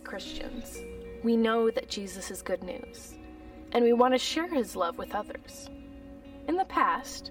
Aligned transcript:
Christians, 0.00 0.82
we 1.22 1.36
know 1.36 1.70
that 1.70 1.88
Jesus 1.88 2.30
is 2.30 2.42
good 2.42 2.62
news, 2.62 3.14
and 3.72 3.84
we 3.84 3.92
want 3.92 4.14
to 4.14 4.18
share 4.18 4.48
his 4.48 4.76
love 4.76 4.98
with 4.98 5.14
others. 5.14 5.68
In 6.48 6.56
the 6.56 6.64
past, 6.64 7.30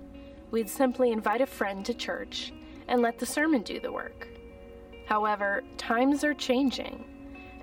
we'd 0.52 0.70
simply 0.70 1.12
invite 1.12 1.42
a 1.42 1.46
friend 1.46 1.86
to 1.86 1.94
church 1.94 2.54
and 2.88 3.02
let 3.02 3.20
the 3.20 3.26
sermon 3.26 3.62
do 3.62 3.80
the 3.80 3.92
work. 3.92 4.28
However, 5.06 5.64
times 5.78 6.24
are 6.24 6.34
changing, 6.34 7.04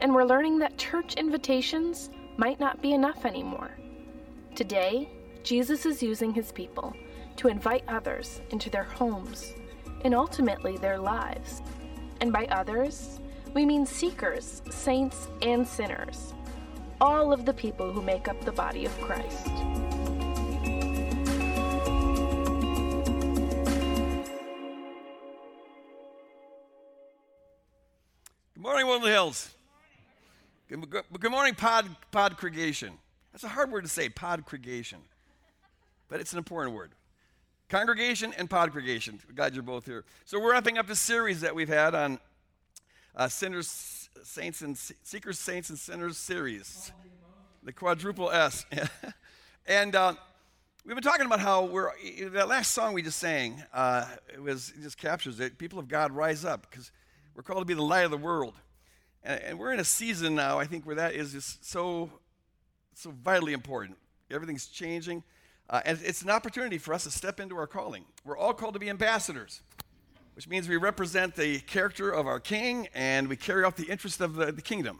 and 0.01 0.15
we're 0.15 0.25
learning 0.25 0.59
that 0.59 0.79
church 0.79 1.15
invitations 1.15 2.11
might 2.37 2.61
not 2.61 2.83
be 2.83 2.93
enough 2.93 3.25
anymore. 3.25 3.71
Today, 4.55 5.09
Jesus 5.43 5.87
is 5.87 6.03
using 6.03 6.35
his 6.35 6.53
people 6.53 6.95
to 7.37 7.49
invite 7.49 7.85
others 7.89 8.41
into 8.51 8.69
their 8.71 8.83
homes 8.83 9.53
and 10.03 10.15
ultimately 10.15 10.77
their 10.77 10.99
lives. 10.99 11.63
And 12.21 12.33
by 12.33 12.47
others, 12.47 13.21
we 13.57 13.65
mean 13.65 13.87
seekers, 13.87 14.61
saints, 14.69 15.29
and 15.41 15.67
sinners, 15.67 16.35
all 17.01 17.33
of 17.33 17.47
the 17.47 17.55
people 17.55 17.91
who 17.91 18.03
make 18.03 18.29
up 18.29 18.39
the 18.45 18.53
body 18.53 18.85
of 18.85 18.93
Christ. 19.01 19.47
Good 28.53 28.63
morning, 28.63 28.87
Woodland 28.87 29.15
Hills. 29.15 29.55
Good, 30.69 31.31
morning, 31.31 31.55
pod, 31.55 31.87
pod 32.11 32.33
congregation. 32.33 32.93
That's 33.33 33.45
a 33.45 33.49
hard 33.49 33.73
word 33.73 33.85
to 33.85 33.89
say, 33.89 34.11
pod 34.11 34.41
congregation, 34.45 34.99
but 36.11 36.21
it's 36.21 36.33
an 36.33 36.39
important 36.39 36.77
word. 36.77 36.91
Congregation 37.71 38.35
and 38.37 38.51
pod 38.51 38.69
congregation. 38.69 39.19
Glad 39.35 39.55
you're 39.55 39.63
both 39.63 39.87
here. 39.87 40.05
So 40.27 40.39
we're 40.39 40.53
wrapping 40.53 40.77
up 40.77 40.87
the 40.87 40.95
series 40.95 41.41
that 41.41 41.55
we've 41.55 41.71
had 41.71 41.95
on 41.95 42.21
uh, 43.17 43.29
sinners, 43.29 44.11
saints, 44.23 44.61
and 44.61 44.77
seekers, 44.77 45.39
saints, 45.39 45.71
and 45.71 45.79
sinners 45.79 46.19
series, 46.19 46.93
the 47.63 47.73
quadruple 47.73 48.31
S. 48.31 48.67
and 49.67 49.97
uh, 49.97 50.15
we've 50.85 50.95
been 50.95 51.03
talking 51.03 51.27
about 51.27 51.41
how 51.41 51.65
we're 51.65 51.91
that 52.31 52.49
last 52.49 52.73
song 52.73 52.93
we 52.93 53.03
just 53.03 53.19
sang. 53.19 53.63
Uh, 53.73 54.07
it 54.33 54.43
was 54.43 54.73
it 54.77 54.83
just 54.83 54.99
captures 54.99 55.41
it. 55.41 55.59
People 55.59 55.79
of 55.79 55.89
God 55.89 56.13
rise 56.13 56.45
up 56.45 56.71
because 56.71 56.93
we're 57.35 57.43
called 57.43 57.61
to 57.61 57.67
be 57.67 57.75
the 57.75 57.83
light 57.83 58.05
of 58.05 58.11
the 58.11 58.17
world. 58.17 58.55
And, 59.23 59.43
and 59.43 59.59
we're 59.59 59.73
in 59.73 59.81
a 59.81 59.85
season 59.85 60.35
now, 60.35 60.59
I 60.59 60.67
think, 60.67 60.87
where 60.87 60.97
that 60.97 61.15
is 61.15 61.33
just 61.33 61.69
so, 61.69 62.11
so 62.95 63.11
vitally 63.11 63.53
important. 63.53 63.99
Everything's 64.31 64.67
changing. 64.67 65.23
Uh, 65.69 65.81
and 65.85 65.99
it's 66.05 66.23
an 66.23 66.31
opportunity 66.31 66.79
for 66.79 66.95
us 66.95 67.05
to 67.05 67.11
step 67.11 67.41
into 67.41 67.57
our 67.57 67.67
calling. 67.67 68.05
We're 68.25 68.39
all 68.39 68.55
called 68.55 68.75
to 68.75 68.81
be 68.81 68.89
ambassadors, 68.89 69.63
which 70.37 70.47
means 70.47 70.69
we 70.69 70.77
represent 70.77 71.35
the 71.35 71.61
character 71.61 72.11
of 72.11 72.27
our 72.27 72.39
king 72.39 72.89
and 72.95 73.27
we 73.27 73.37
carry 73.37 73.65
out 73.65 73.75
the 73.75 73.87
interest 73.87 74.21
of 74.21 74.35
the, 74.35 74.53
the 74.53 74.61
kingdom, 74.61 74.99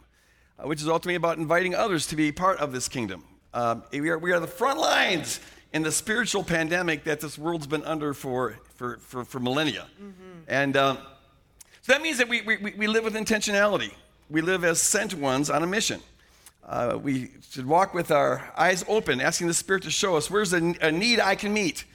uh, 0.57 0.67
which 0.67 0.81
is 0.81 0.87
ultimately 0.87 1.13
about 1.13 1.37
inviting 1.37 1.75
others 1.75 2.07
to 2.07 2.15
be 2.15 2.31
part 2.31 2.57
of 2.57 2.73
this 2.73 2.89
kingdom. 2.89 3.23
Um, 3.53 3.83
we, 3.91 4.09
are, 4.09 4.17
we 4.17 4.31
are 4.31 4.39
the 4.39 4.47
front 4.47 4.79
lines 4.79 5.39
in 5.73 5.83
the 5.83 5.91
spiritual 5.91 6.43
pandemic 6.43 7.03
that 7.03 7.19
this 7.19 7.37
world's 7.37 7.67
been 7.67 7.83
under 7.83 8.15
for, 8.15 8.57
for, 8.73 8.97
for, 8.97 9.23
for 9.23 9.39
millennia. 9.39 9.85
Mm-hmm. 10.01 10.39
And 10.47 10.75
um, 10.75 10.97
so 11.83 11.93
that 11.93 12.01
means 12.01 12.17
that 12.17 12.27
we, 12.27 12.41
we, 12.41 12.73
we 12.75 12.87
live 12.87 13.03
with 13.03 13.13
intentionality. 13.13 13.93
We 14.31 14.41
live 14.41 14.63
as 14.63 14.81
sent 14.81 15.13
ones 15.13 15.51
on 15.51 15.61
a 15.61 15.67
mission. 15.67 16.01
Uh, 16.65 16.97
we 17.01 17.29
should 17.51 17.67
walk 17.67 17.93
with 17.93 18.09
our 18.09 18.51
eyes 18.57 18.83
open, 18.87 19.21
asking 19.21 19.47
the 19.47 19.53
Spirit 19.53 19.83
to 19.83 19.91
show 19.91 20.17
us 20.17 20.31
where's 20.31 20.51
a, 20.51 20.73
a, 20.81 20.91
need 20.91 21.19
I 21.19 21.35
can 21.35 21.53
meet, 21.53 21.85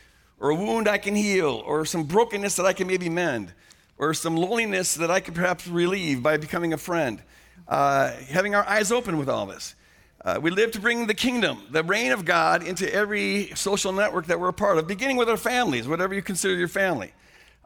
or 0.42 0.50
a 0.50 0.54
wound 0.56 0.88
I 0.88 0.98
can 0.98 1.14
heal, 1.14 1.62
or 1.64 1.84
some 1.84 2.02
brokenness 2.02 2.56
that 2.56 2.66
I 2.66 2.72
can 2.72 2.88
maybe 2.88 3.08
mend, 3.08 3.52
or 3.96 4.12
some 4.12 4.36
loneliness 4.36 4.96
that 4.96 5.08
I 5.08 5.20
could 5.20 5.36
perhaps 5.36 5.68
relieve 5.68 6.20
by 6.20 6.36
becoming 6.36 6.72
a 6.72 6.76
friend. 6.76 7.22
Uh, 7.68 8.10
having 8.28 8.52
our 8.52 8.68
eyes 8.68 8.90
open 8.90 9.18
with 9.18 9.28
all 9.28 9.46
this. 9.46 9.76
Uh, 10.24 10.40
we 10.42 10.50
live 10.50 10.72
to 10.72 10.80
bring 10.80 11.06
the 11.06 11.14
kingdom, 11.14 11.62
the 11.70 11.84
reign 11.84 12.10
of 12.10 12.24
God, 12.24 12.66
into 12.66 12.92
every 12.92 13.52
social 13.54 13.92
network 13.92 14.26
that 14.26 14.40
we're 14.40 14.48
a 14.48 14.52
part 14.52 14.78
of, 14.78 14.88
beginning 14.88 15.16
with 15.16 15.28
our 15.28 15.36
families, 15.36 15.86
whatever 15.86 16.12
you 16.12 16.22
consider 16.22 16.56
your 16.56 16.66
family. 16.66 17.12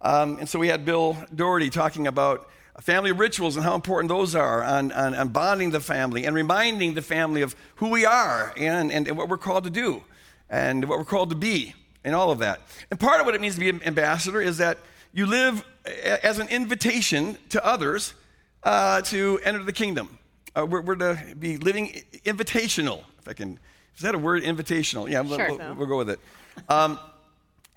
Um, 0.02 0.36
and 0.38 0.46
so 0.46 0.58
we 0.58 0.68
had 0.68 0.84
Bill 0.84 1.16
Doherty 1.34 1.70
talking 1.70 2.06
about 2.06 2.46
family 2.82 3.12
rituals 3.12 3.56
and 3.56 3.64
how 3.64 3.74
important 3.74 4.10
those 4.10 4.34
are 4.34 4.62
on, 4.62 4.92
on, 4.92 5.14
on, 5.14 5.28
bonding 5.28 5.70
the 5.70 5.80
family 5.80 6.26
and 6.26 6.36
reminding 6.36 6.92
the 6.92 7.00
family 7.00 7.40
of 7.40 7.56
who 7.76 7.88
we 7.88 8.04
are 8.04 8.52
and, 8.58 8.92
and, 8.92 9.08
and, 9.08 9.16
what 9.16 9.30
we're 9.30 9.38
called 9.38 9.64
to 9.64 9.70
do 9.70 10.04
and 10.50 10.86
what 10.86 10.98
we're 10.98 11.06
called 11.06 11.30
to 11.30 11.36
be 11.36 11.74
and 12.06 12.14
all 12.14 12.30
of 12.30 12.38
that. 12.38 12.60
And 12.90 12.98
part 12.98 13.20
of 13.20 13.26
what 13.26 13.34
it 13.34 13.40
means 13.40 13.54
to 13.54 13.60
be 13.60 13.68
an 13.68 13.82
ambassador 13.82 14.40
is 14.40 14.58
that 14.58 14.78
you 15.12 15.26
live 15.26 15.64
as 16.22 16.38
an 16.38 16.48
invitation 16.48 17.36
to 17.50 17.64
others 17.66 18.14
uh, 18.62 19.02
to 19.02 19.40
enter 19.44 19.62
the 19.62 19.72
kingdom. 19.72 20.18
Uh, 20.54 20.64
we're, 20.64 20.80
we're, 20.80 20.94
to 20.94 21.34
be 21.38 21.58
living 21.58 22.00
invitational, 22.24 23.02
if 23.18 23.28
I 23.28 23.32
can. 23.32 23.58
Is 23.96 24.02
that 24.02 24.14
a 24.14 24.18
word, 24.18 24.44
invitational? 24.44 25.10
Yeah, 25.10 25.24
sure, 25.24 25.58
we'll, 25.58 25.74
we'll, 25.74 25.86
go 25.86 25.98
with 25.98 26.10
it. 26.10 26.20
Um, 26.68 26.98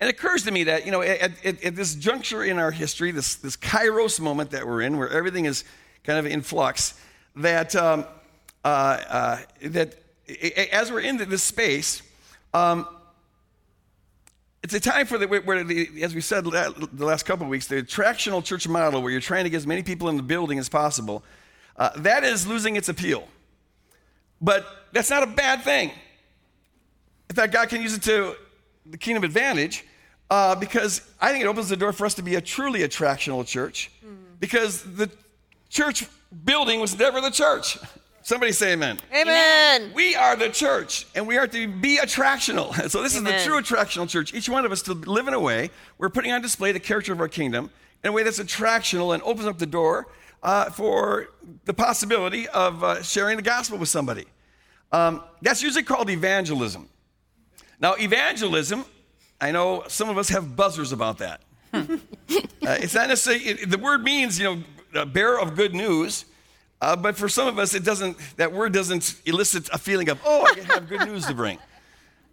it 0.00 0.08
occurs 0.08 0.44
to 0.44 0.50
me 0.50 0.64
that, 0.64 0.86
you 0.86 0.92
know, 0.92 1.02
at, 1.02 1.44
at, 1.44 1.64
at, 1.64 1.76
this 1.76 1.94
juncture 1.94 2.44
in 2.44 2.58
our 2.58 2.70
history, 2.70 3.10
this, 3.10 3.34
this 3.34 3.56
kairos 3.56 4.20
moment 4.20 4.50
that 4.52 4.66
we're 4.66 4.82
in, 4.82 4.96
where 4.96 5.10
everything 5.10 5.44
is 5.44 5.64
kind 6.04 6.18
of 6.18 6.26
in 6.26 6.40
flux, 6.40 6.98
that, 7.36 7.74
um, 7.74 8.04
uh, 8.64 8.68
uh, 8.68 9.38
that 9.62 9.96
as 10.72 10.92
we're 10.92 11.00
in 11.00 11.16
this 11.16 11.42
space, 11.42 12.02
um, 12.54 12.86
it's 14.62 14.74
a 14.74 14.80
time 14.80 15.06
for 15.06 15.16
the, 15.16 15.26
where, 15.26 15.64
the, 15.64 16.02
as 16.02 16.14
we 16.14 16.20
said 16.20 16.44
the 16.44 17.04
last 17.04 17.24
couple 17.24 17.44
of 17.44 17.50
weeks, 17.50 17.66
the 17.66 17.82
attractional 17.82 18.44
church 18.44 18.68
model, 18.68 19.00
where 19.02 19.10
you're 19.10 19.20
trying 19.20 19.44
to 19.44 19.50
get 19.50 19.56
as 19.56 19.66
many 19.66 19.82
people 19.82 20.08
in 20.08 20.16
the 20.16 20.22
building 20.22 20.58
as 20.58 20.68
possible, 20.68 21.22
uh, 21.76 21.90
that 21.96 22.24
is 22.24 22.46
losing 22.46 22.76
its 22.76 22.88
appeal. 22.88 23.26
But 24.40 24.66
that's 24.92 25.08
not 25.08 25.22
a 25.22 25.26
bad 25.26 25.62
thing. 25.62 25.90
In 27.30 27.36
fact, 27.36 27.52
God 27.52 27.68
can 27.68 27.80
use 27.80 27.94
it 27.94 28.02
to 28.02 28.34
the 28.84 28.98
kingdom 28.98 29.24
advantage 29.24 29.84
uh, 30.30 30.54
because 30.54 31.02
I 31.20 31.32
think 31.32 31.44
it 31.44 31.46
opens 31.46 31.68
the 31.68 31.76
door 31.76 31.92
for 31.92 32.04
us 32.04 32.14
to 32.14 32.22
be 32.22 32.34
a 32.34 32.40
truly 32.40 32.80
attractional 32.80 33.46
church 33.46 33.90
mm. 34.04 34.16
because 34.40 34.82
the 34.82 35.10
church 35.68 36.06
building 36.44 36.80
was 36.80 36.98
never 36.98 37.20
the 37.20 37.30
church. 37.30 37.78
Somebody 38.22 38.52
say 38.52 38.72
amen. 38.72 38.98
Amen. 39.14 39.92
We 39.94 40.14
are 40.14 40.36
the 40.36 40.50
church 40.50 41.06
and 41.14 41.26
we 41.26 41.38
are 41.38 41.46
to 41.46 41.68
be 41.68 41.98
attractional. 41.98 42.70
So, 42.90 43.02
this 43.02 43.16
amen. 43.16 43.34
is 43.34 43.44
the 43.44 43.48
true 43.48 43.60
attractional 43.60 44.08
church. 44.08 44.34
Each 44.34 44.48
one 44.48 44.64
of 44.64 44.72
us 44.72 44.82
to 44.82 44.92
live 44.94 45.28
in 45.28 45.34
a 45.34 45.40
way, 45.40 45.70
we're 45.98 46.10
putting 46.10 46.32
on 46.32 46.42
display 46.42 46.72
the 46.72 46.80
character 46.80 47.12
of 47.12 47.20
our 47.20 47.28
kingdom 47.28 47.70
in 48.04 48.10
a 48.10 48.12
way 48.12 48.22
that's 48.22 48.38
attractional 48.38 49.14
and 49.14 49.22
opens 49.22 49.46
up 49.46 49.58
the 49.58 49.66
door 49.66 50.08
uh, 50.42 50.70
for 50.70 51.28
the 51.64 51.74
possibility 51.74 52.48
of 52.48 52.82
uh, 52.82 53.02
sharing 53.02 53.36
the 53.36 53.42
gospel 53.42 53.78
with 53.78 53.88
somebody. 53.88 54.26
Um, 54.92 55.22
that's 55.40 55.62
usually 55.62 55.84
called 55.84 56.10
evangelism. 56.10 56.88
Now, 57.80 57.94
evangelism 57.94 58.84
I 59.40 59.52
know 59.52 59.84
some 59.88 60.10
of 60.10 60.18
us 60.18 60.28
have 60.28 60.54
buzzers 60.54 60.92
about 60.92 61.18
that. 61.18 61.40
uh, 61.72 61.86
it's 62.62 62.94
not 62.94 63.08
necessarily, 63.08 63.44
it, 63.44 63.70
the 63.70 63.78
word 63.78 64.02
means, 64.02 64.38
you 64.38 64.64
know, 64.92 65.06
bearer 65.06 65.40
of 65.40 65.56
good 65.56 65.74
news. 65.74 66.26
Uh, 66.80 66.96
but 66.96 67.16
for 67.16 67.28
some 67.28 67.46
of 67.46 67.58
us, 67.58 67.74
it 67.74 67.84
doesn't, 67.84 68.16
that 68.36 68.52
word 68.52 68.72
doesn't 68.72 69.20
elicit 69.26 69.68
a 69.72 69.78
feeling 69.78 70.08
of, 70.08 70.18
oh, 70.24 70.42
I 70.44 70.60
have 70.72 70.88
good 70.88 71.06
news 71.06 71.26
to 71.26 71.34
bring. 71.34 71.58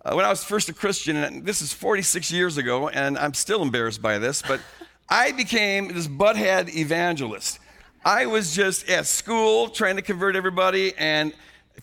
Uh, 0.05 0.13
when 0.13 0.23
I 0.23 0.29
was 0.29 0.41
first 0.41 0.69
a 0.69 0.73
Christian, 0.73 1.17
and 1.17 1.43
this 1.43 1.61
is 1.61 1.73
46 1.73 2.31
years 2.31 2.57
ago, 2.57 2.87
and 2.87 3.17
I'm 3.17 3.33
still 3.33 3.61
embarrassed 3.61 4.01
by 4.01 4.19
this, 4.19 4.41
but 4.41 4.61
I 5.09 5.33
became 5.33 5.89
this 5.89 6.07
butthead 6.07 6.73
evangelist. 6.73 7.59
I 8.05 8.25
was 8.27 8.55
just 8.55 8.87
at 8.87 9.05
school 9.05 9.67
trying 9.67 9.97
to 9.97 10.01
convert 10.01 10.37
everybody, 10.37 10.93
and 10.97 11.33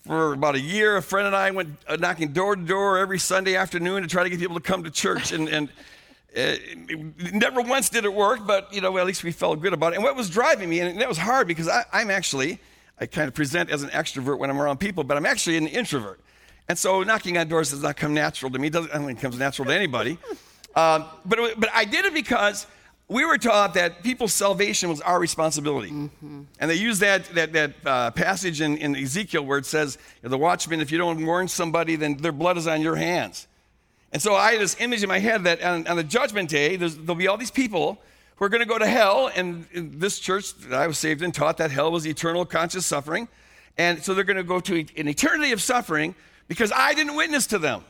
for 0.07 0.33
about 0.33 0.55
a 0.55 0.61
year, 0.61 0.97
a 0.97 1.03
friend 1.03 1.27
and 1.27 1.37
I 1.37 1.51
went 1.51 1.77
uh, 1.87 1.97
knocking 1.97 2.33
door 2.33 2.57
to 2.57 2.63
door 2.63 2.99
every 2.99 3.19
Sunday 3.19 3.57
afternoon 3.57 4.03
to 4.03 4.09
try 4.09 4.23
to 4.23 4.31
get 4.31 4.39
people 4.39 4.57
to 4.57 4.63
come 4.63 4.85
to 4.85 4.91
church. 4.91 5.33
And, 5.33 5.49
and 5.49 5.69
uh, 6.37 6.57
never 7.33 7.61
once 7.61 7.89
did 7.89 8.05
it 8.05 8.13
work, 8.13 8.41
but 8.47 8.73
you 8.73 8.81
know, 8.81 8.97
at 8.99 9.07
least 9.07 9.23
we 9.23 9.33
felt 9.33 9.61
good 9.61 9.73
about 9.73 9.93
it. 9.93 9.97
And 9.97 10.05
what 10.05 10.17
was 10.17 10.29
driving 10.29 10.69
me, 10.69 10.81
and 10.81 11.01
that 11.01 11.09
was 11.09 11.19
hard 11.19 11.47
because 11.47 11.69
I, 11.69 11.85
I'm 11.93 12.11
actually, 12.11 12.59
I 13.01 13.07
kind 13.07 13.29
of 13.29 13.35
present 13.35 13.71
as 13.71 13.83
an 13.83 13.91
extrovert 13.91 14.39
when 14.39 14.51
I'm 14.51 14.61
around 14.61 14.79
people, 14.79 15.05
but 15.05 15.17
I'm 15.17 15.27
actually 15.27 15.57
an 15.57 15.67
introvert. 15.67 16.21
And 16.69 16.79
so 16.79 17.03
knocking 17.03 17.39
on 17.39 17.49
doors 17.49 17.71
does 17.71 17.83
not 17.83 17.97
come 17.97 18.15
natural 18.15 18.51
to 18.51 18.59
me. 18.59 18.69
It 18.69 18.73
doesn't, 18.73 18.91
I 18.91 18.95
don't 18.95 19.07
think 19.07 19.19
it 19.19 19.23
comes 19.23 19.39
natural 19.39 19.67
to 19.67 19.75
anybody. 19.75 20.19
Um, 20.77 21.05
but, 21.25 21.39
it, 21.39 21.61
but 21.61 21.71
I 21.73 21.85
did 21.85 22.05
it 22.05 22.13
because 22.13 22.67
we 23.07 23.25
were 23.25 23.39
taught 23.39 23.75
that 23.75 24.03
people's 24.03 24.33
salvation 24.33 24.89
was 24.89 25.01
our 25.03 25.21
responsibility. 25.21 25.91
Mm-hmm. 25.91 26.43
And 26.59 26.71
they 26.71 26.75
use 26.75 26.99
that, 27.01 27.27
that, 27.35 27.53
that 27.53 27.75
uh, 27.85 28.11
passage 28.11 28.61
in, 28.61 28.77
in 28.79 28.97
Ezekiel 28.97 29.45
where 29.45 29.59
it 29.59 29.67
says, 29.67 29.99
the 30.23 30.37
watchman, 30.39 30.81
if 30.81 30.91
you 30.91 30.99
don't 30.99 31.25
warn 31.25 31.47
somebody, 31.47 31.97
then 31.97 32.17
their 32.17 32.33
blood 32.33 32.57
is 32.57 32.67
on 32.67 32.81
your 32.81 32.97
hands. 32.97 33.47
And 34.15 34.23
so 34.23 34.37
I 34.37 34.53
had 34.53 34.61
this 34.61 34.77
image 34.79 35.03
in 35.03 35.09
my 35.09 35.19
head 35.19 35.43
that 35.43 35.61
on, 35.61 35.89
on 35.89 35.97
the 35.97 36.05
judgment 36.05 36.49
day, 36.49 36.77
there'll 36.77 37.17
be 37.17 37.27
all 37.27 37.37
these 37.37 37.51
people 37.51 38.01
who 38.37 38.45
are 38.45 38.49
going 38.49 38.63
to 38.63 38.69
go 38.69 38.79
to 38.79 38.87
hell. 38.87 39.29
And 39.35 39.67
this 39.73 40.21
church 40.21 40.55
that 40.55 40.81
I 40.81 40.87
was 40.87 40.99
saved 40.99 41.21
in 41.21 41.33
taught 41.33 41.57
that 41.57 41.73
hell 41.73 41.91
was 41.91 42.07
eternal 42.07 42.47
conscious 42.47 42.87
suffering. 42.87 43.27
And 43.77 44.05
so 44.05 44.15
they're 44.15 44.23
going 44.23 44.37
to 44.37 44.45
go 44.45 44.61
to 44.61 44.87
an 44.97 45.09
eternity 45.09 45.51
of 45.51 45.61
suffering 45.61 46.15
because 46.47 46.71
I 46.71 46.95
didn't 46.95 47.17
witness 47.17 47.49
to 47.49 47.59
them. 47.59 47.83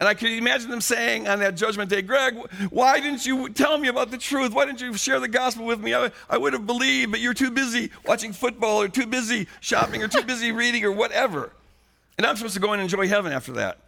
And 0.00 0.08
I 0.08 0.14
could 0.14 0.30
imagine 0.30 0.70
them 0.70 0.80
saying 0.80 1.28
on 1.28 1.40
that 1.40 1.56
judgment 1.56 1.90
day, 1.90 2.00
Greg, 2.00 2.36
why 2.70 2.98
didn't 2.98 3.26
you 3.26 3.50
tell 3.50 3.76
me 3.76 3.88
about 3.88 4.10
the 4.10 4.18
truth? 4.18 4.54
Why 4.54 4.64
didn't 4.64 4.80
you 4.80 4.94
share 4.94 5.20
the 5.20 5.28
gospel 5.28 5.66
with 5.66 5.80
me? 5.80 5.94
I, 5.94 6.10
I 6.28 6.38
would 6.38 6.54
have 6.54 6.66
believed, 6.66 7.10
but 7.10 7.20
you're 7.20 7.34
too 7.34 7.50
busy 7.50 7.90
watching 8.06 8.32
football 8.32 8.80
or 8.80 8.88
too 8.88 9.06
busy 9.06 9.46
shopping 9.60 10.02
or 10.02 10.08
too 10.08 10.22
busy 10.22 10.52
reading 10.52 10.84
or 10.84 10.92
whatever. 10.92 11.52
And 12.16 12.26
I'm 12.26 12.36
supposed 12.36 12.54
to 12.54 12.60
go 12.60 12.72
and 12.72 12.80
enjoy 12.80 13.08
heaven 13.08 13.32
after 13.32 13.52
that. 13.52 13.78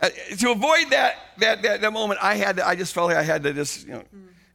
Uh, 0.00 0.08
to 0.38 0.50
avoid 0.50 0.90
that, 0.90 1.16
that, 1.38 1.62
that, 1.62 1.80
that, 1.82 1.92
moment, 1.92 2.18
I, 2.22 2.36
had 2.36 2.56
to, 2.56 2.66
I 2.66 2.74
just 2.74 2.94
felt 2.94 3.08
like 3.08 3.18
I 3.18 3.22
had 3.22 3.42
to 3.42 3.52
just 3.52 3.86
you 3.86 3.92
know, 3.92 4.02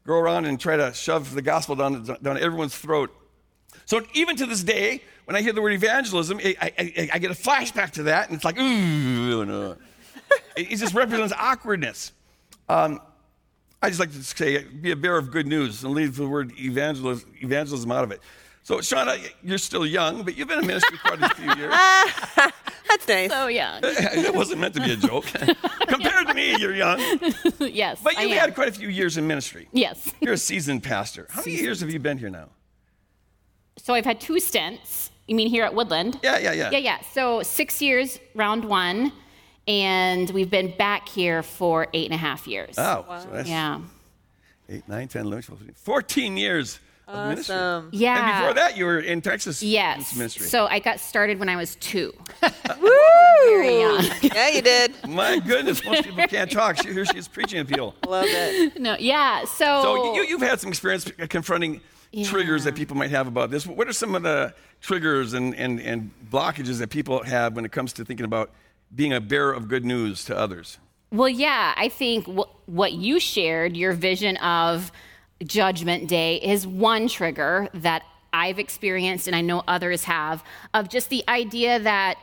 go 0.06 0.16
around 0.16 0.46
and 0.46 0.60
try 0.60 0.76
to 0.76 0.92
shove 0.94 1.34
the 1.36 1.42
gospel 1.42 1.76
down, 1.76 2.04
down 2.04 2.38
everyone's 2.38 2.76
throat. 2.76 3.12
So 3.86 4.02
even 4.14 4.36
to 4.38 4.48
this 4.48 4.64
day, 4.64 5.04
when 5.26 5.36
I 5.36 5.42
hear 5.42 5.54
the 5.54 5.62
word 5.62 5.74
evangelism, 5.74 6.40
I, 6.44 6.56
I, 6.62 7.10
I 7.14 7.20
get 7.20 7.30
a 7.30 7.36
flashback 7.36 7.92
to 7.92 8.04
that, 8.04 8.28
and 8.28 8.36
it's 8.36 8.46
like, 8.46 8.58
ooh, 8.60 9.46
no. 9.46 9.78
it 10.58 10.76
just 10.78 10.96
represents 10.96 11.34
awkwardness. 11.38 12.12
Um, 12.68 13.00
I 13.82 13.90
just 13.90 14.00
like 14.00 14.12
to 14.14 14.24
say, 14.24 14.64
be 14.64 14.92
a 14.92 14.96
bearer 14.96 15.20
of 15.20 15.30
good 15.30 15.46
news 15.46 15.84
and 15.84 15.94
leave 15.94 16.16
the 16.16 16.28
word 16.28 16.54
evangelism, 16.58 17.32
evangelism 17.36 17.92
out 17.92 18.04
of 18.04 18.12
it. 18.12 18.22
So, 18.66 18.78
Shauna, 18.78 19.20
you're 19.44 19.60
still 19.60 19.86
young, 19.86 20.24
but 20.24 20.36
you've 20.36 20.48
been 20.48 20.58
in 20.58 20.66
ministry 20.66 20.98
quite 20.98 21.22
a 21.22 21.30
few 21.36 21.54
years. 21.54 21.72
That's 22.90 23.08
nice. 23.08 23.30
So 23.30 23.46
young. 23.46 23.80
that 23.82 24.32
wasn't 24.34 24.60
meant 24.60 24.74
to 24.74 24.82
be 24.82 24.94
a 24.94 24.96
joke. 24.96 25.26
Compared 25.88 26.26
to 26.30 26.34
me, 26.34 26.58
you're 26.58 26.74
young. 26.74 27.00
yes. 27.60 28.02
But 28.04 28.20
you've 28.20 28.32
had 28.32 28.56
quite 28.56 28.68
a 28.68 28.72
few 28.72 28.90
years 28.90 29.18
in 29.18 29.28
ministry. 29.28 29.68
Yes. 29.72 30.12
You're 30.20 30.34
a 30.34 30.38
seasoned 30.38 30.82
pastor. 30.82 31.28
How 31.30 31.42
many 31.42 31.58
years 31.58 31.80
have 31.82 31.92
you 31.92 32.00
been 32.00 32.18
here 32.18 32.32
now? 32.32 32.50
So 33.78 33.94
I've 33.94 34.04
had 34.04 34.20
two 34.20 34.40
stints. 34.40 35.12
You 35.28 35.36
mean 35.36 35.48
here 35.50 35.64
at 35.64 35.76
Woodland? 35.76 36.20
Yeah, 36.24 36.40
yeah, 36.40 36.54
yeah. 36.54 36.72
Yeah, 36.72 36.80
yeah. 36.80 37.02
So 37.14 37.44
six 37.44 37.84
years, 37.84 38.20
round 38.34 38.66
one, 38.66 39.12
and 39.68 40.28
we've 40.32 40.50
been 40.50 40.76
back 40.76 41.08
here 41.08 41.44
for 41.44 41.86
eight 41.94 42.06
and 42.06 42.16
a 42.16 42.18
half 42.18 42.48
years. 42.48 42.74
Oh, 42.80 43.06
so 43.22 43.30
that's 43.32 43.48
Yeah. 43.48 43.82
8, 44.68 44.90
9, 44.90 45.08
10, 45.08 45.26
11, 45.28 45.44
12, 45.44 45.78
14 45.78 46.38
years 46.38 46.80
of 46.80 46.82
ministry. 46.82 46.85
Awesome. 47.08 47.90
Yeah. 47.92 48.18
And 48.18 48.42
before 48.42 48.54
that, 48.56 48.78
you 48.78 48.86
were 48.86 49.00
in 49.00 49.22
Texas 49.22 49.62
Yes. 49.62 50.16
ministry. 50.16 50.48
So 50.48 50.66
I 50.68 50.80
got 50.80 51.00
started 51.00 51.40
when 51.40 51.50
I 51.50 51.56
was 51.56 51.76
two. 51.76 52.14
Woo! 52.82 52.90
Very 53.48 53.80
young. 53.80 54.04
Yeah, 54.24 54.50
you 54.50 54.62
did. 54.62 54.94
My 55.08 55.40
goodness, 55.40 55.84
most 55.86 56.04
people 56.04 56.26
can't 56.28 56.52
talk. 56.52 56.82
She, 56.82 56.92
here 56.92 57.06
she 57.06 57.18
is 57.18 57.28
preaching 57.28 57.60
at 57.60 57.68
Peel. 57.68 57.94
Love 58.08 58.26
it. 58.28 58.80
No, 58.80 58.96
yeah. 59.00 59.46
So, 59.46 59.82
So 59.84 60.16
you, 60.16 60.24
you've 60.24 60.42
had 60.42 60.60
some 60.60 60.70
experience 60.70 61.10
confronting 61.30 61.82
triggers 62.24 62.64
that 62.64 62.76
people 62.76 62.96
might 62.96 63.12
have 63.12 63.28
about 63.28 63.52
this. 63.52 63.68
What 63.68 63.88
are 63.88 63.94
some 63.94 64.16
of 64.16 64.24
the 64.24 64.54
triggers 64.82 65.34
and, 65.34 65.54
and, 65.56 65.80
and 65.80 66.12
blockages 66.32 66.80
that 66.80 66.90
people 66.90 67.24
have 67.24 67.56
when 67.56 67.66
it 67.66 67.72
comes 67.72 67.94
to 67.94 68.06
thinking 68.06 68.26
about 68.26 68.52
being 68.94 69.14
a 69.14 69.22
bearer 69.22 69.54
of 69.54 69.68
good 69.68 69.86
news 69.86 70.24
to 70.26 70.38
others? 70.38 70.80
Well, 71.12 71.30
yeah, 71.30 71.74
I 71.78 71.90
think 71.90 72.26
wh- 72.26 72.70
what 72.70 72.94
you 72.94 73.20
shared, 73.20 73.78
your 73.78 73.94
vision 73.94 74.38
of 74.38 74.92
Judgment 75.44 76.08
Day, 76.08 76.38
is 76.38 76.66
one 76.66 77.08
trigger 77.08 77.70
that 77.74 78.04
I've 78.36 78.60
experienced 78.60 79.28
and 79.28 79.36
I 79.36 79.42
know 79.42 79.64
others 79.68 80.04
have 80.04 80.44
of 80.74 80.90
just 80.90 81.10
the 81.10 81.24
idea 81.28 81.80
that 81.80 82.18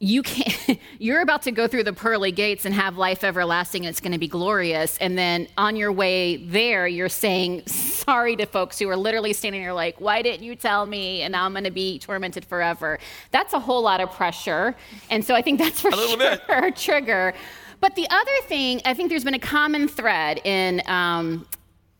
you 0.00 0.22
can't 0.22 0.80
you're 0.98 1.20
about 1.20 1.42
to 1.42 1.52
go 1.52 1.68
through 1.68 1.84
the 1.84 1.92
pearly 1.92 2.32
gates 2.32 2.64
and 2.64 2.74
have 2.74 2.98
life 2.98 3.22
everlasting 3.22 3.86
and 3.86 3.90
it's 3.90 4.00
going 4.00 4.12
to 4.12 4.18
be 4.18 4.26
glorious. 4.26 4.98
And 4.98 5.16
then 5.16 5.46
on 5.56 5.76
your 5.76 5.92
way 5.92 6.36
there 6.36 6.88
you're 6.88 7.08
saying 7.08 7.66
sorry 7.66 8.34
to 8.36 8.46
folks 8.46 8.80
who 8.80 8.88
are 8.88 8.96
literally 8.96 9.32
standing 9.32 9.62
there 9.62 9.72
like 9.72 10.00
why 10.00 10.22
didn't 10.22 10.44
you 10.44 10.56
tell 10.56 10.86
me? 10.86 11.22
And 11.22 11.32
now 11.32 11.44
i'm 11.44 11.52
going 11.52 11.64
to 11.64 11.70
be 11.70 12.00
tormented 12.00 12.44
forever. 12.44 12.98
That's 13.30 13.52
a 13.52 13.60
whole 13.60 13.82
lot 13.82 14.00
of 14.00 14.10
pressure. 14.10 14.74
And 15.10 15.24
so 15.24 15.34
i 15.34 15.42
think 15.42 15.60
that's 15.60 15.80
for 15.80 15.90
little 15.90 16.18
sure 16.18 16.18
bit. 16.18 16.42
a 16.48 16.70
trigger. 16.72 17.32
But 17.80 17.94
the 17.94 18.08
other 18.10 18.48
thing 18.48 18.80
i 18.84 18.92
think 18.92 19.08
there's 19.08 19.24
been 19.24 19.34
a 19.34 19.38
common 19.38 19.86
thread 19.86 20.40
in 20.44 20.82
um, 20.86 21.46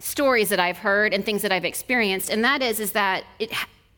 stories 0.04 0.48
that 0.48 0.60
i've 0.60 0.78
heard 0.78 1.14
and 1.14 1.24
things 1.24 1.42
that 1.42 1.50
i've 1.50 1.64
experienced 1.64 2.30
and 2.30 2.44
that 2.44 2.62
is 2.62 2.78
is 2.78 2.92
that 2.92 3.24
it 3.38 3.50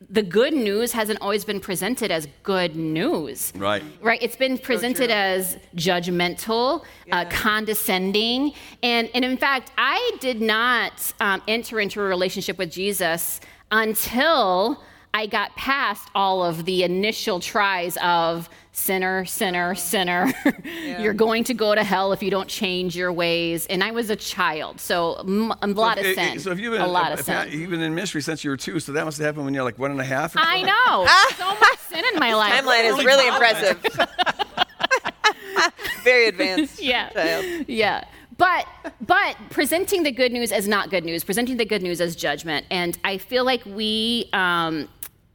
the 0.09 0.21
good 0.21 0.53
news 0.53 0.91
hasn't 0.91 1.19
always 1.21 1.43
been 1.43 1.59
presented 1.59 2.11
as 2.11 2.27
good 2.43 2.75
news. 2.75 3.51
Right. 3.55 3.83
Right. 4.01 4.21
It's 4.21 4.35
been 4.35 4.57
presented 4.57 5.09
as 5.09 5.57
judgmental, 5.75 6.85
uh, 7.11 7.25
condescending, 7.29 8.53
and 8.83 9.09
and 9.13 9.25
in 9.25 9.37
fact, 9.37 9.71
I 9.77 10.11
did 10.19 10.39
not 10.39 11.13
um, 11.19 11.41
enter 11.47 11.79
into 11.79 11.99
a 11.99 12.03
relationship 12.03 12.57
with 12.57 12.71
Jesus 12.71 13.41
until 13.71 14.83
I 15.13 15.25
got 15.25 15.55
past 15.55 16.09
all 16.13 16.43
of 16.43 16.65
the 16.65 16.83
initial 16.83 17.39
tries 17.39 17.97
of 17.97 18.49
sinner, 18.77 19.25
sinner, 19.25 19.75
sinner. 19.75 20.31
You're 20.99 21.13
going 21.13 21.43
to 21.45 21.53
go 21.53 21.73
to 21.73 21.83
hell 21.83 22.13
if 22.13 22.21
you 22.21 22.29
don't 22.29 22.47
change 22.47 22.95
your 22.95 23.11
ways. 23.11 23.65
And 23.67 23.83
I 23.83 23.91
was 23.91 24.09
a 24.09 24.15
child, 24.15 24.79
so 24.79 25.15
m- 25.15 25.53
a 25.61 25.67
lot 25.67 25.97
of 25.97 26.03
So 26.03 26.09
if- 26.11 26.15
sin. 26.15 26.39
So 26.39 26.51
if 26.51 26.59
you've 26.59 26.73
been, 26.73 26.81
a 26.81 26.87
lot 26.87 27.11
of 27.11 27.21
sin. 27.21 27.47
You've 27.51 27.71
been 27.71 27.81
in 27.81 27.95
ministry 27.95 28.21
since 28.21 28.43
you 28.43 28.51
were 28.51 28.57
two, 28.57 28.79
so 28.79 28.91
that 28.93 29.03
must 29.03 29.17
have 29.17 29.25
happened 29.25 29.45
when 29.45 29.53
you're 29.53 29.63
like 29.63 29.79
one 29.79 29.91
and 29.91 29.99
a 29.99 30.05
half. 30.05 30.35
Or 30.35 30.39
I 30.39 30.61
something? 30.61 30.65
know. 30.67 31.07
so 31.37 31.59
much 31.59 31.79
sin 31.89 32.03
in 32.13 32.19
my 32.19 32.33
life. 32.35 32.53
Timeline 32.53 32.97
is 32.97 33.03
really 33.03 33.27
impressive. 33.27 33.83
Very 36.03 36.27
advanced. 36.27 36.81
yeah. 36.81 37.09
Child. 37.09 37.65
Yeah. 37.67 38.03
But 38.37 38.67
but 39.01 39.35
presenting 39.49 40.03
the 40.03 40.11
good 40.11 40.31
news 40.31 40.51
as 40.51 40.67
not 40.67 40.91
good 40.91 41.03
news, 41.03 41.23
presenting 41.23 41.57
the 41.57 41.65
good 41.65 41.81
news 41.81 41.99
as 41.99 42.15
judgment, 42.15 42.67
and 42.69 42.95
I 43.03 43.17
feel 43.17 43.43
like 43.43 43.65
we 43.65 44.29
um, 44.31 44.87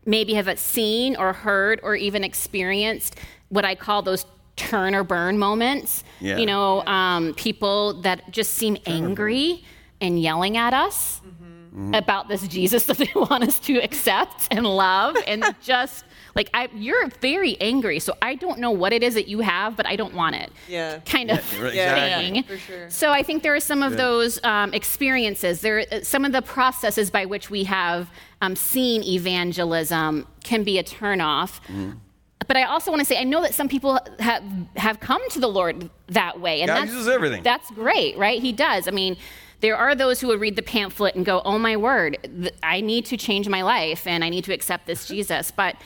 maybe 0.04 0.34
have 0.34 0.58
seen 0.58 1.16
or 1.16 1.32
heard 1.32 1.80
or 1.82 1.94
even 1.94 2.24
experienced 2.24 3.18
what 3.48 3.64
I 3.64 3.74
call 3.74 4.02
those 4.02 4.26
turn 4.56 4.94
or 4.94 5.04
burn 5.04 5.38
moments. 5.38 6.04
Yeah. 6.20 6.38
You 6.38 6.46
know, 6.46 6.84
um, 6.86 7.34
people 7.34 8.00
that 8.02 8.30
just 8.30 8.54
seem 8.54 8.76
angry 8.86 9.64
and 10.00 10.20
yelling 10.20 10.56
at 10.56 10.74
us 10.74 11.20
about 11.94 12.28
this 12.28 12.46
Jesus 12.48 12.84
that 12.86 12.98
they 12.98 13.10
want 13.14 13.44
us 13.44 13.58
to 13.60 13.78
accept 13.78 14.48
and 14.50 14.66
love, 14.66 15.16
and 15.26 15.44
just 15.62 16.04
like 16.34 16.48
I, 16.54 16.68
you're 16.74 17.08
very 17.20 17.60
angry, 17.60 17.98
so 17.98 18.14
I 18.22 18.34
don't 18.34 18.58
know 18.58 18.70
what 18.70 18.92
it 18.92 19.02
is 19.02 19.14
that 19.14 19.28
you 19.28 19.40
have, 19.40 19.76
but 19.76 19.86
I 19.86 19.96
don't 19.96 20.14
want 20.14 20.36
it. 20.36 20.50
Yeah. 20.68 21.00
Kind 21.04 21.30
of 21.30 21.38
right, 21.62 21.74
Yeah, 21.74 21.94
exactly. 21.94 22.30
thing. 22.30 22.42
for 22.44 22.56
sure. 22.58 22.90
So 22.90 23.10
I 23.10 23.22
think 23.22 23.42
there 23.42 23.54
are 23.54 23.60
some 23.60 23.82
of 23.82 23.96
those 23.96 24.42
um, 24.44 24.72
experiences. 24.72 25.60
There, 25.60 25.84
uh, 25.92 26.00
some 26.02 26.24
of 26.24 26.32
the 26.32 26.42
processes 26.42 27.10
by 27.10 27.26
which 27.26 27.50
we 27.50 27.64
have 27.64 28.10
um, 28.40 28.56
seen 28.56 29.02
evangelism 29.02 30.26
can 30.44 30.64
be 30.64 30.78
a 30.78 30.84
turnoff. 30.84 31.60
Mm-hmm. 31.66 31.92
But 32.48 32.56
I 32.56 32.64
also 32.64 32.90
want 32.90 33.00
to 33.00 33.06
say, 33.06 33.18
I 33.18 33.24
know 33.24 33.40
that 33.42 33.54
some 33.54 33.68
people 33.68 33.98
have 34.18 34.42
have 34.76 35.00
come 35.00 35.26
to 35.30 35.38
the 35.40 35.48
Lord 35.48 35.88
that 36.08 36.40
way, 36.40 36.60
and 36.62 36.68
God 36.68 36.76
that's 36.78 36.90
uses 36.92 37.08
everything. 37.08 37.42
That's 37.42 37.70
great, 37.70 38.18
right? 38.18 38.40
He 38.40 38.52
does. 38.52 38.88
I 38.88 38.90
mean. 38.90 39.16
There 39.60 39.76
are 39.76 39.94
those 39.94 40.20
who 40.20 40.26
would 40.26 40.40
read 40.40 40.56
the 40.56 40.62
pamphlet 40.62 41.14
and 41.14 41.24
go, 41.24 41.40
"Oh 41.44 41.56
my 41.56 41.76
word, 41.76 42.18
th- 42.24 42.52
I 42.64 42.80
need 42.80 43.06
to 43.06 43.16
change 43.16 43.48
my 43.48 43.62
life 43.62 44.08
and 44.08 44.24
I 44.24 44.28
need 44.28 44.42
to 44.46 44.52
accept 44.52 44.88
this 44.88 45.06
Jesus." 45.12 45.52
But 45.52 45.76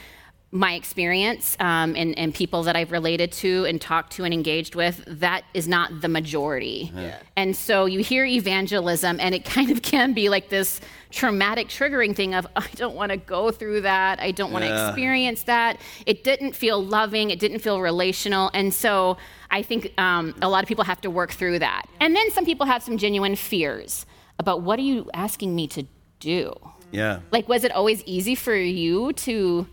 my 0.57 0.75
experience 0.75 1.57
um, 1.61 1.95
and, 1.97 2.19
and 2.19 2.35
people 2.35 2.63
that 2.65 2.77
I've 2.77 2.91
related 2.93 3.33
to 3.33 3.65
and 3.67 3.81
talked 3.81 4.13
to 4.15 4.25
and 4.25 4.33
engaged 4.33 4.75
with, 4.75 5.05
that 5.07 5.43
is 5.55 5.69
not 5.69 6.01
the 6.01 6.09
majority. 6.09 6.91
Yeah. 6.95 7.19
And 7.37 7.55
so 7.55 7.85
you 7.87 8.01
hear 8.01 8.25
evangelism, 8.25 9.19
and 9.21 9.35
it 9.35 9.45
kind 9.45 9.71
of 9.71 9.83
can 9.93 10.13
be 10.13 10.29
like 10.29 10.49
this 10.49 10.81
traumatic 11.11 11.69
triggering 11.69 12.15
thing 12.15 12.35
of, 12.35 12.47
I 12.57 12.67
don't 12.75 12.95
want 12.95 13.11
to 13.11 13.17
go 13.17 13.51
through 13.51 13.83
that. 13.83 14.21
I 14.21 14.31
don't 14.33 14.53
want 14.53 14.65
to 14.65 14.69
Yeah. 14.71 14.89
experience 14.89 15.45
that. 15.45 15.81
It 16.07 16.25
didn't 16.25 16.55
feel 16.55 16.83
loving. 16.83 17.31
It 17.31 17.39
didn't 17.39 17.61
feel 17.61 17.81
relational. 17.81 18.51
And 18.55 18.73
so 18.75 19.17
I 19.51 19.63
think 19.63 19.93
um, 19.99 20.35
a 20.43 20.49
lot 20.49 20.63
of 20.65 20.69
people 20.69 20.85
have 20.85 21.01
to 21.03 21.11
work 21.11 21.33
through 21.33 21.61
that. 21.61 21.85
And 22.01 22.15
then 22.17 22.31
some 22.33 22.45
people 22.45 22.67
have 22.67 22.83
some 22.83 22.99
genuine 22.99 23.37
fears 23.37 24.05
about 24.39 24.63
what 24.63 24.79
are 24.79 24.83
you 24.83 25.09
asking 25.15 25.55
me 25.55 25.67
to 25.69 25.85
do? 26.21 26.53
Yeah. 26.93 27.21
Like, 27.31 27.49
was 27.49 27.65
it 27.65 27.73
always 27.73 28.03
easy 28.05 28.35
for 28.35 28.55
you 28.55 29.13
to, 29.15 29.67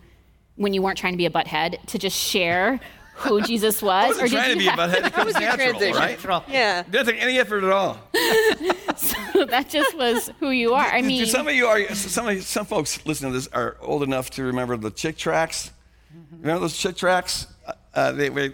when 0.55 0.73
you 0.73 0.81
weren't 0.81 0.97
trying 0.97 1.13
to 1.13 1.17
be 1.17 1.25
a 1.25 1.29
butthead, 1.29 1.83
to 1.87 1.97
just 1.97 2.17
share 2.17 2.79
who 3.15 3.41
Jesus 3.51 3.81
was? 3.81 4.05
I 4.05 4.07
wasn't 4.23 4.31
trying 4.31 4.51
to 4.53 4.57
be 4.57 4.63
you 4.65 4.69
a 4.71 4.73
butthead. 4.73 5.05
It 5.07 5.13
comes 5.13 5.31
your 5.33 5.41
natural, 5.41 5.79
transition? 5.79 6.29
right? 6.29 6.43
Yeah. 6.49 6.83
Didn't 6.83 7.07
take 7.07 7.21
any 7.21 7.37
effort 7.39 7.63
at 7.63 7.71
all. 7.71 7.97
so 8.95 9.45
that 9.45 9.67
just 9.69 9.95
was 9.97 10.31
who 10.39 10.49
you 10.51 10.73
are. 10.73 10.85
I 10.85 10.97
Do- 11.01 11.01
do 11.03 11.07
mean, 11.07 11.25
some 11.25 11.47
of 11.47 11.53
you 11.55 11.65
are 11.67 11.93
some 11.95 12.27
of 12.27 12.33
you, 12.35 12.41
some 12.41 12.65
folks 12.65 13.05
listening 13.05 13.31
to 13.31 13.37
this 13.37 13.47
are 13.47 13.77
old 13.81 14.03
enough 14.03 14.29
to 14.31 14.43
remember 14.43 14.77
the 14.77 14.91
Chick 14.91 15.17
tracts. 15.17 15.71
Remember 16.31 16.61
those 16.61 16.77
Chick 16.77 16.95
tracts? 16.95 17.47
Uh, 17.67 17.73
Uh, 17.95 18.11
they, 18.11 18.29
they, 18.29 18.51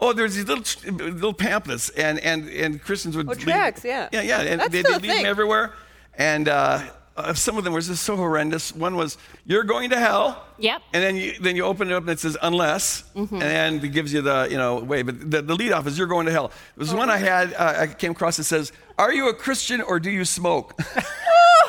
Oh, 0.00 0.12
there's 0.12 0.34
these 0.34 0.46
little 0.46 0.64
little 0.96 1.32
pamphlets, 1.32 1.88
and 1.90 2.18
and 2.18 2.48
and 2.50 2.82
Christians 2.82 3.16
would 3.16 3.26
Oh, 3.28 3.30
leave- 3.32 3.40
tracks, 3.42 3.84
yeah. 3.84 4.08
yeah, 4.12 4.22
yeah, 4.22 4.40
and 4.40 4.60
That's 4.60 4.72
they, 4.72 4.80
still 4.82 4.98
they 4.98 5.08
a 5.08 5.10
leave 5.12 5.22
them 5.22 5.26
everywhere, 5.30 5.72
and. 6.18 6.48
Uh, 6.48 6.82
uh, 7.16 7.32
some 7.34 7.56
of 7.58 7.64
them 7.64 7.72
were 7.72 7.80
just 7.80 8.02
so 8.02 8.16
horrendous. 8.16 8.74
One 8.74 8.96
was, 8.96 9.16
"You're 9.46 9.62
going 9.64 9.90
to 9.90 9.98
hell." 9.98 10.44
Yep. 10.58 10.82
And 10.92 11.02
then 11.02 11.16
you 11.16 11.32
then 11.40 11.56
you 11.56 11.64
open 11.64 11.90
it 11.90 11.94
up 11.94 12.02
and 12.02 12.10
it 12.10 12.20
says, 12.20 12.36
"Unless," 12.42 13.04
Mm-hmm. 13.14 13.34
and 13.34 13.42
then 13.42 13.74
it 13.84 13.88
gives 13.92 14.12
you 14.12 14.20
the 14.22 14.48
you 14.50 14.56
know 14.56 14.78
way. 14.80 15.02
But 15.02 15.30
the, 15.30 15.42
the 15.42 15.54
lead 15.54 15.72
off 15.72 15.86
is, 15.86 15.96
"You're 15.96 16.06
going 16.08 16.26
to 16.26 16.32
hell." 16.32 16.48
There 16.48 16.82
was 16.86 16.94
one 16.94 17.10
I 17.10 17.18
had. 17.18 17.54
Uh, 17.54 17.74
I 17.82 17.86
came 17.86 18.12
across 18.12 18.36
that 18.38 18.44
says, 18.44 18.72
"Are 18.98 19.12
you 19.12 19.28
a 19.28 19.34
Christian 19.34 19.80
or 19.80 20.00
do 20.00 20.10
you 20.10 20.24
smoke?" 20.24 20.74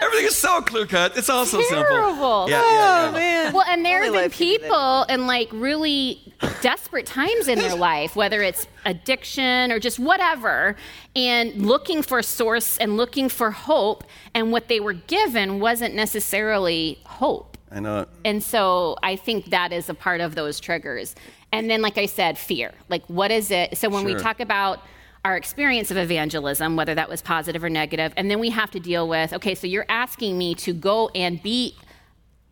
It's 0.00 0.02
like- 0.02 0.08
Everything 0.08 0.24
everything 0.24 0.26
is 0.26 0.36
so 0.36 0.60
clear 0.62 0.86
cut. 0.86 1.16
It's 1.16 1.28
all 1.28 1.44
so 1.46 1.60
simple. 1.62 1.84
Terrible. 1.84 2.46
Yeah, 2.48 2.60
yeah, 2.60 2.62
oh, 2.62 2.72
yeah. 2.72 3.06
Oh 3.08 3.12
man. 3.12 3.52
Well, 3.52 3.64
and 3.68 3.84
there 3.84 4.02
Only 4.04 4.06
have 4.06 4.12
been 4.14 4.22
life 4.22 4.38
can 4.38 4.46
do 4.46 4.52
that. 4.58 4.60
people 4.62 5.02
in 5.04 5.26
like 5.26 5.48
really 5.52 6.34
desperate 6.60 7.06
times 7.06 7.48
in 7.48 7.58
their 7.58 7.74
life, 7.90 8.14
whether 8.16 8.42
it's 8.42 8.66
addiction 8.84 9.72
or 9.72 9.78
just 9.78 9.98
whatever, 9.98 10.76
and 11.16 11.66
looking 11.66 12.02
for 12.02 12.22
source 12.22 12.76
and 12.78 12.96
looking 12.96 13.28
for 13.28 13.50
hope, 13.50 14.04
and 14.34 14.52
what 14.52 14.68
they 14.68 14.80
were 14.80 14.92
given 14.94 15.60
wasn't 15.60 15.94
necessarily 15.94 16.98
hope. 17.04 17.56
I 17.70 17.80
know. 17.80 18.06
And 18.24 18.42
so 18.42 18.96
I 19.02 19.16
think 19.16 19.46
that 19.50 19.72
is 19.72 19.88
a 19.90 19.94
part 19.94 20.20
of 20.20 20.34
those 20.34 20.58
triggers. 20.58 21.14
And 21.52 21.68
then, 21.70 21.82
like 21.82 21.98
I 21.98 22.06
said, 22.06 22.38
fear. 22.38 22.72
Like, 22.88 23.04
what 23.06 23.30
is 23.30 23.50
it? 23.50 23.76
So 23.78 23.88
when 23.88 24.04
we 24.04 24.14
talk 24.14 24.40
about 24.40 24.80
our 25.24 25.36
experience 25.36 25.90
of 25.90 25.96
evangelism, 25.96 26.76
whether 26.76 26.94
that 26.94 27.08
was 27.08 27.20
positive 27.22 27.62
or 27.64 27.70
negative, 27.70 28.12
and 28.16 28.30
then 28.30 28.38
we 28.38 28.50
have 28.50 28.70
to 28.70 28.80
deal 28.80 29.08
with, 29.08 29.32
okay, 29.32 29.54
so 29.54 29.66
you're 29.66 29.86
asking 29.88 30.38
me 30.38 30.54
to 30.54 30.72
go 30.72 31.08
and 31.14 31.42
be 31.42 31.74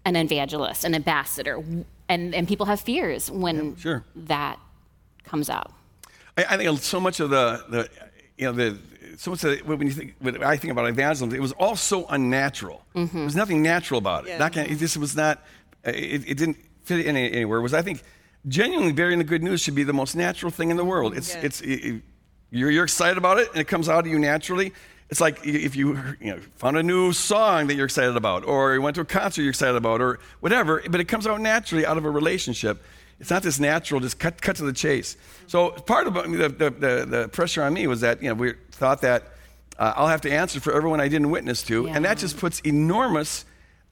an 0.05 0.17
evangelist, 0.17 0.85
an 0.85 0.95
ambassador, 0.95 1.63
and, 2.09 2.35
and 2.35 2.47
people 2.49 2.67
have 2.67 2.81
fears 2.81 3.31
when 3.31 3.77
sure. 3.77 4.05
that 4.15 4.59
comes 5.25 5.49
out. 5.49 5.73
I, 6.37 6.45
I 6.51 6.57
think 6.57 6.79
so 6.81 7.01
much 7.01 7.21
of 7.21 7.31
the, 7.31 7.65
the 7.69 7.89
you 8.37 8.47
know, 8.47 8.53
the 8.53 8.79
so 9.17 9.31
much 9.31 9.45
of 9.45 9.51
the, 9.59 9.65
when 9.65 9.87
you 9.87 9.93
think, 9.93 10.15
when 10.19 10.43
I 10.43 10.57
think 10.57 10.73
about 10.73 10.87
evangelism, 10.89 11.35
it 11.35 11.41
was 11.41 11.53
all 11.53 11.75
so 11.75 12.07
unnatural. 12.09 12.83
Mm-hmm. 12.95 13.17
There 13.17 13.25
was 13.25 13.37
nothing 13.37 13.63
natural 13.63 13.99
about 13.99 14.27
it. 14.27 14.31
Yeah. 14.31 14.39
Not 14.39 14.53
gonna- 14.53 14.69
it 14.69 14.77
just 14.77 14.97
was 14.99 15.17
not. 15.17 15.43
It, 15.85 16.29
it 16.29 16.37
didn't 16.37 16.59
fit 16.83 17.07
in 17.07 17.17
any, 17.17 17.33
anywhere. 17.33 17.61
Was 17.63 17.73
I 17.73 17.81
think 17.83 18.03
genuinely 18.47 18.93
bearing 18.93 19.19
the 19.19 19.25
good 19.25 19.43
news 19.43 19.63
should 19.63 19.75
be 19.75 19.85
the 19.85 19.95
most 19.95 20.15
natural 20.17 20.51
thing 20.53 20.71
in 20.71 20.77
the 20.77 20.85
world. 20.85 21.17
It's 21.17 21.35
Yeah. 21.35 21.41
it's 21.43 21.61
it, 21.63 21.67
it- 21.85 22.03
you're 22.51 22.71
you're 22.71 22.85
excited 22.85 23.19
about 23.19 23.39
it 23.39 23.51
and 23.51 23.59
it 23.59 23.69
comes 23.69 23.89
out 23.89 24.01
of 24.01 24.07
you 24.07 24.19
naturally. 24.19 24.73
It's 25.09 25.21
like 25.21 25.47
if 25.47 25.77
you 25.77 25.99
you 26.21 26.35
know 26.35 26.41
found 26.57 26.77
a 26.77 26.83
new 26.83 27.13
song 27.13 27.69
that 27.69 27.75
you're 27.75 27.85
excited 27.85 28.17
about, 28.17 28.45
or 28.45 28.75
you 28.75 28.83
went 28.83 28.97
to 28.97 29.03
a 29.03 29.05
concert 29.05 29.43
you're 29.43 29.51
excited 29.51 29.77
about, 29.77 30.01
or 30.01 30.19
whatever. 30.41 30.83
But 30.89 31.01
it 31.01 31.05
comes 31.05 31.27
out 31.27 31.41
naturally 31.41 31.87
out 31.87 31.97
of 31.97 32.05
a 32.05 32.11
relationship. 32.11 32.83
It's 33.19 33.31
not 33.31 33.43
this 33.43 33.59
natural, 33.61 34.01
just 34.01 34.19
cut 34.19 34.43
cut 34.43 34.57
to 34.57 34.65
the 34.65 34.73
chase. 34.73 35.17
So 35.47 35.71
part 35.71 36.07
of 36.07 36.15
the, 36.15 36.49
the, 36.49 36.71
the, 36.71 37.07
the 37.09 37.29
pressure 37.33 37.63
on 37.63 37.73
me 37.73 37.87
was 37.87 38.01
that 38.01 38.21
you 38.21 38.29
know 38.29 38.35
we 38.35 38.55
thought 38.73 39.01
that 39.03 39.33
uh, 39.79 39.95
I'll 39.97 40.09
have 40.09 40.23
to 40.23 40.33
answer 40.33 40.61
for 40.61 40.73
everyone 40.73 41.01
I 41.01 41.09
didn't 41.09 41.31
witness 41.31 41.63
to, 41.65 41.89
and 41.89 42.05
that 42.05 42.19
just 42.19 42.37
puts 42.37 42.61
enormous 42.61 43.45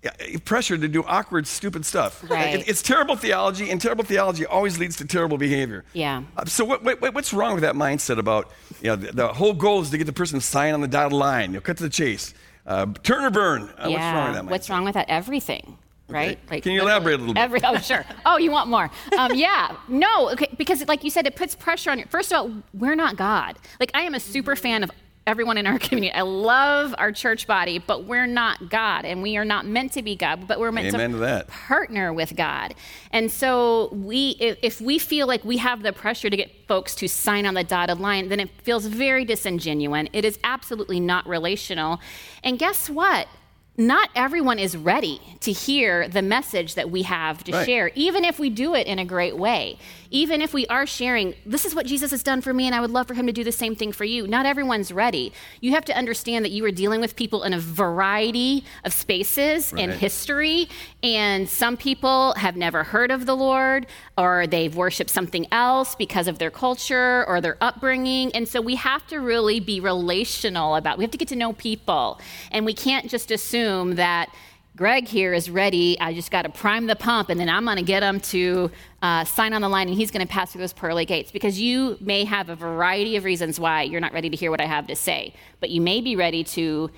uh, 0.07 0.39
pressure 0.45 0.77
to 0.79 0.89
do 0.89 1.03
awkward, 1.05 1.47
stupid 1.47 1.85
stuff. 1.87 2.23
Right. 2.29 2.55
It- 2.61 2.69
it's 2.69 2.83
terrible 2.83 3.17
theology, 3.17 3.71
and 3.71 3.81
terrible 3.81 4.05
theology 4.05 4.47
always 4.47 4.79
leads 4.79 4.97
to 4.97 5.05
terrible 5.05 5.39
behavior. 5.39 5.85
Yeah. 5.93 6.23
Uh, 6.37 6.45
so 6.45 6.65
what, 6.65 6.83
what, 6.83 7.15
what's 7.15 7.33
wrong 7.33 7.55
with 7.55 7.63
that 7.63 7.75
mindset 7.75 8.19
about 8.19 8.51
you 8.81 8.89
know 8.89 8.97
the, 8.97 9.13
the 9.13 9.29
whole 9.29 9.53
goal 9.55 9.81
is 9.83 9.91
to 9.91 9.99
get 9.99 10.07
the 10.07 10.13
person 10.13 10.39
to 10.39 10.45
sign 10.45 10.75
on 10.75 10.81
the 10.81 10.89
dotted 10.89 11.13
line, 11.13 11.51
you 11.51 11.55
know, 11.57 11.61
cut 11.61 11.77
to 11.79 11.83
the 11.83 11.91
chase, 11.91 12.35
uh, 12.67 12.87
turn 13.03 13.25
or 13.25 13.31
burn? 13.31 13.63
Uh, 13.79 13.89
yeah. 13.89 13.91
What's 13.91 14.01
wrong 14.15 14.25
with 14.27 14.35
that 14.35 14.45
mindset? 14.45 14.51
What's 14.51 14.71
wrong 14.71 14.85
with 14.85 14.95
that? 14.95 15.07
Everything. 15.09 15.79
Right? 16.07 16.39
Like, 16.51 16.63
can 16.63 16.73
you 16.73 16.83
elaborate 16.83 17.15
a 17.15 17.19
little 17.19 17.33
bit? 17.33 17.41
Every, 17.41 17.61
oh, 17.65 17.79
sure. 17.79 18.05
Oh, 18.27 18.37
you 18.37 18.51
want 18.51 18.69
more? 18.69 18.91
Um, 19.19 19.33
yeah. 19.35 19.75
No, 19.89 20.31
okay, 20.33 20.49
because 20.59 20.87
like 20.87 21.03
you 21.03 21.09
said, 21.09 21.27
it 21.27 21.35
puts 21.35 21.55
pressure 21.55 21.91
on 21.91 21.99
you. 21.99 22.05
First 22.11 22.31
of 22.31 22.37
all, 22.39 22.63
we're 22.75 22.95
not 22.95 23.17
God. 23.17 23.57
Like 23.81 23.91
I 23.95 24.03
am 24.03 24.13
a 24.15 24.21
super 24.21 24.55
fan 24.55 24.83
of 24.85 24.91
everyone 25.27 25.59
in 25.59 25.67
our 25.67 25.79
community. 25.79 26.13
I 26.13 26.23
love 26.23 26.95
our 26.99 27.13
church 27.13 27.47
body, 27.47 27.79
but 27.79 28.05
we're 28.05 28.27
not 28.27 28.71
God, 28.71 29.05
and 29.05 29.23
we 29.23 29.37
are 29.37 29.45
not 29.45 29.67
meant 29.67 29.93
to 29.93 30.03
be 30.03 30.17
God. 30.17 30.47
But 30.47 30.61
we're 30.61 30.73
meant 30.73 30.95
Amen 30.95 31.13
to 31.13 31.19
to 31.19 31.45
partner 31.49 32.13
with 32.13 32.37
God. 32.37 32.75
And 33.11 33.31
so 33.31 33.89
we, 33.93 34.37
if, 34.41 34.59
if 34.63 34.81
we 34.81 34.99
feel 34.99 35.27
like 35.27 35.45
we 35.45 35.59
have 35.59 35.83
the 35.83 35.93
pressure 35.93 36.31
to 36.31 36.37
get 36.37 36.51
folks 36.67 36.95
to 36.97 37.09
sign 37.09 37.47
on 37.47 37.55
the 37.55 37.65
dotted 37.65 38.01
line, 38.01 38.29
then 38.29 38.41
it 38.41 38.51
feels 38.63 38.87
very 38.87 39.25
disingenuous. 39.25 40.09
It 40.13 40.25
is 40.25 40.39
absolutely 40.45 41.01
not 41.01 41.27
relational. 41.27 42.01
And 42.43 42.59
guess 42.59 42.91
what? 42.91 43.29
Not 43.77 44.09
everyone 44.15 44.61
is 44.61 44.77
ready 44.77 45.21
to 45.41 45.51
hear 45.51 46.09
the 46.09 46.23
message 46.23 46.75
that 46.77 46.91
we 46.91 47.03
have 47.03 47.43
to 47.45 47.53
Right. 47.53 47.67
share, 47.67 47.91
even 47.97 48.25
if 48.25 48.39
we 48.39 48.49
do 48.49 48.75
it 48.75 48.87
in 48.87 49.01
a 49.01 49.05
great 49.05 49.37
way. 49.37 49.79
Even 50.15 50.41
if 50.41 50.55
we 50.55 50.65
are 50.69 50.87
sharing, 50.87 51.35
this 51.45 51.65
is 51.65 51.75
what 51.75 51.87
Jesus 51.87 52.13
has 52.13 52.23
done 52.23 52.41
for 52.41 52.55
me, 52.55 52.67
and 52.67 52.75
I 52.75 52.81
would 52.81 52.93
love 52.93 53.09
for 53.09 53.15
him 53.15 53.27
to 53.27 53.33
do 53.33 53.43
the 53.43 53.51
same 53.51 53.75
thing 53.75 53.91
for 53.91 54.05
you. 54.05 54.29
Not 54.29 54.47
everyone's 54.47 54.93
ready. 54.93 55.33
You 55.61 55.73
have 55.73 55.85
to 55.87 55.99
understand 55.99 56.45
that 56.45 56.53
you 56.53 56.65
are 56.67 56.71
dealing 56.71 57.01
with 57.01 57.17
people 57.17 57.43
in 57.43 57.53
a 57.53 57.59
variety 57.59 58.63
of 58.85 58.93
spaces 58.93 59.73
and 59.73 59.91
history, 59.91 60.69
and 61.03 61.49
some 61.49 61.77
people 61.77 62.33
have 62.35 62.55
never 62.55 62.85
heard 62.85 63.11
of 63.11 63.27
the 63.27 63.35
Lord, 63.35 63.89
or 64.17 64.47
they've 64.47 64.77
worshiped 64.77 65.11
something 65.11 65.49
else 65.51 65.97
because 65.97 66.29
of 66.29 66.39
their 66.39 66.53
culture 66.53 67.25
or 67.27 67.41
their 67.41 67.57
upbringing. 67.61 68.31
And 68.37 68.47
so 68.47 68.61
we 68.61 68.77
have 68.77 69.05
to 69.09 69.19
really 69.19 69.59
be 69.59 69.81
relational 69.81 70.77
about. 70.77 70.97
We 70.97 71.03
have 71.03 71.11
to 71.11 71.19
get 71.19 71.27
to 71.29 71.37
know 71.37 71.55
people, 71.55 72.21
and 72.53 72.65
we 72.65 72.73
can't 72.73 73.11
just 73.11 73.33
assume 73.33 73.97
that. 73.97 74.29
Greg 74.77 75.07
here 75.07 75.33
is 75.33 75.49
ready. 75.49 75.97
I 76.01 76.13
just 76.15 76.33
got 76.33 76.43
to 76.43 76.49
prime 76.49 76.87
the 76.89 76.97
pump, 76.97 77.29
and 77.29 77.39
then 77.39 77.49
I'm 77.49 77.65
going 77.65 77.77
to 77.77 77.83
get 77.85 78.03
him 78.03 78.19
to 78.21 78.73
uh, 79.03 79.25
sign 79.25 79.53
on 79.53 79.63
the 79.63 79.69
line, 79.69 79.87
and 79.89 79.97
he's 79.97 80.11
going 80.11 80.27
to 80.27 80.31
pass 80.33 80.51
through 80.51 80.63
those 80.63 80.73
pearly 80.73 81.05
gates. 81.05 81.31
Because 81.31 81.61
you 81.61 81.97
may 82.01 82.25
have 82.25 82.49
a 82.49 82.57
variety 82.57 83.15
of 83.17 83.23
reasons 83.23 83.61
why 83.61 83.83
you're 83.83 84.01
not 84.01 84.13
ready 84.13 84.29
to 84.31 84.37
hear 84.37 84.51
what 84.51 84.61
I 84.61 84.67
have 84.67 84.89
to 84.89 84.97
say, 84.97 85.33
but 85.61 85.71
you 85.71 85.81
may 85.81 86.01
be 86.01 86.17
ready 86.17 86.43
to 86.45 86.91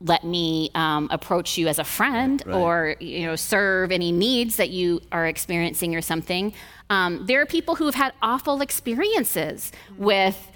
let 0.00 0.22
me 0.24 0.70
um, 0.76 1.08
approach 1.10 1.58
you 1.58 1.66
as 1.68 1.78
a 1.78 1.84
friend 1.84 2.42
Right. 2.46 2.54
or 2.54 2.96
you 3.00 3.24
know 3.24 3.34
serve 3.34 3.90
any 3.90 4.12
needs 4.12 4.56
that 4.56 4.70
you 4.70 5.00
are 5.10 5.26
experiencing 5.26 5.96
or 5.96 6.02
something. 6.02 6.52
Um, 6.90 7.24
there 7.26 7.40
are 7.40 7.46
people 7.46 7.74
who 7.76 7.86
have 7.86 7.94
had 7.94 8.12
awful 8.22 8.60
experiences 8.60 9.72
with 9.96 10.50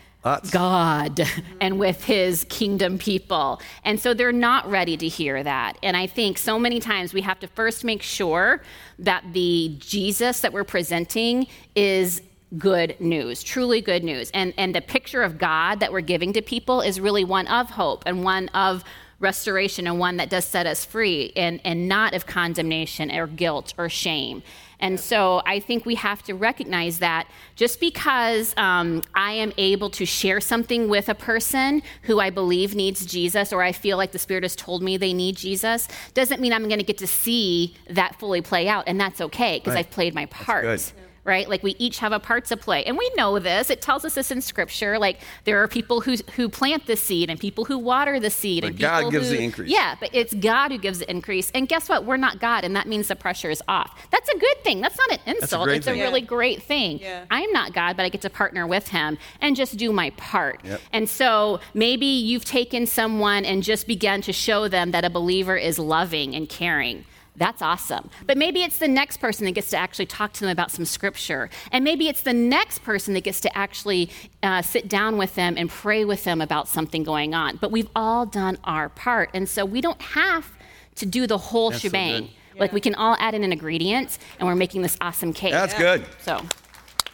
God 0.51 1.21
and 1.61 1.79
with 1.79 2.05
his 2.05 2.45
kingdom 2.45 2.99
people. 2.99 3.61
And 3.85 3.99
so 3.99 4.15
they're 4.15 4.33
not 4.33 4.69
ready 4.69 4.97
to 4.97 5.09
hear 5.09 5.43
that. 5.43 5.79
And 5.83 5.97
I 5.97 6.07
think 6.07 6.39
so 6.39 6.59
many 6.59 6.81
times 6.81 7.15
we 7.15 7.23
have 7.23 7.41
to 7.41 7.47
first 7.47 7.85
make 7.85 8.03
sure 8.03 8.63
that 8.99 9.25
the 9.33 9.77
Jesus 9.79 10.41
that 10.41 10.53
we're 10.53 10.65
presenting 10.65 11.47
is 11.75 12.23
good 12.59 13.01
news, 13.01 13.43
truly 13.43 13.81
good 13.81 14.03
news. 14.03 14.31
And 14.35 14.53
and 14.57 14.75
the 14.75 14.81
picture 14.81 15.23
of 15.23 15.39
God 15.39 15.81
that 15.81 15.93
we're 15.93 16.01
giving 16.01 16.33
to 16.33 16.43
people 16.43 16.81
is 16.81 17.01
really 17.01 17.25
one 17.25 17.47
of 17.47 17.71
hope 17.71 18.03
and 18.07 18.25
one 18.25 18.49
of 18.49 18.85
restoration 19.21 19.87
and 19.87 19.99
one 19.99 20.17
that 20.17 20.31
does 20.31 20.47
set 20.47 20.67
us 20.67 20.85
free 20.85 21.33
and, 21.37 21.61
and 21.63 21.89
not 21.89 22.15
of 22.15 22.27
condemnation 22.27 23.11
or 23.13 23.27
guilt 23.27 23.75
or 23.79 23.89
shame. 23.89 24.43
And 24.81 24.99
so 24.99 25.43
I 25.47 25.61
think 25.61 25.87
we 25.87 25.95
have 25.97 26.23
to 26.25 26.35
recognize 26.35 26.99
that 26.99 27.29
just 27.55 27.81
because 27.81 28.55
um, 28.57 29.03
I 29.15 29.33
am 29.33 29.53
able 29.59 29.91
to 29.91 30.07
share 30.07 30.41
something 30.41 30.89
with 30.89 31.09
a 31.09 31.15
person 31.15 31.83
who 32.03 32.19
I 32.19 32.31
believe 32.31 32.75
needs 32.75 33.05
Jesus 33.07 33.53
or 33.53 33.63
I 33.63 33.73
feel 33.73 33.97
like 33.97 34.13
the 34.13 34.19
Spirit 34.19 34.43
has 34.45 34.57
told 34.57 34.83
me 34.83 34.97
they 34.97 35.13
need 35.13 35.37
Jesus 35.37 35.89
doesn't 36.15 36.41
mean 36.41 36.53
I'm 36.53 36.69
going 36.69 36.79
to 36.79 36.85
get 36.85 36.99
to 36.99 37.07
see 37.07 37.75
that 37.89 38.19
fully 38.19 38.41
play 38.41 38.69
out. 38.69 38.85
And 38.87 39.01
that's 39.01 39.21
okay 39.21 39.59
because 39.59 39.75
Right. 39.75 39.87
I've 39.87 39.91
played 39.91 40.15
my 40.15 40.27
part 40.27 40.65
good. 40.65 40.83
Right? 41.25 41.49
Like 41.49 41.63
we 41.63 41.75
each 41.79 41.99
have 41.99 42.13
a 42.13 42.21
part 42.21 42.47
to 42.47 42.57
play. 42.57 42.85
And 42.85 42.97
we 42.97 43.11
know 43.17 43.39
this. 43.39 43.71
It 43.71 43.83
tells 43.83 44.05
us 44.05 44.15
this 44.15 44.31
in 44.31 44.41
scripture. 44.41 44.99
Like 44.99 45.21
there 45.45 45.63
are 45.63 45.69
people 45.69 46.01
who 46.01 46.17
who 46.37 46.49
plant 46.49 46.87
the 46.87 46.97
seed 46.97 47.31
and 47.31 47.39
people 47.39 47.65
who 47.65 47.79
water 47.79 48.19
the 48.19 48.31
seed 48.31 48.63
But 48.63 48.71
and 48.71 48.79
God 48.79 48.99
people 48.99 49.11
gives 49.11 49.31
who, 49.31 49.37
the 49.37 49.43
increase. 49.43 49.71
Yeah, 49.71 49.97
but 50.01 50.11
it's 50.13 50.35
God 50.35 50.73
who 50.73 50.79
gives 50.79 51.01
the 51.01 51.11
increase. 51.11 51.51
And 51.55 51.69
guess 51.69 51.89
what? 51.89 52.05
We're 52.05 52.17
not 52.17 52.41
God 52.41 52.65
and 52.65 52.75
that 52.77 52.87
means 52.89 53.09
the 53.09 53.17
pressure 53.17 53.51
is 53.51 53.63
off. 53.69 54.09
That's 54.11 54.29
a 54.29 54.39
good 54.39 54.65
thing. 54.65 54.81
That's 54.81 54.99
not 54.99 55.13
an 55.13 55.19
insult. 55.27 55.67
great 55.67 55.79
it's 55.79 55.87
thing. 55.87 56.01
a 56.01 56.03
really 56.03 56.21
great 56.23 56.63
thing. 56.63 56.99
Yeah. 56.99 57.25
I 57.31 57.43
am 57.43 57.53
not 57.53 57.73
God, 57.73 57.97
but 57.97 58.05
I 58.05 58.09
get 58.09 58.23
to 58.23 58.31
partner 58.31 58.67
with 58.67 58.89
him 58.89 59.19
and 59.41 59.57
just 59.57 59.77
do 59.77 59.93
my 59.93 60.11
part. 60.11 60.61
Yep. 60.65 60.81
And 60.93 61.09
so 61.09 61.61
maybe 61.75 62.07
you've 62.07 62.45
taken 62.45 62.87
someone 62.87 63.45
and 63.45 63.63
just 63.63 63.87
began 63.87 64.23
to 64.23 64.33
show 64.33 64.69
them 64.69 64.93
that 64.93 65.05
a 65.05 65.11
believer 65.11 65.57
is 65.57 65.79
loving 65.79 66.35
and 66.35 66.49
caring. 66.49 67.05
That's 67.41 67.63
awesome. 67.63 68.11
But 68.27 68.37
maybe 68.37 68.63
it's 68.63 68.79
the 68.79 68.87
next 68.87 69.17
person 69.17 69.47
that 69.47 69.53
gets 69.53 69.71
to 69.71 69.79
actually 69.79 70.05
talk 70.05 70.35
to 70.35 70.41
them 70.41 70.51
about 70.51 70.71
some 70.71 70.85
scripture. 70.85 71.49
And 71.73 71.83
maybe 71.83 72.07
it's 72.07 72.21
the 72.21 72.35
next 72.35 72.81
person 72.81 73.15
that 73.15 73.25
gets 73.25 73.41
to 73.41 73.57
actually 73.57 74.11
uh, 74.43 74.61
sit 74.61 74.89
down 74.89 75.17
with 75.17 75.35
them 75.37 75.55
and 75.57 75.71
pray 75.71 76.05
with 76.05 76.25
them 76.25 76.43
about 76.43 76.69
something 76.69 77.03
going 77.03 77.33
on. 77.35 77.57
But 77.57 77.71
we've 77.71 77.89
all 77.97 78.27
done 78.27 78.59
our 78.65 78.91
part. 78.91 79.31
And 79.33 79.49
so 79.49 79.65
we 79.65 79.81
don't 79.81 80.03
have 80.03 80.53
to 80.97 81.07
do 81.07 81.27
the 81.27 81.39
whole 81.39 81.71
That's 81.71 81.81
so 81.81 81.89
shebang. 81.89 82.29
good. 82.53 82.61
like 82.61 82.73
we 82.75 82.81
can 82.83 82.95
all 82.95 83.17
add 83.19 83.35
in 83.35 83.43
an 83.43 83.53
ingredient 83.53 84.19
and 84.39 84.47
we're 84.47 84.55
making 84.55 84.83
this 84.83 84.99
awesome 85.01 85.33
cake. 85.33 85.53
That's 85.53 85.73
good. 85.73 86.05
So, 86.21 86.43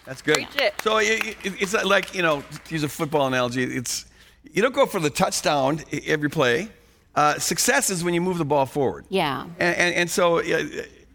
That's 0.07 0.23
good. 0.23 0.45
It. 0.59 0.75
So 0.83 0.99
it, 0.99 1.37
it, 1.45 1.63
it's 1.63 1.73
like 1.85 2.17
you 2.17 2.23
know, 2.23 2.43
to 2.65 2.75
use 2.75 2.83
a 2.83 2.89
football 2.89 3.29
analogy, 3.29 3.63
it's 3.63 4.07
you 4.53 4.61
don't 4.61 4.75
go 4.75 4.87
for 4.87 4.99
the 4.99 5.11
touchdown 5.11 5.83
every 6.05 6.31
play. 6.31 6.69
Uh, 7.17 7.39
success 7.39 7.89
is 7.91 8.05
when 8.05 8.13
you 8.15 8.21
move 8.21 8.37
the 8.39 8.45
ball 8.45 8.67
forward. 8.67 9.07
Yeah. 9.09 9.45
And, 9.59 9.77
and, 9.77 9.95
and 9.95 10.11
so 10.11 10.39
uh, 10.39 10.43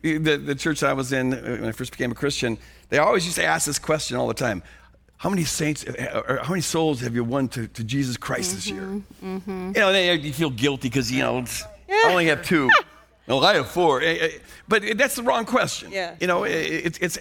the, 0.01 0.41
the 0.43 0.55
church 0.55 0.81
I 0.81 0.93
was 0.93 1.13
in 1.13 1.33
uh, 1.33 1.37
when 1.59 1.65
I 1.65 1.71
first 1.71 1.91
became 1.91 2.11
a 2.11 2.15
Christian, 2.15 2.57
they 2.89 2.97
always 2.97 3.23
used 3.23 3.37
to 3.37 3.45
ask 3.45 3.67
this 3.67 3.77
question 3.79 4.17
all 4.17 4.27
the 4.27 4.33
time. 4.33 4.63
How 5.17 5.29
many 5.29 5.43
saints, 5.43 5.85
uh, 5.85 6.23
or 6.27 6.37
how 6.37 6.49
many 6.49 6.61
souls 6.61 7.01
have 7.01 7.13
you 7.13 7.23
won 7.23 7.47
to, 7.49 7.67
to 7.67 7.83
Jesus 7.83 8.17
Christ 8.17 8.55
this 8.55 8.67
year? 8.67 8.99
Mm-hmm. 9.23 9.73
You 9.75 9.79
know, 9.81 9.93
then 9.93 10.21
you 10.21 10.33
feel 10.33 10.49
guilty 10.49 10.89
because, 10.89 11.11
you 11.11 11.19
know, 11.21 11.37
it's- 11.37 11.63
I 11.87 12.09
only 12.09 12.25
have 12.27 12.43
two. 12.43 12.67
no, 13.27 13.39
I 13.39 13.55
have 13.55 13.67
four. 13.69 14.01
Eh, 14.01 14.17
eh, 14.19 14.29
But 14.67 14.97
that's 14.97 15.15
the 15.15 15.23
wrong 15.23 15.45
question. 15.45 15.91
Yeah. 15.91 16.15
You 16.19 16.25
know, 16.25 16.45
it, 16.45 16.51
it's, 16.51 16.97
it's, 16.97 17.17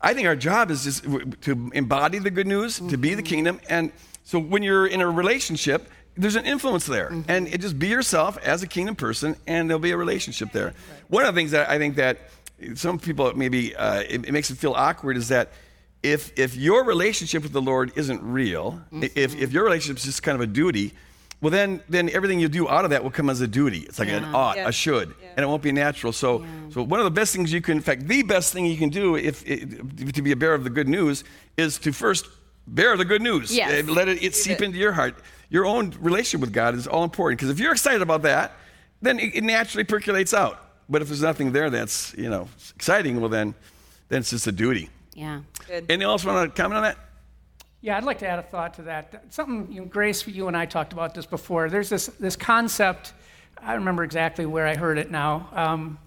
I 0.00 0.14
think 0.14 0.28
our 0.28 0.36
job 0.36 0.70
is 0.70 0.84
just 0.84 1.04
to 1.40 1.70
embody 1.74 2.20
the 2.20 2.30
good 2.30 2.46
news, 2.46 2.78
to 2.78 2.96
be 2.96 3.14
the 3.14 3.22
kingdom. 3.22 3.60
And 3.68 3.90
so 4.22 4.38
when 4.38 4.62
you're 4.62 4.86
in 4.86 5.00
a 5.00 5.10
relationship, 5.10 5.88
there's 6.18 6.36
an 6.36 6.44
influence 6.44 6.86
there. 6.86 7.10
Mm-hmm. 7.10 7.30
And 7.30 7.48
it 7.48 7.60
just 7.60 7.78
be 7.78 7.88
yourself 7.88 8.36
as 8.38 8.62
a 8.62 8.66
kingdom 8.66 8.96
person, 8.96 9.36
and 9.46 9.70
there'll 9.70 9.80
be 9.80 9.92
a 9.92 9.96
relationship 9.96 10.52
there. 10.52 10.74
One 11.08 11.24
of 11.24 11.34
the 11.34 11.38
things 11.38 11.52
that 11.52 11.70
I 11.70 11.78
think 11.78 11.96
that 11.96 12.18
some 12.74 12.98
people 12.98 13.32
maybe 13.34 13.74
uh, 13.76 14.00
it, 14.00 14.26
it 14.26 14.32
makes 14.32 14.50
it 14.50 14.58
feel 14.58 14.72
awkward 14.72 15.16
is 15.16 15.28
that 15.28 15.52
if 16.02 16.36
if 16.38 16.56
your 16.56 16.84
relationship 16.84 17.42
with 17.42 17.52
the 17.52 17.62
Lord 17.62 17.92
isn't 17.96 18.22
real, 18.22 18.80
if 18.92 19.36
if 19.36 19.52
your 19.52 19.64
relationship 19.64 19.98
is 19.98 20.04
just 20.04 20.22
kind 20.22 20.34
of 20.34 20.40
a 20.40 20.46
duty, 20.46 20.92
well 21.40 21.50
then 21.50 21.80
then 21.88 22.08
everything 22.10 22.40
you 22.40 22.48
do 22.48 22.68
out 22.68 22.84
of 22.84 22.90
that 22.90 23.02
will 23.02 23.10
come 23.10 23.30
as 23.30 23.40
a 23.40 23.46
duty. 23.48 23.80
It's 23.80 23.98
like 23.98 24.08
an 24.08 24.24
ought, 24.34 24.56
Yeah. 24.56 24.68
a 24.68 24.72
should, 24.72 25.14
and 25.36 25.44
it 25.44 25.46
won't 25.46 25.62
be 25.62 25.72
natural. 25.72 26.12
So 26.12 26.44
so 26.70 26.82
one 26.82 27.00
of 27.00 27.04
the 27.04 27.10
best 27.20 27.32
things 27.34 27.52
you 27.52 27.60
can, 27.60 27.76
in 27.78 27.82
fact, 27.82 28.06
the 28.08 28.22
best 28.22 28.52
thing 28.52 28.66
you 28.66 28.76
can 28.76 28.90
do 28.90 29.16
if, 29.16 29.44
if 29.46 30.12
to 30.12 30.22
be 30.22 30.32
a 30.32 30.36
bearer 30.36 30.54
of 30.54 30.64
the 30.64 30.70
good 30.70 30.88
news 30.88 31.24
is 31.56 31.78
to 31.78 31.92
first 31.92 32.26
bear 32.74 32.96
the 32.96 33.04
good 33.04 33.22
news. 33.22 33.54
Yes. 33.54 33.88
Uh, 33.88 33.92
Let 33.92 34.08
it, 34.08 34.22
it 34.22 34.34
seep 34.34 34.62
into 34.62 34.78
your 34.78 34.92
heart. 34.92 35.16
Your 35.50 35.64
own 35.64 35.94
relationship 36.00 36.40
with 36.40 36.52
God 36.52 36.74
is 36.74 36.86
all 36.86 37.04
important 37.04 37.38
because 37.40 37.50
if 37.50 37.58
you're 37.58 37.72
excited 37.72 38.02
about 38.02 38.22
that, 38.22 38.52
then 39.00 39.18
it, 39.18 39.36
it 39.36 39.44
naturally 39.44 39.84
percolates 39.84 40.34
out. 40.34 40.62
But 40.88 41.02
if 41.02 41.08
there's 41.08 41.22
nothing 41.22 41.52
there 41.52 41.70
that's 41.70 42.14
you 42.16 42.28
know 42.28 42.48
exciting, 42.74 43.20
well 43.20 43.30
then 43.30 43.54
then 44.08 44.20
it's 44.20 44.30
just 44.30 44.46
a 44.46 44.52
duty. 44.52 44.90
Yeah. 45.14 45.40
Good. 45.66 45.86
Anyone 45.88 46.12
else 46.12 46.24
want 46.24 46.54
to 46.54 46.62
comment 46.62 46.76
on 46.78 46.82
that? 46.84 46.98
Yeah, 47.80 47.96
I'd 47.96 48.04
like 48.04 48.18
to 48.18 48.28
add 48.28 48.40
a 48.40 48.42
thought 48.42 48.74
to 48.74 48.82
that. 48.82 49.24
Something, 49.30 49.70
you 49.70 49.80
know, 49.80 49.86
Grace, 49.86 50.26
you 50.26 50.48
and 50.48 50.56
I 50.56 50.66
talked 50.66 50.92
about 50.92 51.14
this 51.14 51.26
before. 51.26 51.70
There's 51.70 51.88
this, 51.88 52.06
this 52.18 52.34
concept, 52.34 53.12
I 53.62 53.74
remember 53.74 54.02
exactly 54.02 54.46
where 54.46 54.66
I 54.66 54.74
heard 54.74 54.98
it 54.98 55.12
now. 55.12 55.48
Um, 55.52 55.98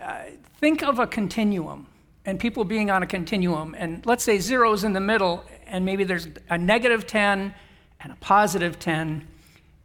uh, 0.00 0.24
think 0.60 0.84
of 0.84 1.00
a 1.00 1.08
continuum 1.08 1.88
and 2.24 2.38
people 2.38 2.62
being 2.62 2.90
on 2.90 3.02
a 3.02 3.06
continuum, 3.06 3.74
and 3.76 4.04
let's 4.06 4.22
say 4.22 4.38
zero's 4.38 4.84
in 4.84 4.92
the 4.92 5.00
middle, 5.00 5.44
and 5.68 5.84
maybe 5.84 6.04
there's 6.04 6.28
a 6.50 6.58
negative 6.58 7.06
10 7.06 7.54
and 8.00 8.12
a 8.12 8.16
positive 8.16 8.78
10, 8.78 9.26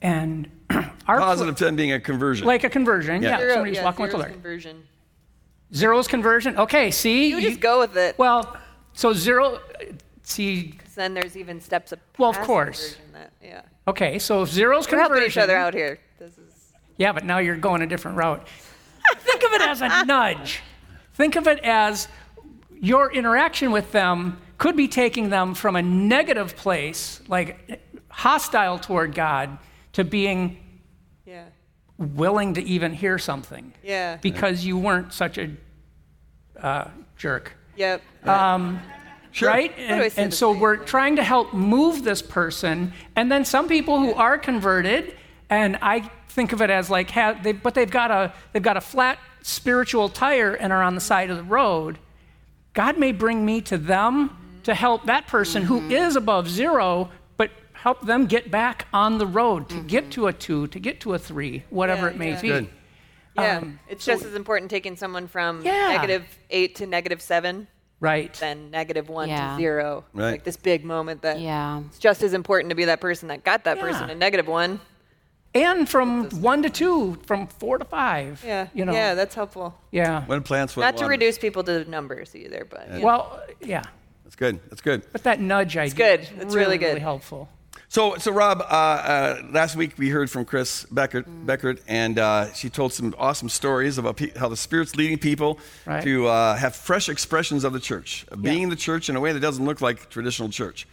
and 0.01 0.49
our 1.07 1.19
Positive 1.19 1.55
10 1.55 1.75
being 1.75 1.91
a 1.93 1.99
conversion. 1.99 2.45
like 2.47 2.63
a 2.63 2.69
conversion. 2.69 3.21
Yeah. 3.21 3.29
Yeah, 3.31 3.37
Zero, 3.39 3.53
somebody's 3.53 3.75
yeah, 3.77 3.83
walking 3.83 4.01
with 4.03 4.11
the 4.11 4.17
zero's 4.17 4.21
Lord. 4.29 4.33
conversion. 4.33 4.83
Zero's 5.73 6.07
conversion. 6.07 6.57
Okay, 6.57 6.91
see, 6.91 7.29
You 7.29 7.41
just 7.41 7.59
go 7.59 7.79
with 7.79 7.95
it. 7.97 8.17
well, 8.19 8.55
so 8.93 9.13
zero. 9.13 9.59
see 10.23 10.77
then 10.95 11.15
there's 11.15 11.35
even 11.35 11.59
steps 11.59 11.91
of 11.91 11.99
Well, 12.19 12.29
of 12.29 12.37
course. 12.41 12.97
That, 13.13 13.31
yeah. 13.43 13.61
okay, 13.87 14.19
so 14.19 14.43
if 14.43 14.49
zero's 14.49 14.85
We're 14.85 14.91
conversion. 14.99 15.11
helping 15.13 15.27
each 15.27 15.37
other 15.39 15.57
out 15.57 15.73
here. 15.73 15.97
This 16.19 16.37
is 16.37 16.53
Yeah, 16.97 17.11
but 17.13 17.25
now 17.25 17.39
you're 17.39 17.57
going 17.57 17.81
a 17.81 17.87
different 17.87 18.17
route. 18.17 18.47
Think 19.17 19.43
of 19.43 19.51
it 19.53 19.61
as 19.61 19.81
a 19.81 20.05
nudge. 20.05 20.61
Think 21.15 21.35
of 21.35 21.47
it 21.47 21.59
as 21.63 22.07
your 22.79 23.11
interaction 23.11 23.71
with 23.71 23.91
them 23.91 24.37
could 24.63 24.77
be 24.77 24.87
taking 24.87 25.29
them 25.29 25.53
from 25.53 25.75
a 25.75 25.81
negative 25.81 26.55
place, 26.55 27.19
like 27.27 27.81
hostile 28.07 28.79
toward 28.79 29.13
God, 29.13 29.57
to 29.91 30.05
being 30.05 30.57
yeah. 31.25 31.47
willing 31.97 32.53
to 32.53 32.63
even 32.63 32.93
hear 32.93 33.17
something 33.17 33.73
Yeah. 33.83 34.15
because 34.21 34.63
you 34.63 34.77
weren't 34.77 35.11
such 35.11 35.37
a 35.37 35.49
uh, 36.57 36.87
jerk. 37.17 37.57
Yep. 37.75 38.03
Sure. 39.33 39.49
Right? 39.49 39.73
And, 39.77 40.13
and 40.15 40.33
so 40.33 40.57
we're 40.57 40.77
trying 40.77 41.17
to 41.17 41.25
help 41.25 41.53
move 41.53 42.05
this 42.05 42.21
person. 42.21 42.93
And 43.17 43.29
then 43.29 43.43
some 43.43 43.67
people 43.67 43.99
who 43.99 44.13
are 44.13 44.37
converted, 44.37 45.17
and 45.49 45.77
I 45.81 46.09
think 46.29 46.53
of 46.53 46.61
it 46.61 46.69
as 46.69 46.89
like, 46.89 47.09
have, 47.09 47.43
they, 47.43 47.51
but 47.51 47.73
they've 47.73 47.91
got, 47.91 48.11
a, 48.11 48.33
they've 48.53 48.63
got 48.63 48.77
a 48.77 48.81
flat 48.81 49.19
spiritual 49.41 50.07
tire 50.07 50.53
and 50.53 50.71
are 50.71 50.83
on 50.83 50.95
the 50.95 51.01
side 51.01 51.29
of 51.29 51.35
the 51.35 51.43
road. 51.43 51.99
God 52.73 52.97
may 52.97 53.11
bring 53.11 53.45
me 53.45 53.59
to 53.59 53.77
them 53.77 54.37
to 54.63 54.73
help 54.73 55.05
that 55.05 55.27
person 55.27 55.63
who 55.63 55.81
is 55.89 56.15
above 56.15 56.49
zero, 56.49 57.09
but 57.37 57.51
help 57.73 58.01
them 58.05 58.25
get 58.25 58.49
back 58.51 58.87
on 58.93 59.17
the 59.17 59.27
road 59.27 59.69
to 59.69 59.81
get 59.81 60.11
to 60.11 60.27
a 60.27 60.33
two, 60.33 60.67
to 60.67 60.79
get 60.79 60.99
to 61.01 61.13
a 61.13 61.19
three, 61.19 61.63
whatever 61.69 62.07
Yeah, 62.07 62.11
it 62.13 62.17
may 62.17 62.29
yeah. 62.31 62.41
be. 62.41 62.47
Good. 62.47 62.69
Yeah. 63.35 63.57
Um, 63.57 63.79
it's 63.89 64.03
so- 64.03 64.13
just 64.13 64.25
as 64.25 64.35
important 64.35 64.69
taking 64.71 64.95
someone 64.95 65.27
from 65.27 65.63
Yeah. 65.65 65.89
negative 65.89 66.23
eight 66.49 66.75
to 66.75 66.85
negative 66.85 67.21
seven 67.21 67.67
Right. 67.99 68.33
than 68.35 68.69
negative 68.69 69.09
one 69.09 69.29
Yeah. 69.29 69.51
to 69.51 69.57
zero. 69.57 70.05
Right. 70.13 70.31
Like 70.31 70.43
this 70.43 70.57
big 70.57 70.83
moment 70.85 71.21
that 71.23 71.39
Yeah. 71.39 71.81
it's 71.87 71.97
just 71.99 72.21
as 72.21 72.33
important 72.33 72.69
to 72.69 72.75
be 72.75 72.85
that 72.85 73.01
person 73.01 73.29
that 73.29 73.43
got 73.43 73.63
that 73.63 73.79
person 73.79 74.07
Yeah. 74.07 74.13
in 74.13 74.19
negative 74.19 74.47
one. 74.47 74.79
And 75.55 75.87
from 75.87 76.29
one 76.41 76.63
to 76.63 76.69
two, 76.69 77.17
from 77.27 77.45
four 77.47 77.77
to 77.77 77.85
five. 77.85 78.43
Yeah. 78.45 78.67
You 78.73 78.85
know. 78.85 78.91
Yeah, 78.93 79.13
that's 79.13 79.35
helpful. 79.35 79.75
Yeah. 79.91 80.23
When 80.25 80.41
plants, 80.43 80.75
when 80.75 80.83
Not 80.83 80.97
to 80.97 81.03
water. 81.03 81.11
reduce 81.11 81.37
people 81.37 81.63
to 81.65 81.89
numbers 81.89 82.35
either, 82.35 82.65
but 82.69 82.87
yeah. 82.91 82.99
Well, 82.99 83.39
yeah. 83.61 83.83
That's 84.33 84.39
good. 84.39 84.59
That's 84.71 84.81
good. 84.81 85.03
But 85.11 85.23
that 85.25 85.39
nudge 85.39 85.77
idea 85.77 85.83
It's 85.85 85.93
good. 85.93 86.19
is 86.21 86.43
It's 86.43 86.55
really 86.55 86.79
good. 86.79 86.87
really 86.87 86.99
helpful. 87.01 87.49
So, 87.87 88.15
so 88.17 88.31
Rob, 88.31 88.61
uh, 88.61 88.63
uh, 88.63 89.41
last 89.51 89.75
week 89.75 89.93
we 89.99 90.09
heard 90.09 90.31
from 90.31 90.43
Chris 90.45 90.85
Beckert, 90.91 91.25
Beckert 91.45 91.79
and 91.87 92.17
uh, 92.17 92.51
she 92.53 92.67
told 92.71 92.93
some 92.93 93.13
awesome 93.19 93.47
stories 93.47 93.99
about 93.99 94.17
pe- 94.17 94.31
how 94.35 94.49
the 94.49 94.57
Spirit's 94.57 94.95
leading 94.95 95.19
people 95.19 95.59
Right. 95.85 96.03
to 96.03 96.25
uh, 96.25 96.55
have 96.55 96.75
fresh 96.75 97.09
expressions 97.09 97.63
of 97.63 97.73
the 97.73 97.79
church, 97.79 98.25
of 98.31 98.41
being 98.41 98.69
the 98.69 98.75
church 98.75 99.07
in 99.09 99.15
a 99.15 99.19
way 99.19 99.33
that 99.33 99.39
doesn't 99.39 99.63
look 99.63 99.81
like 99.81 100.09
traditional 100.09 100.49
church, 100.49 100.87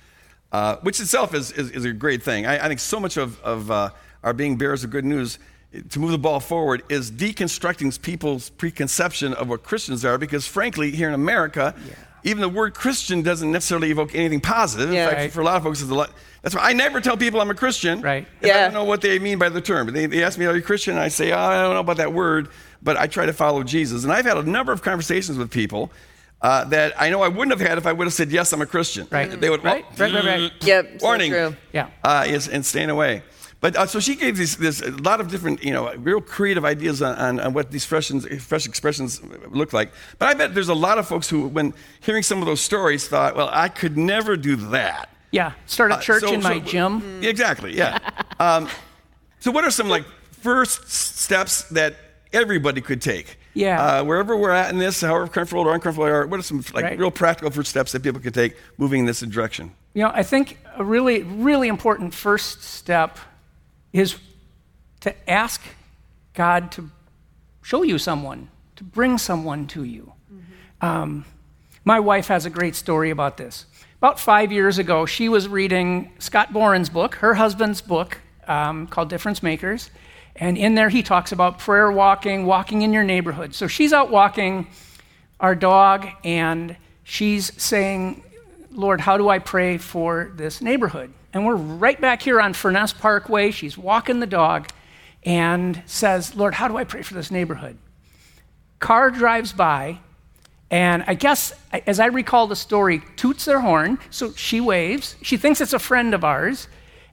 uh, 0.52 0.76
which 0.82 1.00
itself 1.00 1.32
is, 1.32 1.50
is, 1.52 1.70
is 1.70 1.86
a 1.86 1.92
great 1.94 2.22
thing. 2.22 2.44
I, 2.44 2.66
I 2.66 2.68
think 2.68 2.80
so 2.80 3.00
much 3.00 3.16
of, 3.16 3.40
of 3.40 3.70
uh, 3.70 3.88
our 4.22 4.34
being 4.34 4.58
bearers 4.58 4.84
of 4.84 4.90
good 4.90 5.06
news 5.06 5.38
to 5.88 5.98
move 6.00 6.10
the 6.10 6.18
ball 6.18 6.40
forward 6.40 6.82
is 6.90 7.10
deconstructing 7.10 8.02
people's 8.02 8.50
preconception 8.50 9.32
of 9.32 9.48
what 9.48 9.62
Christians 9.62 10.04
are, 10.04 10.18
because 10.18 10.46
frankly, 10.46 10.90
here 10.90 11.08
in 11.08 11.14
America, 11.14 11.74
even 12.24 12.40
the 12.40 12.48
word 12.48 12.74
Christian 12.74 13.22
doesn't 13.22 13.50
necessarily 13.50 13.90
evoke 13.90 14.14
anything 14.14 14.40
positive. 14.40 14.92
Yeah. 14.92 15.04
In 15.04 15.08
fact, 15.10 15.20
Right. 15.20 15.32
for 15.32 15.40
a 15.40 15.44
lot 15.44 15.56
of 15.56 15.62
folks, 15.62 15.80
it's 15.82 15.90
a 15.90 15.94
lot. 15.94 16.10
That's 16.42 16.54
why 16.54 16.62
I 16.62 16.72
never 16.72 17.00
tell 17.00 17.16
people 17.16 17.40
I'm 17.40 17.50
a 17.50 17.54
Christian. 17.54 18.00
Right. 18.00 18.26
If 18.40 18.50
I 18.54 18.60
don't 18.62 18.72
know 18.74 18.84
what 18.84 19.00
they 19.02 19.18
mean 19.18 19.38
by 19.38 19.48
the 19.50 19.60
term. 19.60 19.92
They, 19.92 20.06
they 20.06 20.22
ask 20.24 20.38
me, 20.38 20.46
Are 20.46 20.56
you 20.56 20.62
Christian? 20.62 20.94
And 20.94 21.02
I 21.02 21.08
say, 21.08 21.32
oh, 21.32 21.38
I 21.38 21.62
don't 21.62 21.74
know 21.74 21.80
about 21.80 21.98
that 21.98 22.12
word, 22.12 22.48
but 22.82 22.96
I 22.96 23.06
try 23.06 23.26
to 23.26 23.32
follow 23.32 23.62
Jesus. 23.62 24.04
And 24.04 24.12
I've 24.12 24.24
had 24.24 24.38
a 24.38 24.42
number 24.42 24.72
of 24.72 24.82
conversations 24.82 25.36
with 25.36 25.50
people 25.50 25.90
uh, 26.40 26.64
that 26.64 26.94
I 26.98 27.10
know 27.10 27.20
I 27.22 27.28
wouldn't 27.28 27.50
have 27.58 27.66
had 27.68 27.76
if 27.76 27.86
I 27.86 27.92
would 27.92 28.06
have 28.06 28.14
said, 28.14 28.30
Yes, 28.30 28.52
I'm 28.54 28.62
a 28.62 28.66
Christian. 28.66 29.06
Right. 29.10 29.30
They 29.38 29.50
would, 29.50 29.62
Right, 29.62 29.84
"Oh, 29.86 29.94
right, 29.98 30.12
right, 30.14 30.24
right. 30.24 30.52
Yep. 30.62 31.00
so 31.00 31.06
Warning. 31.06 31.30
true. 31.32 31.56
Yeah. 31.74 31.88
uh, 32.02 32.24
is, 32.26 32.48
and 32.48 32.64
staying 32.64 32.88
away. 32.90 33.22
But 33.60 33.76
uh, 33.76 33.86
so 33.86 34.00
she 34.00 34.14
gave 34.16 34.36
this, 34.38 34.56
this 34.56 34.80
a 34.80 34.90
lot 34.90 35.20
of 35.20 35.28
different, 35.28 35.62
you 35.62 35.72
know, 35.72 35.92
real 35.96 36.20
creative 36.20 36.64
ideas 36.64 37.02
on, 37.02 37.14
on, 37.16 37.40
on 37.40 37.52
what 37.52 37.70
these 37.70 37.84
fresh, 37.84 38.08
fresh 38.40 38.66
expressions 38.66 39.20
look 39.50 39.72
like. 39.74 39.92
But 40.18 40.28
I 40.30 40.34
bet 40.34 40.54
there's 40.54 40.70
a 40.70 40.74
lot 40.74 40.98
of 40.98 41.06
folks 41.06 41.28
who, 41.28 41.46
when 41.48 41.74
hearing 42.00 42.22
some 42.22 42.40
of 42.40 42.46
those 42.46 42.60
stories, 42.62 43.06
thought, 43.06 43.36
well, 43.36 43.50
I 43.52 43.68
could 43.68 43.98
never 43.98 44.36
do 44.36 44.56
that. 44.56 45.10
Yeah. 45.30 45.52
Start 45.66 45.92
a 45.92 45.96
Uh, 45.96 46.00
church 46.00 46.22
so- 46.22 46.32
in 46.32 46.42
my 46.42 46.54
so- 46.54 46.60
gym. 46.64 47.20
Exactly, 47.22 47.76
yeah. 47.76 47.98
um, 48.40 48.66
so, 49.40 49.50
what 49.50 49.64
are 49.64 49.70
some 49.70 49.88
like 49.88 50.04
first 50.32 50.90
steps 50.90 51.64
that 51.64 51.96
everybody 52.32 52.80
could 52.80 53.02
take? 53.02 53.36
Yeah. 53.52 53.82
Uh, 54.00 54.04
wherever 54.04 54.36
we're 54.36 54.50
at 54.52 54.70
in 54.72 54.78
this, 54.78 55.00
however 55.02 55.26
comfortable 55.28 55.62
or 55.68 55.74
uncomfortable 55.74 56.06
we 56.06 56.10
are, 56.12 56.26
what 56.26 56.40
are 56.40 56.42
some 56.42 56.64
like 56.72 56.84
Right. 56.84 56.98
real 56.98 57.10
practical 57.10 57.50
first 57.50 57.68
steps 57.70 57.92
that 57.92 58.02
people 58.02 58.20
could 58.20 58.32
take 58.34 58.56
moving 58.78 59.00
in 59.00 59.06
this 59.06 59.20
direction? 59.20 59.72
You 59.94 60.04
know, 60.04 60.10
I 60.14 60.22
think 60.22 60.58
a 60.76 60.84
really, 60.84 61.24
really 61.24 61.68
important 61.68 62.14
first 62.14 62.62
step 62.62 63.18
is 63.92 64.16
to 65.00 65.30
ask 65.30 65.60
God 66.34 66.70
to 66.72 66.90
show 67.62 67.82
you 67.82 67.98
someone, 67.98 68.48
to 68.76 68.84
bring 68.84 69.18
someone 69.18 69.66
to 69.68 69.84
you. 69.84 70.12
Um, 70.80 71.24
my 71.84 72.00
wife 72.00 72.28
has 72.28 72.46
a 72.46 72.50
great 72.50 72.74
story 72.74 73.10
about 73.10 73.36
this. 73.36 73.66
About 73.98 74.18
five 74.18 74.50
years 74.50 74.78
ago, 74.78 75.04
she 75.06 75.28
was 75.28 75.48
reading 75.48 76.12
Scott 76.18 76.52
Boren's 76.52 76.88
book, 76.88 77.16
her 77.16 77.34
husband's 77.34 77.82
book, 77.82 78.18
um, 78.48 78.86
called 78.86 79.10
Difference 79.10 79.42
Makers. 79.42 79.90
And 80.36 80.56
in 80.56 80.74
there, 80.74 80.88
he 80.88 81.02
talks 81.02 81.32
about 81.32 81.58
prayer 81.58 81.92
walking, 81.92 82.46
walking 82.46 82.82
in 82.82 82.92
your 82.92 83.04
neighborhood. 83.04 83.54
So 83.54 83.66
she's 83.66 83.92
out 83.92 84.10
walking 84.10 84.68
our 85.38 85.54
dog, 85.54 86.06
and 86.24 86.76
she's 87.02 87.52
saying, 87.62 88.22
Lord, 88.70 89.00
how 89.00 89.16
do 89.16 89.28
I 89.28 89.38
pray 89.38 89.76
for 89.76 90.32
this 90.34 90.62
neighborhood? 90.62 91.12
And 91.32 91.46
we're 91.46 91.54
right 91.54 92.00
back 92.00 92.22
here 92.22 92.40
on 92.40 92.54
Furness 92.54 92.92
Parkway. 92.92 93.52
She's 93.52 93.78
walking 93.78 94.20
the 94.20 94.26
dog 94.26 94.68
and 95.22 95.82
says, 95.86 96.34
Lord, 96.34 96.54
how 96.54 96.66
do 96.66 96.76
I 96.76 96.84
pray 96.84 97.02
for 97.02 97.14
this 97.14 97.30
neighborhood? 97.30 97.78
Car 98.80 99.10
drives 99.10 99.52
by, 99.52 99.98
and 100.70 101.04
I 101.06 101.14
guess, 101.14 101.52
as 101.86 102.00
I 102.00 102.06
recall 102.06 102.46
the 102.46 102.56
story, 102.56 103.02
toots 103.16 103.44
their 103.44 103.60
horn. 103.60 103.98
So 104.10 104.32
she 104.32 104.60
waves. 104.60 105.16
She 105.22 105.36
thinks 105.36 105.60
it's 105.60 105.72
a 105.72 105.78
friend 105.78 106.14
of 106.14 106.24
ours. 106.24 106.68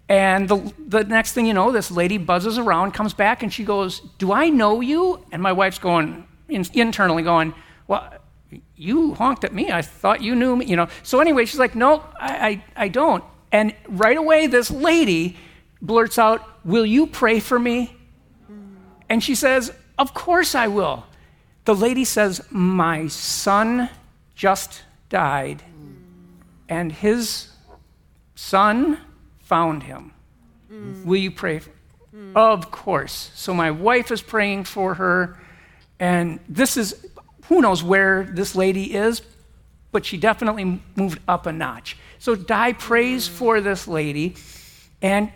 And 0.10 0.48
the, 0.48 0.74
the 0.88 1.04
next 1.04 1.34
thing 1.34 1.46
you 1.46 1.54
know, 1.54 1.72
this 1.72 1.92
lady 1.92 2.18
buzzes 2.18 2.58
around, 2.58 2.94
comes 2.94 3.14
back, 3.14 3.44
and 3.44 3.52
she 3.52 3.64
goes, 3.64 4.00
Do 4.20 4.32
I 4.32 4.50
know 4.50 4.80
you? 4.80 5.26
And 5.32 5.44
my 5.44 5.52
wife's 5.52 5.80
going, 5.80 6.26
in, 6.48 6.66
internally 6.74 7.24
going, 7.24 7.54
Well, 7.88 8.14
you 8.76 9.16
honked 9.16 9.44
at 9.44 9.54
me. 9.54 9.72
I 9.72 9.82
thought 9.82 10.22
you 10.22 10.34
knew 10.34 10.56
me. 10.56 10.66
You 10.66 10.78
know. 10.78 10.88
So 11.04 11.20
anyway, 11.20 11.46
she's 11.46 11.60
like, 11.60 11.76
No, 11.76 12.04
I, 12.20 12.48
I, 12.48 12.64
I 12.86 12.88
don't. 12.88 13.24
And 13.52 13.74
right 13.88 14.18
away, 14.18 14.48
this 14.48 14.70
lady 14.70 15.38
blurts 15.82 16.18
out, 16.18 16.66
Will 16.66 16.86
you 16.86 17.08
pray 17.08 17.40
for 17.40 17.58
me? 17.58 17.96
And 19.10 19.24
she 19.24 19.36
says, 19.36 19.72
Of 19.98 20.14
course 20.14 20.54
I 20.56 20.68
will. 20.68 21.06
The 21.66 21.76
lady 21.76 22.06
says, 22.06 22.46
My 22.52 23.08
son 23.08 23.90
just 24.36 24.84
died, 25.10 25.64
and 26.70 26.92
his 26.92 27.50
son 28.36 29.00
found 29.40 29.84
him. 29.84 30.14
Will 31.06 31.18
you 31.18 31.32
pray? 31.32 31.60
For 31.60 31.72
Of 32.36 32.72
course. 32.72 33.32
So 33.36 33.54
my 33.54 33.72
wife 33.72 34.12
is 34.12 34.22
praying 34.22 34.66
for 34.66 34.96
her, 34.96 35.40
and 36.00 36.40
this 36.50 36.78
is 36.78 37.08
who 37.46 37.62
knows 37.62 37.82
where 37.82 38.24
this 38.24 38.56
lady 38.56 38.94
is, 38.94 39.22
but 39.92 40.06
she 40.06 40.18
definitely 40.18 40.82
moved 40.96 41.20
up 41.28 41.46
a 41.46 41.52
notch. 41.52 41.98
So 42.20 42.36
Di 42.36 42.74
prays 42.74 43.28
for 43.28 43.62
this 43.62 43.88
lady 43.88 44.36
and 45.02 45.32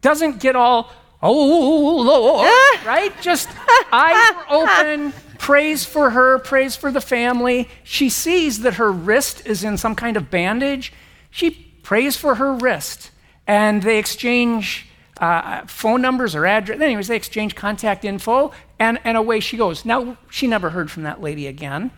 doesn't 0.00 0.40
get 0.40 0.56
all, 0.56 0.90
oh, 1.22 1.96
Lord, 1.96 2.46
right? 2.86 3.12
Just 3.20 3.48
eyes 3.92 4.34
open, 4.50 5.12
prays 5.38 5.84
for 5.84 6.10
her, 6.10 6.38
prays 6.38 6.76
for 6.76 6.90
the 6.90 7.00
family. 7.00 7.68
She 7.82 8.08
sees 8.08 8.60
that 8.60 8.74
her 8.74 8.92
wrist 8.92 9.46
is 9.46 9.64
in 9.64 9.78
some 9.78 9.94
kind 9.94 10.16
of 10.16 10.30
bandage. 10.30 10.92
She 11.30 11.50
prays 11.82 12.16
for 12.16 12.36
her 12.36 12.54
wrist, 12.54 13.10
and 13.46 13.82
they 13.82 13.98
exchange 13.98 14.88
uh, 15.20 15.64
phone 15.66 16.02
numbers 16.02 16.34
or 16.34 16.46
address. 16.46 16.80
Anyways, 16.80 17.08
they 17.08 17.16
exchange 17.16 17.54
contact 17.54 18.04
info, 18.04 18.52
and, 18.78 18.98
and 19.04 19.16
away 19.16 19.40
she 19.40 19.56
goes. 19.56 19.84
Now, 19.84 20.16
she 20.30 20.46
never 20.46 20.70
heard 20.70 20.90
from 20.90 21.04
that 21.04 21.22
lady 21.22 21.46
again, 21.46 21.92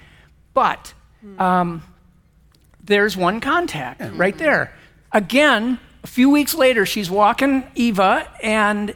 but 0.54 0.92
um, 1.38 1.82
there's 2.86 3.16
one 3.16 3.40
contact 3.40 4.02
right 4.14 4.36
there. 4.36 4.72
Again, 5.12 5.78
a 6.02 6.06
few 6.06 6.30
weeks 6.30 6.54
later, 6.54 6.86
she's 6.86 7.10
walking 7.10 7.64
Eva, 7.74 8.28
and 8.42 8.94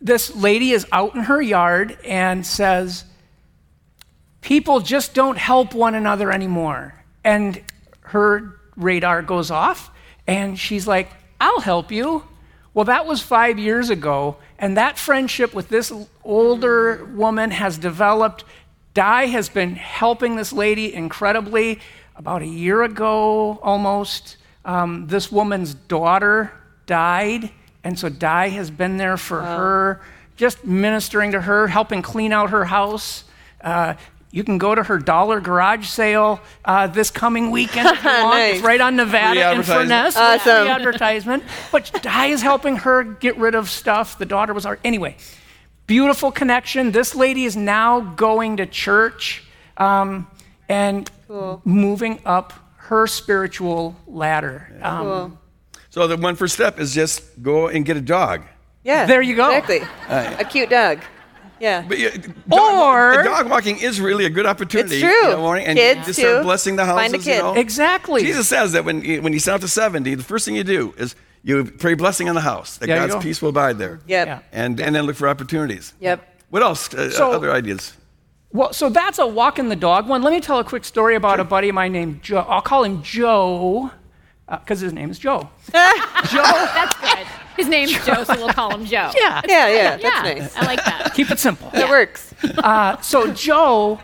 this 0.00 0.34
lady 0.34 0.70
is 0.70 0.86
out 0.92 1.14
in 1.14 1.22
her 1.22 1.42
yard 1.42 1.98
and 2.04 2.46
says, 2.46 3.04
People 4.40 4.80
just 4.80 5.14
don't 5.14 5.36
help 5.36 5.74
one 5.74 5.94
another 5.94 6.30
anymore. 6.30 6.94
And 7.24 7.60
her 8.02 8.54
radar 8.76 9.22
goes 9.22 9.50
off, 9.50 9.90
and 10.26 10.58
she's 10.58 10.86
like, 10.86 11.10
I'll 11.40 11.60
help 11.60 11.90
you. 11.90 12.24
Well, 12.72 12.84
that 12.84 13.06
was 13.06 13.20
five 13.20 13.58
years 13.58 13.90
ago, 13.90 14.36
and 14.58 14.76
that 14.76 14.98
friendship 14.98 15.54
with 15.54 15.68
this 15.68 15.92
older 16.22 17.04
woman 17.06 17.50
has 17.50 17.78
developed. 17.78 18.44
Di 18.94 19.26
has 19.26 19.48
been 19.48 19.74
helping 19.74 20.36
this 20.36 20.52
lady 20.52 20.94
incredibly. 20.94 21.80
About 22.18 22.42
a 22.42 22.46
year 22.46 22.82
ago, 22.82 23.60
almost, 23.62 24.38
um, 24.64 25.06
this 25.06 25.30
woman's 25.30 25.72
daughter 25.72 26.52
died, 26.86 27.50
and 27.84 27.96
so 27.96 28.08
Di 28.08 28.48
has 28.48 28.72
been 28.72 28.96
there 28.96 29.16
for 29.16 29.40
her, 29.40 30.00
just 30.36 30.64
ministering 30.64 31.30
to 31.30 31.40
her, 31.40 31.68
helping 31.68 32.02
clean 32.02 32.32
out 32.32 32.50
her 32.50 32.64
house. 32.64 33.22
Uh, 33.60 33.94
you 34.32 34.42
can 34.42 34.58
go 34.58 34.74
to 34.74 34.82
her 34.82 34.98
dollar 34.98 35.40
garage 35.40 35.86
sale 35.86 36.40
uh, 36.64 36.88
this 36.88 37.12
coming 37.12 37.52
weekend 37.52 37.86
if 37.88 38.02
you 38.02 38.10
want. 38.24 38.34
Nice. 38.34 38.54
It's 38.56 38.64
right 38.64 38.80
on 38.80 38.96
Nevada 38.96 39.34
Free 39.34 39.42
and 39.42 39.60
advertising. 39.60 39.88
Furness. 39.88 40.16
Awesome. 40.16 40.64
Free 40.64 40.70
advertisement. 40.70 41.44
But 41.70 42.02
Di 42.02 42.26
is 42.26 42.42
helping 42.42 42.78
her 42.78 43.04
get 43.04 43.36
rid 43.36 43.54
of 43.54 43.70
stuff. 43.70 44.18
The 44.18 44.26
daughter 44.26 44.52
was 44.52 44.66
our 44.66 44.80
Anyway, 44.82 45.16
beautiful 45.86 46.32
connection. 46.32 46.90
This 46.90 47.14
lady 47.14 47.44
is 47.44 47.56
now 47.56 48.00
going 48.00 48.56
to 48.56 48.66
church 48.66 49.44
um, 49.76 50.26
and 50.68 51.08
moving 51.64 52.20
up 52.24 52.52
her 52.76 53.06
spiritual 53.06 53.96
ladder. 54.06 54.70
Um, 54.82 55.02
Cool. 55.02 55.38
So 55.90 56.06
the 56.06 56.16
one 56.16 56.36
first 56.36 56.54
step 56.54 56.78
is 56.78 56.94
just 56.94 57.22
go 57.42 57.68
and 57.68 57.84
get 57.84 57.96
a 57.96 58.00
dog. 58.00 58.42
Yeah. 58.84 59.06
There 59.06 59.22
you 59.22 59.34
go. 59.36 59.50
Exactly. 59.50 59.80
a 60.08 60.44
cute 60.44 60.70
dog. 60.70 61.00
Yeah. 61.60 61.84
But 61.88 61.98
yeah, 61.98 62.10
dog, 62.48 63.16
Or- 63.18 63.22
dog 63.24 63.48
walking 63.50 63.78
is 63.78 64.00
really 64.00 64.24
a 64.26 64.30
good 64.30 64.46
opportunity. 64.46 64.96
It's 64.96 65.02
true. 65.04 65.24
in 65.24 65.30
the 65.32 65.36
morning, 65.38 65.66
and 65.66 65.76
Kids, 65.76 66.06
just 66.06 66.18
start 66.20 66.38
too. 66.38 66.42
blessing 66.44 66.76
the 66.76 66.84
houses. 66.84 67.02
Find 67.02 67.14
a 67.14 67.16
You 67.18 67.22
kid. 67.24 67.38
know? 67.42 67.54
Exactly. 67.54 68.22
Jesus 68.22 68.46
says 68.48 68.72
that 68.72 68.84
when 68.84 69.02
you, 69.02 69.22
when 69.22 69.32
you 69.32 69.40
sign 69.40 69.54
up 69.54 69.60
to 69.62 69.68
70, 69.68 70.14
the 70.14 70.22
first 70.22 70.44
thing 70.44 70.54
you 70.54 70.62
do 70.62 70.94
is 70.98 71.16
you 71.42 71.64
pray 71.64 71.94
blessing 71.94 72.28
on 72.28 72.34
the 72.36 72.40
house, 72.42 72.76
that 72.76 72.86
There 72.86 72.96
God's 72.98 73.14
go. 73.14 73.20
peace 73.20 73.42
will 73.42 73.48
abide 73.48 73.78
there. 73.78 73.98
Yep. 74.06 74.26
Yeah. 74.26 74.38
And, 74.52 74.78
and 74.80 74.94
then 74.94 75.04
look 75.04 75.16
for 75.16 75.28
opportunities. 75.28 75.94
Yep. 76.00 76.22
What 76.50 76.62
else? 76.62 76.92
Uh, 76.94 77.10
So- 77.10 77.32
other 77.32 77.50
ideas? 77.50 77.92
Well, 78.52 78.72
so 78.72 78.88
that's 78.88 79.18
a 79.18 79.26
walk 79.26 79.58
in 79.58 79.68
the 79.68 79.76
dog 79.76 80.08
one. 80.08 80.22
Let 80.22 80.32
me 80.32 80.40
tell 80.40 80.58
a 80.58 80.64
quick 80.64 80.84
story 80.84 81.14
about 81.16 81.38
a 81.40 81.44
buddy 81.44 81.68
of 81.68 81.74
mine 81.74 81.92
named 81.92 82.22
Joe. 82.22 82.38
I'll 82.48 82.62
call 82.62 82.82
him 82.84 83.02
Joe 83.02 83.90
because 84.48 84.80
his 84.80 84.92
name 84.92 85.10
is 85.10 85.18
Joe. 85.18 85.50
Joe. 85.72 85.82
That's 85.82 86.94
good. 87.00 87.26
His 87.58 87.68
name's 87.68 87.92
Joe, 88.06 88.24
so 88.24 88.34
we'll 88.36 88.48
call 88.54 88.70
him 88.74 88.86
Joe. 88.86 89.10
Yeah. 89.14 89.42
Yeah, 89.46 89.68
yeah. 89.68 89.96
That's 89.98 90.02
Yeah, 90.02 90.22
nice. 90.22 90.56
I 90.56 90.64
like 90.64 90.82
that. 90.84 91.12
Keep 91.14 91.30
it 91.30 91.38
simple. 91.38 91.68
That 91.70 91.90
works. 91.90 92.32
Uh, 92.58 92.98
so 93.02 93.32
Joe, 93.32 93.98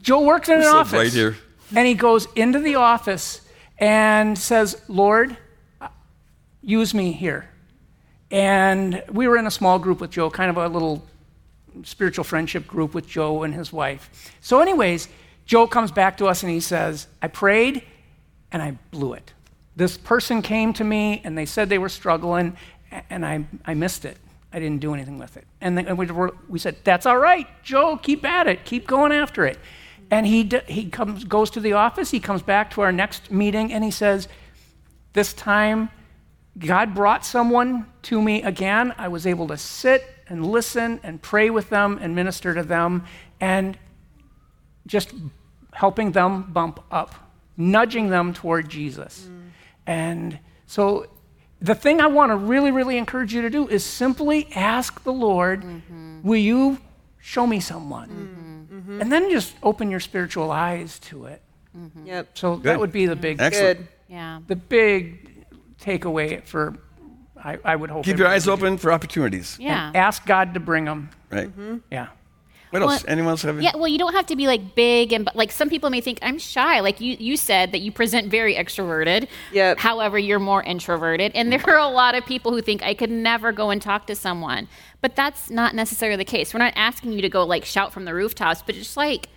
Joe 0.00 0.22
works 0.22 0.48
in 0.48 0.56
an 0.58 0.62
so 0.62 0.76
office, 0.78 0.92
bright 0.92 1.12
here. 1.12 1.36
and 1.76 1.86
he 1.86 1.94
goes 1.94 2.26
into 2.36 2.60
the 2.60 2.76
office 2.76 3.42
and 3.78 4.38
says, 4.38 4.80
"Lord, 4.88 5.36
uh, 5.80 5.88
use 6.62 6.94
me 6.94 7.12
here." 7.12 7.50
And 8.30 9.02
we 9.10 9.26
were 9.28 9.36
in 9.36 9.46
a 9.46 9.50
small 9.50 9.78
group 9.78 10.00
with 10.00 10.10
Joe, 10.10 10.30
kind 10.30 10.48
of 10.50 10.56
a 10.56 10.68
little 10.68 11.04
spiritual 11.84 12.24
friendship 12.24 12.66
group 12.66 12.94
with 12.94 13.06
Joe 13.06 13.42
and 13.42 13.54
his 13.54 13.72
wife. 13.72 14.32
So, 14.40 14.60
anyways, 14.60 15.08
Joe 15.46 15.66
comes 15.66 15.90
back 15.90 16.16
to 16.18 16.26
us 16.26 16.42
and 16.42 16.52
he 16.52 16.60
says, 16.60 17.06
"I 17.22 17.28
prayed, 17.28 17.82
and 18.52 18.62
I 18.62 18.78
blew 18.90 19.12
it. 19.14 19.32
This 19.76 19.96
person 19.96 20.42
came 20.42 20.72
to 20.74 20.84
me 20.84 21.20
and 21.24 21.36
they 21.36 21.46
said 21.46 21.68
they 21.68 21.78
were 21.78 21.88
struggling, 21.88 22.56
and 23.10 23.24
I, 23.24 23.46
I 23.64 23.74
missed 23.74 24.04
it. 24.04 24.16
I 24.52 24.58
didn't 24.58 24.80
do 24.80 24.94
anything 24.94 25.18
with 25.18 25.36
it. 25.36 25.46
And, 25.60 25.78
and 25.78 25.98
we, 25.98 26.06
were, 26.06 26.34
we 26.48 26.58
said, 26.58 26.76
That's 26.84 27.06
all 27.06 27.18
right, 27.18 27.46
Joe, 27.62 27.96
keep 27.96 28.24
at 28.24 28.46
it, 28.46 28.64
keep 28.64 28.86
going 28.86 29.12
after 29.12 29.44
it. 29.44 29.58
And 30.10 30.26
he, 30.26 30.44
d- 30.44 30.60
he 30.66 30.88
comes, 30.88 31.24
goes 31.24 31.50
to 31.50 31.60
the 31.60 31.74
office, 31.74 32.10
he 32.10 32.20
comes 32.20 32.42
back 32.42 32.70
to 32.72 32.80
our 32.80 32.92
next 32.92 33.30
meeting, 33.30 33.72
and 33.72 33.84
he 33.84 33.90
says, 33.90 34.26
This 35.12 35.34
time, 35.34 35.90
God 36.58 36.94
brought 36.94 37.24
someone 37.24 37.86
to 38.02 38.20
me 38.20 38.42
again. 38.42 38.94
I 38.96 39.08
was 39.08 39.26
able 39.26 39.46
to 39.48 39.56
sit 39.56 40.02
and 40.28 40.46
listen 40.46 41.00
and 41.02 41.20
pray 41.20 41.50
with 41.50 41.70
them 41.70 41.98
and 42.00 42.14
minister 42.14 42.54
to 42.54 42.62
them 42.62 43.04
and 43.40 43.78
just 44.86 45.12
helping 45.72 46.12
them 46.12 46.52
bump 46.52 46.82
up, 46.90 47.14
nudging 47.56 48.08
them 48.08 48.32
toward 48.32 48.68
Jesus. 48.68 49.28
And 49.86 50.38
so 50.66 51.06
the 51.60 51.74
thing 51.74 52.00
I 52.00 52.06
want 52.06 52.30
to 52.30 52.36
really, 52.36 52.70
really 52.70 52.98
encourage 52.98 53.34
you 53.34 53.42
to 53.42 53.50
do 53.50 53.68
is 53.68 53.84
simply 53.84 54.48
ask 54.54 55.02
the 55.02 55.12
Lord, 55.12 55.62
mm-hmm. 55.62 56.22
Will 56.22 56.36
you 56.36 56.78
show 57.20 57.46
me 57.46 57.60
someone? 57.60 58.08
Mm-hmm. 58.08 58.78
Mm-hmm. 58.78 59.00
And 59.00 59.12
then 59.12 59.30
just 59.30 59.54
open 59.62 59.90
your 59.90 60.00
spiritual 60.00 60.50
eyes 60.50 60.98
to 61.00 61.26
it. 61.26 61.42
Yep. 62.04 62.36
So 62.36 62.56
Good. 62.56 62.64
that 62.64 62.80
would 62.80 62.92
be 62.92 63.06
the 63.06 63.16
big, 63.16 63.40
Excellent. 63.40 63.78
Good. 63.78 63.88
Yeah. 64.08 64.40
the 64.46 64.56
big 64.56 65.46
takeaway 65.80 66.44
for, 66.44 66.76
I, 67.44 67.58
I 67.64 67.76
would 67.76 67.90
hope. 67.90 68.04
Keep 68.04 68.18
your 68.18 68.28
eyes 68.28 68.48
open 68.48 68.78
for 68.78 68.92
opportunities. 68.92 69.56
Yeah. 69.60 69.88
and 69.88 69.96
ask 69.96 70.24
God 70.26 70.54
to 70.54 70.60
bring 70.60 70.84
them. 70.84 71.10
Right. 71.30 71.48
Mm-hmm. 71.48 71.78
Yeah. 71.90 72.08
What 72.70 72.82
else? 72.82 73.02
Well, 73.04 73.12
Anyone 73.12 73.30
else 73.30 73.42
have? 73.42 73.62
Yeah, 73.62 73.76
well, 73.76 73.88
you 73.88 73.96
don't 73.98 74.12
have 74.12 74.26
to 74.26 74.36
be 74.36 74.46
like 74.46 74.74
big 74.74 75.12
and 75.12 75.28
like 75.34 75.50
some 75.50 75.70
people 75.70 75.88
may 75.88 76.00
think 76.00 76.18
I'm 76.20 76.38
shy. 76.38 76.80
Like 76.80 77.00
you, 77.00 77.16
you 77.18 77.36
said 77.36 77.72
that 77.72 77.78
you 77.78 77.90
present 77.90 78.28
very 78.30 78.54
extroverted. 78.54 79.28
Yeah. 79.52 79.74
However, 79.78 80.18
you're 80.18 80.38
more 80.38 80.62
introverted, 80.62 81.32
and 81.34 81.50
there 81.52 81.62
are 81.66 81.78
a 81.78 81.88
lot 81.88 82.14
of 82.14 82.26
people 82.26 82.52
who 82.52 82.60
think 82.60 82.82
I 82.82 82.92
could 82.92 83.10
never 83.10 83.52
go 83.52 83.70
and 83.70 83.80
talk 83.80 84.06
to 84.08 84.14
someone, 84.14 84.68
but 85.00 85.16
that's 85.16 85.48
not 85.48 85.74
necessarily 85.74 86.16
the 86.18 86.24
case. 86.26 86.52
We're 86.52 86.58
not 86.58 86.74
asking 86.76 87.12
you 87.12 87.22
to 87.22 87.28
go 87.30 87.44
like 87.44 87.64
shout 87.64 87.92
from 87.92 88.04
the 88.04 88.12
rooftops, 88.14 88.62
but 88.64 88.74
just 88.74 88.96
like 88.96 89.28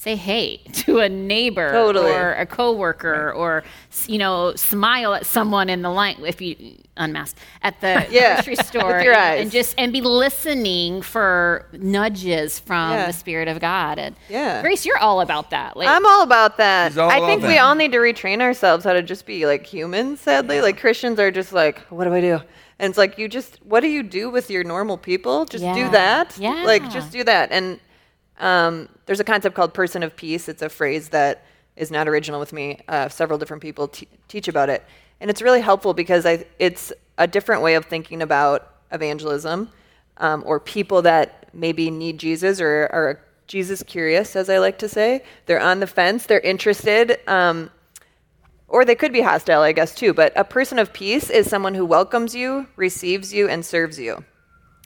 say 0.00 0.16
hey 0.16 0.56
to 0.72 1.00
a 1.00 1.10
neighbor 1.10 1.70
Totally. 1.72 2.10
or 2.10 2.32
a 2.32 2.46
coworker 2.46 3.30
or 3.32 3.62
you 4.06 4.16
know 4.16 4.54
smile 4.54 5.12
at 5.12 5.26
someone 5.26 5.68
in 5.68 5.82
the 5.82 5.90
line 5.90 6.16
if 6.24 6.40
you 6.40 6.56
unmask 6.96 7.36
at 7.60 7.78
the 7.82 8.06
Yeah, 8.10 8.36
grocery 8.36 8.56
store 8.56 9.00
your 9.02 9.12
and, 9.12 9.20
eyes. 9.22 9.40
and 9.42 9.50
just 9.50 9.74
and 9.76 9.92
be 9.92 10.00
listening 10.00 11.02
for 11.02 11.66
nudges 11.72 12.58
from 12.58 12.92
Yeah. 12.92 13.06
the 13.08 13.12
spirit 13.12 13.46
of 13.48 13.60
God 13.60 13.98
and 13.98 14.16
Yeah. 14.30 14.62
Grace 14.62 14.86
you're 14.86 14.96
all 14.96 15.20
about 15.20 15.50
that 15.50 15.76
like 15.76 15.88
I'm 15.88 16.06
all 16.06 16.22
about 16.22 16.56
that. 16.56 16.96
All 16.96 17.10
I 17.10 17.20
think 17.20 17.42
we 17.42 17.48
that. 17.48 17.58
all 17.58 17.74
need 17.74 17.92
to 17.92 17.98
retrain 17.98 18.40
ourselves 18.40 18.84
how 18.84 18.94
to 18.94 19.02
just 19.02 19.26
be 19.26 19.44
like 19.44 19.66
humans, 19.66 20.20
sadly. 20.22 20.62
Like 20.62 20.78
Christians 20.80 21.18
are 21.20 21.30
just 21.30 21.52
like, 21.52 21.78
what 21.90 22.04
do 22.04 22.14
I 22.14 22.20
do? 22.22 22.40
And 22.78 22.88
it's 22.90 22.96
like, 22.98 23.18
you 23.18 23.28
just, 23.28 23.58
what 23.64 23.80
do 23.80 23.88
you 23.88 24.02
do 24.02 24.30
with 24.30 24.50
your 24.50 24.64
normal 24.64 24.96
people? 24.96 25.44
Just 25.44 25.62
do 25.74 25.90
that. 25.90 26.38
Yeah. 26.38 26.62
Like, 26.64 26.90
just 26.90 27.12
do 27.12 27.22
that. 27.24 27.52
And 27.52 27.78
um, 28.38 28.88
there's 29.10 29.18
a 29.18 29.24
concept 29.24 29.56
called 29.56 29.74
person 29.74 30.04
of 30.04 30.14
peace. 30.14 30.48
It's 30.48 30.62
a 30.62 30.68
phrase 30.68 31.08
that 31.08 31.44
is 31.74 31.90
not 31.90 32.06
original 32.06 32.38
with 32.38 32.52
me. 32.52 32.78
Uh, 32.86 33.08
several 33.08 33.40
different 33.40 33.60
people 33.60 33.88
t- 33.88 34.06
teach 34.28 34.46
about 34.46 34.70
it. 34.70 34.84
And 35.20 35.28
it's 35.28 35.42
really 35.42 35.60
helpful 35.60 35.94
because 35.94 36.24
I, 36.24 36.44
it's 36.60 36.92
a 37.18 37.26
different 37.26 37.62
way 37.62 37.74
of 37.74 37.86
thinking 37.86 38.22
about 38.22 38.72
evangelism 38.92 39.68
um, 40.18 40.44
or 40.46 40.60
people 40.60 41.02
that 41.02 41.48
maybe 41.52 41.90
need 41.90 42.18
Jesus 42.18 42.60
or 42.60 42.88
are 42.92 43.20
Jesus 43.48 43.82
curious, 43.82 44.36
as 44.36 44.48
I 44.48 44.58
like 44.58 44.78
to 44.78 44.88
say. 44.88 45.24
They're 45.46 45.60
on 45.60 45.80
the 45.80 45.88
fence, 45.88 46.26
they're 46.26 46.38
interested. 46.38 47.18
Um, 47.26 47.72
or 48.68 48.84
they 48.84 48.94
could 48.94 49.12
be 49.12 49.22
hostile, 49.22 49.62
I 49.62 49.72
guess, 49.72 49.92
too. 49.92 50.14
But 50.14 50.32
a 50.36 50.44
person 50.44 50.78
of 50.78 50.92
peace 50.92 51.30
is 51.30 51.50
someone 51.50 51.74
who 51.74 51.84
welcomes 51.84 52.32
you, 52.32 52.68
receives 52.76 53.34
you, 53.34 53.48
and 53.48 53.66
serves 53.66 53.98
you. 53.98 54.24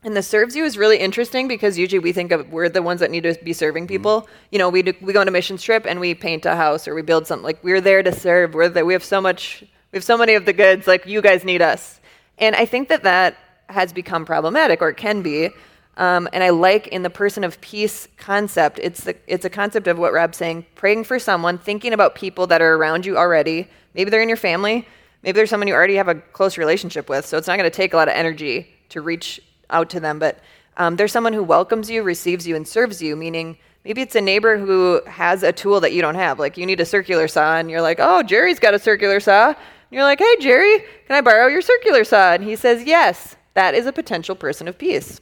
And 0.04 0.14
the 0.14 0.22
serves 0.22 0.54
you 0.54 0.64
is 0.64 0.76
really 0.76 0.98
interesting 0.98 1.48
because 1.48 1.78
usually 1.78 1.98
we 1.98 2.12
think 2.12 2.30
of 2.30 2.52
we're 2.52 2.68
the 2.68 2.82
ones 2.82 3.00
that 3.00 3.10
need 3.10 3.22
to 3.22 3.38
be 3.42 3.54
serving 3.54 3.86
people. 3.86 4.28
You 4.52 4.58
know, 4.58 4.68
we 4.68 4.82
do, 4.82 4.92
we 5.00 5.14
go 5.14 5.22
on 5.22 5.28
a 5.28 5.30
mission 5.30 5.56
trip 5.56 5.86
and 5.86 5.98
we 5.98 6.14
paint 6.14 6.44
a 6.44 6.54
house 6.54 6.86
or 6.86 6.94
we 6.94 7.00
build 7.00 7.26
something. 7.26 7.42
Like 7.42 7.64
we're 7.64 7.80
there 7.80 8.02
to 8.02 8.12
serve. 8.12 8.52
We're 8.52 8.68
the, 8.68 8.84
we 8.84 8.92
have 8.92 9.02
so 9.02 9.22
much. 9.22 9.64
We 9.92 9.96
have 9.96 10.04
so 10.04 10.18
many 10.18 10.34
of 10.34 10.44
the 10.44 10.52
goods. 10.52 10.86
Like 10.86 11.06
you 11.06 11.22
guys 11.22 11.42
need 11.42 11.62
us. 11.62 12.00
And 12.38 12.54
I 12.54 12.66
think 12.66 12.90
that 12.90 13.02
that 13.04 13.38
has 13.70 13.94
become 13.94 14.26
problematic 14.26 14.82
or 14.82 14.92
can 14.92 15.22
be. 15.22 15.48
Um, 15.96 16.28
and 16.34 16.44
I 16.44 16.50
like 16.50 16.88
in 16.88 17.02
the 17.02 17.08
person 17.08 17.42
of 17.42 17.58
peace 17.62 18.06
concept, 18.18 18.80
it's, 18.82 19.04
the, 19.04 19.16
it's 19.26 19.46
a 19.46 19.50
concept 19.50 19.86
of 19.86 19.96
what 19.96 20.12
Rob's 20.12 20.36
saying 20.36 20.66
praying 20.74 21.04
for 21.04 21.18
someone, 21.18 21.56
thinking 21.56 21.94
about 21.94 22.14
people 22.14 22.46
that 22.48 22.60
are 22.60 22.74
around 22.74 23.06
you 23.06 23.16
already. 23.16 23.68
Maybe 23.94 24.10
they're 24.10 24.20
in 24.20 24.28
your 24.28 24.36
family, 24.36 24.86
maybe 25.22 25.36
there's 25.36 25.50
someone 25.50 25.68
you 25.68 25.74
already 25.74 25.94
have 25.94 26.08
a 26.08 26.16
close 26.16 26.58
relationship 26.58 27.08
with, 27.08 27.24
so 27.24 27.38
it's 27.38 27.46
not 27.46 27.56
going 27.56 27.70
to 27.70 27.74
take 27.74 27.94
a 27.94 27.96
lot 27.96 28.08
of 28.08 28.14
energy 28.14 28.74
to 28.88 29.00
reach 29.00 29.40
out 29.70 29.90
to 29.90 30.00
them. 30.00 30.18
But 30.18 30.38
um, 30.76 30.96
there's 30.96 31.12
someone 31.12 31.32
who 31.32 31.42
welcomes 31.42 31.90
you, 31.90 32.02
receives 32.02 32.46
you, 32.46 32.56
and 32.56 32.66
serves 32.66 33.02
you, 33.02 33.16
meaning 33.16 33.58
maybe 33.84 34.02
it's 34.02 34.14
a 34.14 34.20
neighbor 34.20 34.58
who 34.58 35.00
has 35.06 35.42
a 35.42 35.52
tool 35.52 35.80
that 35.80 35.92
you 35.92 36.02
don't 36.02 36.14
have. 36.14 36.38
Like 36.38 36.56
you 36.56 36.66
need 36.66 36.80
a 36.80 36.86
circular 36.86 37.28
saw, 37.28 37.56
and 37.56 37.70
you're 37.70 37.82
like, 37.82 37.98
oh, 38.00 38.22
Jerry's 38.22 38.58
got 38.58 38.74
a 38.74 38.78
circular 38.78 39.20
saw. 39.20 39.48
And 39.48 39.56
you're 39.90 40.02
like, 40.02 40.18
hey, 40.18 40.36
Jerry, 40.40 40.80
can 41.06 41.16
I 41.16 41.20
borrow 41.20 41.46
your 41.46 41.62
circular 41.62 42.04
saw? 42.04 42.32
And 42.32 42.44
he 42.44 42.56
says, 42.56 42.84
yes. 42.84 43.36
That 43.54 43.74
is 43.74 43.86
a 43.86 43.92
potential 43.92 44.34
person 44.34 44.66
of 44.66 44.76
peace. 44.76 45.20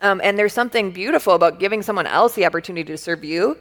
Um, 0.00 0.20
and 0.22 0.38
there's 0.38 0.52
something 0.52 0.92
beautiful 0.92 1.34
about 1.34 1.58
giving 1.58 1.82
someone 1.82 2.06
else 2.06 2.34
the 2.34 2.46
opportunity 2.46 2.84
to 2.84 2.96
serve 2.96 3.24
you. 3.24 3.56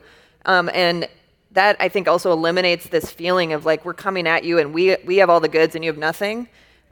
Um, 0.46 0.70
and 0.74 1.08
that 1.52 1.78
I 1.80 1.90
think 1.90 2.08
also 2.08 2.32
eliminates 2.32 2.88
this 2.88 3.10
feeling 3.10 3.54
of 3.54 3.66
like 3.66 3.86
we're 3.86 3.94
coming 3.94 4.28
at 4.28 4.44
you 4.44 4.60
and 4.60 4.74
we 4.74 4.98
we 5.06 5.18
have 5.18 5.30
all 5.30 5.40
the 5.40 5.50
goods 5.50 5.74
and 5.74 5.84
you 5.84 5.90
have 5.90 5.98
nothing. 5.98 6.48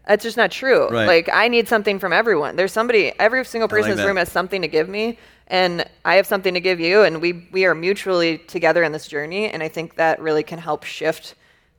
That's 0.08 0.24
just 0.24 0.38
not 0.38 0.52
true. 0.52 0.90
Right. 0.90 1.08
Like 1.08 1.30
I 1.32 1.48
need 1.48 1.68
something 1.68 2.00
from 2.00 2.14
everyone. 2.14 2.56
There's 2.56 2.74
somebody 2.74 3.14
every 3.20 3.46
single 3.46 3.68
person 3.68 3.84
like 3.84 3.92
in 3.92 3.98
this 3.98 4.06
room 4.06 4.18
has 4.18 4.32
something 4.32 4.62
to 4.62 4.68
give 4.68 4.90
me 4.90 5.18
and 5.48 5.86
I 6.04 6.16
have 6.16 6.28
something 6.28 6.54
to 6.54 6.60
give 6.60 6.80
you 6.80 7.04
and 7.04 7.22
we 7.22 7.48
we 7.52 7.66
are 7.66 7.76
mutually 7.76 8.38
together 8.38 8.84
in 8.84 8.92
this 8.92 9.08
journey 9.08 9.50
and 9.50 9.64
I 9.64 9.70
think 9.70 9.96
that 9.96 10.20
really 10.20 10.44
can 10.44 10.60
help 10.60 10.84
shift 10.84 11.36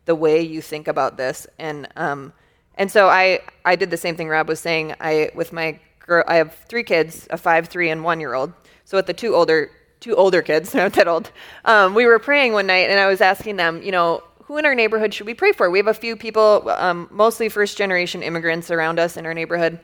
the 0.06 0.14
way 0.14 0.40
you 0.40 0.62
think 0.62 0.88
about 0.88 1.16
this 1.16 1.46
and 1.58 1.88
um 1.96 2.32
and 2.76 2.90
so 2.90 3.08
I 3.08 3.40
I 3.64 3.76
did 3.76 3.90
the 3.90 3.96
same 3.96 4.16
thing 4.16 4.28
Rob 4.28 4.48
was 4.48 4.60
saying. 4.60 4.94
I 5.00 5.30
with 5.34 5.52
my 5.52 5.78
girl 6.00 6.24
I 6.26 6.36
have 6.36 6.54
three 6.68 6.82
kids, 6.82 7.26
a 7.30 7.36
five, 7.36 7.68
three, 7.68 7.90
and 7.90 8.04
one 8.04 8.20
year 8.20 8.34
old. 8.34 8.52
So 8.84 8.96
with 8.98 9.06
the 9.06 9.14
two 9.14 9.34
older 9.34 9.70
two 10.00 10.14
older 10.16 10.42
kids, 10.42 10.70
they're 10.72 10.82
not 10.84 10.92
that 10.94 11.08
old. 11.08 11.30
Um, 11.64 11.94
we 11.94 12.06
were 12.06 12.18
praying 12.18 12.52
one 12.52 12.66
night, 12.66 12.90
and 12.90 12.98
I 12.98 13.06
was 13.06 13.20
asking 13.20 13.56
them, 13.56 13.82
you 13.82 13.92
know, 13.92 14.22
who 14.54 14.58
in 14.58 14.66
our 14.66 14.74
neighborhood 14.76 15.12
should 15.12 15.26
we 15.26 15.34
pray 15.34 15.50
for? 15.50 15.68
We 15.68 15.78
have 15.78 15.88
a 15.88 15.94
few 15.94 16.14
people, 16.14 16.70
um, 16.78 17.08
mostly 17.10 17.48
first 17.48 17.76
generation 17.76 18.22
immigrants 18.22 18.70
around 18.70 19.00
us 19.00 19.16
in 19.16 19.26
our 19.26 19.34
neighborhood 19.34 19.80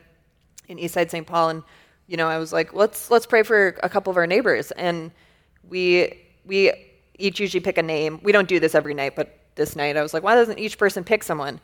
in 0.69 0.77
Eastside 0.77 1.09
St. 1.09 1.27
Paul, 1.27 1.49
and 1.49 1.63
you 2.07 2.15
know, 2.15 2.29
I 2.29 2.37
was 2.37 2.53
like, 2.53 2.73
let's 2.73 3.11
let's 3.11 3.25
pray 3.25 3.43
for 3.43 3.75
a 3.83 3.89
couple 3.89 4.11
of 4.11 4.15
our 4.15 4.25
neighbors, 4.25 4.71
and 4.71 5.11
we 5.67 6.23
we 6.45 6.71
each 7.19 7.41
usually 7.41 7.59
pick 7.59 7.77
a 7.77 7.83
name. 7.83 8.21
We 8.23 8.31
don't 8.31 8.47
do 8.47 8.61
this 8.61 8.73
every 8.73 8.93
night, 8.93 9.13
but 9.13 9.37
this 9.55 9.75
night 9.75 9.97
I 9.97 10.01
was 10.01 10.13
like, 10.13 10.23
why 10.23 10.35
doesn't 10.35 10.57
each 10.57 10.77
person 10.77 11.03
pick 11.03 11.23
someone? 11.23 11.59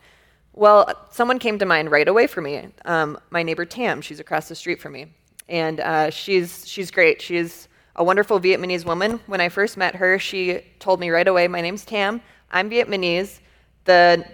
Well, 0.51 0.93
someone 1.09 1.39
came 1.39 1.59
to 1.59 1.65
mind 1.65 1.89
right 1.91 2.09
away 2.09 2.27
for 2.27 2.41
me. 2.41 2.67
Um, 2.83 3.17
my 3.29 3.41
neighbor 3.41 3.63
Tam, 3.63 4.01
she's 4.01 4.19
across 4.19 4.49
the 4.49 4.55
street 4.55 4.81
from 4.81 4.91
me, 4.91 5.05
and 5.47 5.79
uh, 5.79 6.09
she's 6.09 6.67
she's 6.67 6.91
great. 6.91 7.21
She's 7.21 7.69
a 7.95 8.03
wonderful 8.03 8.41
Vietnamese 8.41 8.83
woman. 8.83 9.21
When 9.27 9.39
I 9.39 9.47
first 9.47 9.77
met 9.77 9.95
her, 9.95 10.19
she 10.19 10.61
told 10.79 10.99
me 10.99 11.09
right 11.09 11.27
away, 11.27 11.47
"My 11.47 11.61
name's 11.61 11.85
Tam. 11.85 12.21
I'm 12.51 12.69
Vietnamese. 12.69 13.39
The 13.85 14.25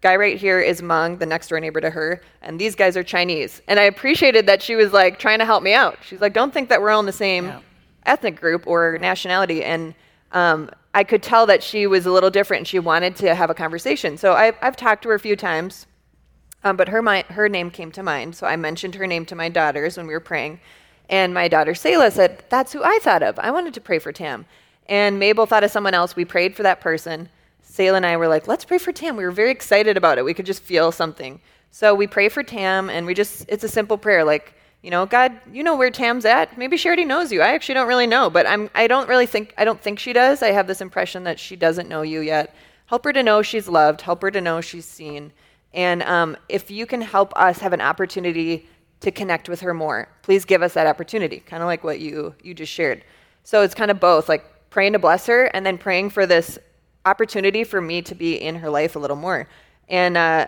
guy 0.00 0.16
right 0.16 0.38
here 0.38 0.60
is 0.60 0.80
Hmong, 0.80 1.18
the 1.18 1.26
next 1.26 1.48
door 1.48 1.60
neighbor 1.60 1.80
to 1.80 1.90
her, 1.90 2.22
and 2.42 2.58
these 2.60 2.74
guys 2.74 2.96
are 2.96 3.02
Chinese." 3.02 3.62
And 3.68 3.78
I 3.78 3.84
appreciated 3.84 4.46
that 4.46 4.62
she 4.62 4.74
was 4.76 4.92
like 4.92 5.18
trying 5.18 5.38
to 5.38 5.44
help 5.44 5.62
me 5.62 5.74
out. 5.74 5.98
She's 6.02 6.20
like, 6.20 6.32
"Don't 6.32 6.52
think 6.52 6.68
that 6.68 6.80
we're 6.80 6.90
all 6.90 7.00
in 7.00 7.06
the 7.06 7.12
same 7.12 7.52
ethnic 8.06 8.40
group 8.40 8.66
or 8.66 8.98
nationality." 9.00 9.62
And 9.64 9.94
um, 10.32 10.70
I 10.94 11.04
could 11.04 11.22
tell 11.22 11.46
that 11.46 11.62
she 11.62 11.86
was 11.86 12.06
a 12.06 12.10
little 12.10 12.30
different 12.30 12.60
and 12.60 12.68
she 12.68 12.78
wanted 12.78 13.16
to 13.16 13.34
have 13.34 13.50
a 13.50 13.54
conversation. 13.54 14.18
So 14.18 14.32
I, 14.32 14.52
I've 14.60 14.76
talked 14.76 15.02
to 15.02 15.08
her 15.10 15.14
a 15.14 15.20
few 15.20 15.36
times, 15.36 15.86
um, 16.64 16.76
but 16.76 16.88
her, 16.88 17.02
mi- 17.02 17.24
her 17.28 17.48
name 17.48 17.70
came 17.70 17.90
to 17.92 18.02
mind. 18.02 18.34
So 18.34 18.46
I 18.46 18.56
mentioned 18.56 18.94
her 18.96 19.06
name 19.06 19.24
to 19.26 19.34
my 19.34 19.48
daughters 19.48 19.96
when 19.96 20.06
we 20.06 20.12
were 20.12 20.20
praying. 20.20 20.60
And 21.08 21.34
my 21.34 21.48
daughter 21.48 21.74
Selah 21.74 22.10
said, 22.10 22.44
That's 22.48 22.72
who 22.72 22.82
I 22.84 22.98
thought 23.02 23.22
of. 23.22 23.38
I 23.38 23.50
wanted 23.50 23.74
to 23.74 23.80
pray 23.80 23.98
for 23.98 24.12
Tam. 24.12 24.46
And 24.86 25.18
Mabel 25.18 25.46
thought 25.46 25.64
of 25.64 25.70
someone 25.70 25.94
else. 25.94 26.16
We 26.16 26.24
prayed 26.24 26.56
for 26.56 26.62
that 26.62 26.80
person. 26.80 27.28
Selah 27.72 27.96
and 27.96 28.04
I 28.04 28.18
were 28.18 28.28
like, 28.28 28.46
Let's 28.46 28.66
pray 28.66 28.76
for 28.76 28.92
Tam. 28.92 29.16
We 29.16 29.24
were 29.24 29.30
very 29.30 29.50
excited 29.50 29.96
about 29.96 30.18
it. 30.18 30.26
We 30.26 30.34
could 30.34 30.44
just 30.44 30.62
feel 30.62 30.92
something. 30.92 31.40
So 31.70 31.94
we 31.94 32.06
pray 32.06 32.28
for 32.28 32.42
Tam, 32.42 32.90
and 32.90 33.06
we 33.06 33.14
just, 33.14 33.46
it's 33.48 33.64
a 33.64 33.68
simple 33.68 33.96
prayer 33.96 34.24
like, 34.24 34.54
you 34.82 34.90
know, 34.90 35.06
God, 35.06 35.32
you 35.50 35.62
know 35.62 35.74
where 35.74 35.90
Tam's 35.90 36.26
at. 36.26 36.58
Maybe 36.58 36.76
she 36.76 36.88
already 36.88 37.06
knows 37.06 37.32
you. 37.32 37.40
I 37.40 37.54
actually 37.54 37.76
don't 37.76 37.88
really 37.88 38.06
know, 38.06 38.28
but 38.28 38.46
I'm, 38.46 38.68
I 38.74 38.88
don't 38.88 39.08
really 39.08 39.24
think, 39.24 39.54
I 39.56 39.64
don't 39.64 39.80
think 39.80 39.98
she 39.98 40.12
does. 40.12 40.42
I 40.42 40.48
have 40.48 40.66
this 40.66 40.82
impression 40.82 41.24
that 41.24 41.38
she 41.38 41.56
doesn't 41.56 41.88
know 41.88 42.02
you 42.02 42.20
yet. 42.20 42.54
Help 42.86 43.04
her 43.04 43.12
to 43.14 43.22
know 43.22 43.40
she's 43.40 43.68
loved. 43.68 44.02
Help 44.02 44.20
her 44.20 44.30
to 44.30 44.40
know 44.40 44.60
she's 44.60 44.84
seen. 44.84 45.32
And 45.72 46.02
um, 46.02 46.36
if 46.50 46.70
you 46.70 46.84
can 46.84 47.00
help 47.00 47.32
us 47.36 47.60
have 47.60 47.72
an 47.72 47.80
opportunity 47.80 48.68
to 49.00 49.10
connect 49.10 49.48
with 49.48 49.60
her 49.60 49.72
more, 49.72 50.08
please 50.20 50.44
give 50.44 50.60
us 50.62 50.74
that 50.74 50.86
opportunity, 50.86 51.38
kind 51.38 51.62
of 51.62 51.68
like 51.68 51.84
what 51.84 52.00
you, 52.00 52.34
you 52.42 52.52
just 52.52 52.72
shared. 52.72 53.02
So 53.44 53.62
it's 53.62 53.74
kind 53.74 53.90
of 53.90 53.98
both, 53.98 54.28
like 54.28 54.44
praying 54.68 54.92
to 54.92 54.98
bless 54.98 55.26
her 55.26 55.44
and 55.44 55.64
then 55.64 55.78
praying 55.78 56.10
for 56.10 56.26
this 56.26 56.58
opportunity 57.04 57.64
for 57.64 57.80
me 57.80 58.02
to 58.02 58.14
be 58.14 58.34
in 58.34 58.56
her 58.56 58.70
life 58.70 58.96
a 58.96 58.98
little 58.98 59.16
more. 59.16 59.48
And 59.88 60.16
uh, 60.16 60.46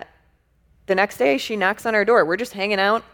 the 0.86 0.94
next 0.94 1.16
day, 1.16 1.38
she 1.38 1.56
knocks 1.56 1.86
on 1.86 1.94
our 1.94 2.04
door. 2.04 2.24
We're 2.24 2.36
just 2.36 2.52
hanging 2.52 2.78
out. 2.78 3.04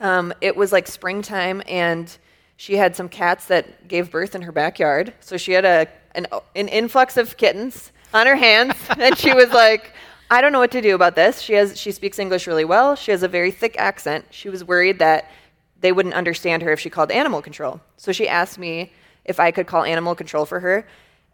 Um, 0.00 0.32
it 0.40 0.56
was 0.56 0.72
like 0.72 0.86
springtime, 0.86 1.62
and 1.66 2.16
she 2.56 2.76
had 2.76 2.94
some 2.94 3.08
cats 3.08 3.46
that 3.46 3.88
gave 3.88 4.10
birth 4.10 4.34
in 4.34 4.42
her 4.42 4.52
backyard. 4.52 5.12
So 5.20 5.36
she 5.36 5.52
had 5.52 5.64
a 5.64 5.88
an, 6.14 6.26
an 6.56 6.68
influx 6.68 7.16
of 7.16 7.36
kittens 7.36 7.92
on 8.14 8.26
her 8.26 8.36
hands, 8.36 8.74
and 8.98 9.16
she 9.16 9.32
was 9.32 9.50
like, 9.50 9.92
"I 10.30 10.40
don't 10.40 10.52
know 10.52 10.60
what 10.60 10.70
to 10.72 10.80
do 10.80 10.94
about 10.94 11.14
this." 11.14 11.40
She 11.40 11.54
has 11.54 11.78
she 11.78 11.92
speaks 11.92 12.18
English 12.18 12.46
really 12.46 12.64
well. 12.64 12.94
She 12.94 13.10
has 13.10 13.22
a 13.22 13.28
very 13.28 13.50
thick 13.50 13.76
accent. 13.78 14.26
She 14.30 14.48
was 14.48 14.64
worried 14.64 14.98
that 15.00 15.30
they 15.80 15.92
wouldn't 15.92 16.14
understand 16.14 16.62
her 16.62 16.72
if 16.72 16.80
she 16.80 16.90
called 16.90 17.10
animal 17.10 17.42
control. 17.42 17.80
So 17.96 18.12
she 18.12 18.28
asked 18.28 18.58
me 18.58 18.92
if 19.24 19.38
I 19.38 19.50
could 19.50 19.66
call 19.66 19.84
animal 19.84 20.14
control 20.14 20.44
for 20.44 20.60
her. 20.60 20.86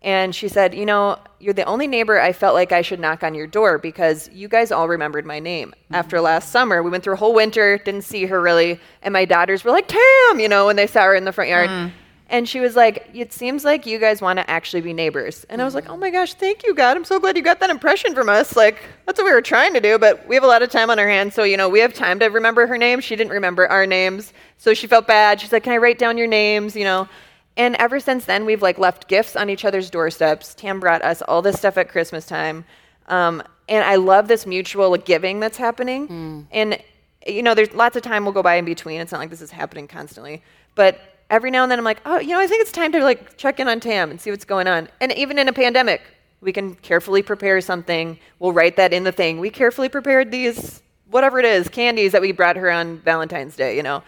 And 0.04 0.34
she 0.34 0.48
said, 0.48 0.74
You 0.74 0.84
know, 0.84 1.18
you're 1.40 1.54
the 1.54 1.64
only 1.64 1.86
neighbor 1.86 2.20
I 2.20 2.32
felt 2.34 2.54
like 2.54 2.72
I 2.72 2.82
should 2.82 3.00
knock 3.00 3.24
on 3.24 3.34
your 3.34 3.46
door 3.46 3.78
because 3.78 4.28
you 4.32 4.48
guys 4.48 4.70
all 4.70 4.86
remembered 4.86 5.24
my 5.24 5.40
name. 5.40 5.74
After 5.90 6.16
mm-hmm. 6.16 6.26
last 6.26 6.52
summer, 6.52 6.82
we 6.82 6.90
went 6.90 7.02
through 7.02 7.14
a 7.14 7.16
whole 7.16 7.34
winter, 7.34 7.78
didn't 7.78 8.02
see 8.02 8.26
her 8.26 8.40
really. 8.40 8.78
And 9.02 9.14
my 9.14 9.24
daughters 9.24 9.64
were 9.64 9.70
like, 9.70 9.88
Tam, 9.88 10.38
you 10.38 10.48
know, 10.48 10.66
when 10.66 10.76
they 10.76 10.86
saw 10.86 11.04
her 11.04 11.14
in 11.14 11.24
the 11.24 11.32
front 11.32 11.50
yard. 11.50 11.70
Mm. 11.70 11.90
And 12.28 12.46
she 12.46 12.60
was 12.60 12.76
like, 12.76 13.08
It 13.14 13.32
seems 13.32 13.64
like 13.64 13.86
you 13.86 13.98
guys 13.98 14.20
want 14.20 14.38
to 14.38 14.50
actually 14.50 14.82
be 14.82 14.92
neighbors. 14.92 15.46
And 15.48 15.62
I 15.62 15.64
was 15.64 15.74
like, 15.74 15.84
mm-hmm. 15.84 15.94
Oh 15.94 15.96
my 15.96 16.10
gosh, 16.10 16.34
thank 16.34 16.66
you, 16.66 16.74
God. 16.74 16.98
I'm 16.98 17.04
so 17.04 17.18
glad 17.18 17.34
you 17.38 17.42
got 17.42 17.60
that 17.60 17.70
impression 17.70 18.14
from 18.14 18.28
us. 18.28 18.56
Like, 18.56 18.82
that's 19.06 19.18
what 19.18 19.24
we 19.24 19.32
were 19.32 19.40
trying 19.40 19.72
to 19.72 19.80
do, 19.80 19.98
but 19.98 20.28
we 20.28 20.34
have 20.34 20.44
a 20.44 20.48
lot 20.48 20.62
of 20.62 20.68
time 20.68 20.90
on 20.90 20.98
our 20.98 21.08
hands. 21.08 21.34
So, 21.34 21.44
you 21.44 21.56
know, 21.56 21.70
we 21.70 21.80
have 21.80 21.94
time 21.94 22.18
to 22.18 22.26
remember 22.26 22.66
her 22.66 22.76
name. 22.76 23.00
She 23.00 23.16
didn't 23.16 23.32
remember 23.32 23.66
our 23.68 23.86
names. 23.86 24.34
So 24.58 24.74
she 24.74 24.86
felt 24.86 25.06
bad. 25.06 25.40
She's 25.40 25.52
like, 25.52 25.62
Can 25.62 25.72
I 25.72 25.78
write 25.78 25.98
down 25.98 26.18
your 26.18 26.26
names? 26.26 26.76
You 26.76 26.84
know? 26.84 27.08
And 27.56 27.76
ever 27.76 28.00
since 28.00 28.24
then, 28.24 28.44
we've 28.44 28.62
like 28.62 28.78
left 28.78 29.08
gifts 29.08 29.36
on 29.36 29.48
each 29.48 29.64
other's 29.64 29.90
doorsteps. 29.90 30.54
Tam 30.54 30.80
brought 30.80 31.02
us 31.02 31.22
all 31.22 31.40
this 31.42 31.56
stuff 31.56 31.78
at 31.78 31.88
Christmas 31.88 32.26
time. 32.26 32.64
Um, 33.06 33.42
and 33.68 33.84
I 33.84 33.96
love 33.96 34.28
this 34.28 34.46
mutual 34.46 34.96
giving 34.96 35.40
that's 35.40 35.56
happening. 35.56 36.08
And, 36.50 36.78
you 37.26 37.42
know, 37.42 37.54
there's 37.54 37.72
lots 37.72 37.96
of 37.96 38.02
time 38.02 38.24
will 38.24 38.32
go 38.32 38.42
by 38.42 38.56
in 38.56 38.64
between. 38.64 39.00
It's 39.00 39.12
not 39.12 39.18
like 39.18 39.30
this 39.30 39.40
is 39.40 39.50
happening 39.50 39.86
constantly. 39.86 40.42
But 40.74 41.00
every 41.30 41.50
now 41.50 41.62
and 41.62 41.70
then 41.70 41.78
I'm 41.78 41.84
like, 41.84 42.00
oh, 42.04 42.18
you 42.18 42.30
know, 42.30 42.40
I 42.40 42.46
think 42.46 42.62
it's 42.62 42.72
time 42.72 42.92
to 42.92 43.02
like 43.02 43.36
check 43.36 43.60
in 43.60 43.68
on 43.68 43.80
Tam 43.80 44.10
and 44.10 44.20
see 44.20 44.30
what's 44.30 44.44
going 44.44 44.66
on. 44.66 44.88
And 45.00 45.12
even 45.12 45.38
in 45.38 45.48
a 45.48 45.52
pandemic, 45.52 46.02
we 46.40 46.52
can 46.52 46.74
carefully 46.74 47.22
prepare 47.22 47.60
something. 47.60 48.18
We'll 48.38 48.52
write 48.52 48.76
that 48.76 48.92
in 48.92 49.04
the 49.04 49.12
thing. 49.12 49.38
We 49.38 49.50
carefully 49.50 49.88
prepared 49.88 50.30
these, 50.30 50.82
whatever 51.10 51.38
it 51.38 51.46
is, 51.46 51.68
candies 51.68 52.12
that 52.12 52.20
we 52.20 52.32
brought 52.32 52.56
her 52.56 52.70
on 52.70 52.98
Valentine's 52.98 53.56
Day, 53.56 53.76
you 53.76 53.82
know. 53.82 54.02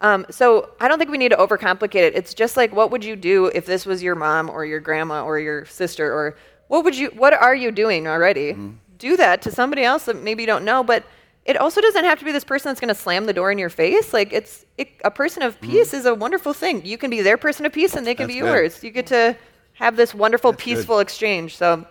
Um, 0.00 0.26
so 0.30 0.70
I 0.80 0.86
don't 0.86 0.98
think 0.98 1.10
we 1.10 1.18
need 1.18 1.30
to 1.30 1.36
overcomplicate 1.36 2.02
it. 2.02 2.14
It's 2.14 2.32
just 2.34 2.56
like, 2.56 2.72
what 2.72 2.90
would 2.90 3.04
you 3.04 3.16
do 3.16 3.46
if 3.46 3.66
this 3.66 3.84
was 3.84 4.02
your 4.02 4.14
mom 4.14 4.48
or 4.48 4.64
your 4.64 4.80
grandma 4.80 5.24
or 5.24 5.38
your 5.40 5.64
sister 5.66 6.12
or 6.12 6.36
what 6.68 6.84
would 6.84 6.96
you? 6.96 7.08
What 7.16 7.32
are 7.34 7.54
you 7.54 7.72
doing 7.72 8.06
already? 8.06 8.56
Do 8.98 9.16
that 9.16 9.42
to 9.42 9.50
somebody 9.50 9.82
else 9.82 10.04
that 10.04 10.22
maybe 10.22 10.42
you 10.42 10.46
don't 10.46 10.64
know, 10.64 10.84
but 10.84 11.04
it 11.44 11.56
also 11.56 11.80
doesn't 11.80 12.04
have 12.04 12.18
to 12.18 12.24
be 12.24 12.30
this 12.32 12.44
person 12.44 12.68
that's 12.68 12.78
going 12.80 12.94
to 12.94 13.00
slam 13.00 13.24
the 13.24 13.32
door 13.32 13.50
in 13.50 13.58
your 13.58 13.70
face. 13.70 14.12
Like 14.12 14.32
it's 14.32 14.66
it, 14.76 14.90
a 15.04 15.10
person 15.10 15.42
of 15.42 15.58
peace 15.60 15.94
is 15.94 16.04
a 16.04 16.14
wonderful 16.14 16.52
thing. 16.52 16.84
You 16.84 16.98
can 16.98 17.10
be 17.10 17.22
their 17.22 17.38
person 17.38 17.64
of 17.64 17.72
peace, 17.72 17.96
and 17.96 18.06
they 18.06 18.14
can 18.14 18.26
That's 18.26 18.36
be 18.36 18.40
good. 18.40 18.46
yours. 18.46 18.84
You 18.84 18.90
get 18.90 19.06
to 19.08 19.36
have 19.74 19.96
this 19.96 20.14
wonderful, 20.14 20.52
That's 20.52 20.62
good. 20.64 20.76
peaceful 20.76 20.98
exchange. 20.98 21.56
So 21.56 21.86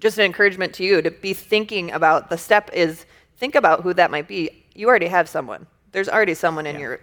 just 0.00 0.18
an 0.18 0.24
encouragement 0.24 0.72
to 0.74 0.84
you 0.84 1.02
to 1.02 1.10
be 1.10 1.34
thinking 1.34 1.90
about 1.92 2.30
the 2.30 2.38
step 2.38 2.70
is 2.72 3.04
think 3.36 3.54
about 3.54 3.82
who 3.82 3.92
that 3.94 4.10
might 4.10 4.26
be. 4.26 4.64
You 4.74 4.88
already 4.88 5.08
have 5.08 5.28
someone. 5.28 5.66
There's 5.92 6.08
already 6.08 6.34
someone 6.34 6.66
in 6.66 6.80
your 6.80 7.00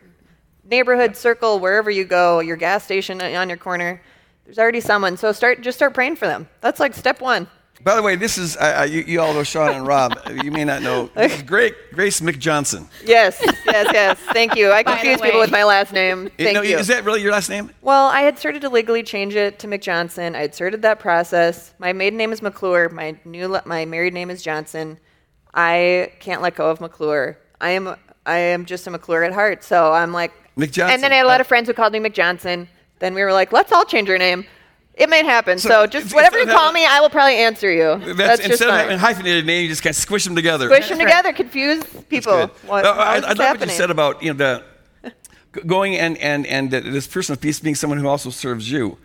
neighborhood 0.70 1.16
circle, 1.16 1.60
wherever 1.60 1.90
you 1.90 2.06
go, 2.06 2.40
your 2.40 2.58
gas 2.58 2.84
station 2.84 3.22
on 3.22 3.50
your 3.50 3.58
corner. 3.58 4.02
There's 4.46 4.60
already 4.60 4.82
someone. 4.82 5.18
So 5.18 5.32
start 5.32 5.62
just 5.62 5.78
start 5.78 5.94
praying 5.94 6.16
for 6.16 6.28
them. 6.28 6.48
That's 6.62 6.80
like 6.80 6.94
step 6.94 7.22
one. 7.22 7.48
By 7.84 7.96
the 7.96 8.02
way, 8.02 8.16
this 8.16 8.38
is, 8.40 8.58
I, 8.58 8.72
I, 8.72 8.86
you, 8.86 9.02
you 9.02 9.22
all 9.22 9.34
know 9.34 9.44
Sean 9.44 9.70
and 9.70 9.86
Rob. 9.86 10.20
You 10.44 10.52
may 10.52 10.66
not 10.66 10.82
know. 10.82 11.10
This 11.16 11.36
is 11.36 11.44
great, 11.44 11.76
Grace 11.94 12.22
McJohnson. 12.22 12.88
Yes, 13.06 13.40
yes, 13.66 13.90
yes. 13.94 14.20
Thank 14.34 14.56
you. 14.56 14.72
I 14.72 14.84
confuse 14.84 15.22
people 15.22 15.40
with 15.40 15.52
my 15.52 15.64
last 15.64 15.94
name. 15.94 16.30
Thank 16.38 16.56
no, 16.56 16.62
you. 16.62 16.78
Is 16.78 16.88
that 16.88 17.06
really 17.06 17.22
your 17.22 17.32
last 17.32 17.50
name? 17.50 17.70
Well, 17.82 18.08
I 18.08 18.22
had 18.22 18.40
started 18.40 18.62
to 18.64 18.70
legally 18.70 19.04
change 19.04 19.36
it 19.36 19.60
to 19.60 19.68
McJohnson. 19.68 20.36
I 20.36 20.42
had 20.42 20.56
started 20.56 20.82
that 20.82 21.00
process. 21.00 21.74
My 21.80 21.94
maiden 21.94 22.18
name 22.18 22.32
is 22.32 22.42
McClure. 22.42 22.90
My 22.90 23.16
new, 23.26 23.60
my 23.66 23.86
married 23.86 24.14
name 24.14 24.30
is 24.30 24.42
Johnson. 24.42 25.00
I 25.54 26.12
can't 26.20 26.42
let 26.42 26.56
go 26.56 26.70
of 26.70 26.82
McClure. 26.82 27.38
I 27.62 27.72
am 27.72 27.96
I 28.26 28.38
am 28.38 28.66
just 28.66 28.86
a 28.88 28.92
McClure 28.92 29.24
at 29.24 29.34
heart. 29.34 29.64
So 29.64 29.94
I'm 29.94 30.12
like, 30.12 30.34
McJohnson. 30.58 30.90
and 30.90 31.04
then 31.04 31.12
I 31.12 31.18
had 31.18 31.26
a 31.26 31.28
lot 31.28 31.42
of 31.42 31.48
friends 31.48 31.68
who 31.68 31.74
called 31.74 31.94
me 31.94 32.00
McJohnson. 32.00 32.68
Then 33.00 33.14
we 33.14 33.22
were 33.24 33.32
like, 33.34 33.52
let's 33.54 33.72
all 33.72 33.86
change 33.86 34.10
our 34.10 34.18
name. 34.18 34.46
It 34.96 35.10
might 35.10 35.26
happen. 35.26 35.60
So 35.60 35.70
So, 35.70 35.86
just 35.88 36.14
whatever 36.16 36.40
you 36.40 36.48
call 36.48 36.72
me, 36.72 36.84
I 36.86 37.00
will 37.00 37.12
probably 37.12 37.36
answer 37.36 37.72
you. 37.72 37.98
That's, 38.00 38.18
That's, 38.18 38.38
just 38.40 38.50
instead 38.52 38.70
of 38.70 38.76
having 38.76 38.98
hyphenated 38.98 39.46
name, 39.46 39.62
you 39.64 39.70
just 39.70 39.84
kind 39.84 39.92
of 39.92 39.98
squish 39.98 40.24
them 40.24 40.36
together. 40.36 40.66
Squish 40.68 40.90
them 40.90 40.98
together, 40.98 41.32
confuse 41.34 41.84
people. 42.10 42.48
What, 42.66 42.84
Uh, 42.84 42.90
I, 42.98 43.16
I 43.18 43.34
love 43.34 43.60
what 43.60 43.62
you 43.62 43.70
said 43.70 43.92
about 43.92 44.24
you 44.24 44.34
know 44.34 44.38
the 45.04 45.12
going 45.68 45.96
and 45.96 46.18
and 46.18 46.46
and 46.48 46.72
this 46.72 47.06
person 47.08 47.34
of 47.34 47.42
peace 47.42 47.60
being 47.60 47.76
someone 47.76 48.00
who 48.00 48.08
also 48.08 48.30
serves 48.32 48.72
you. 48.72 48.98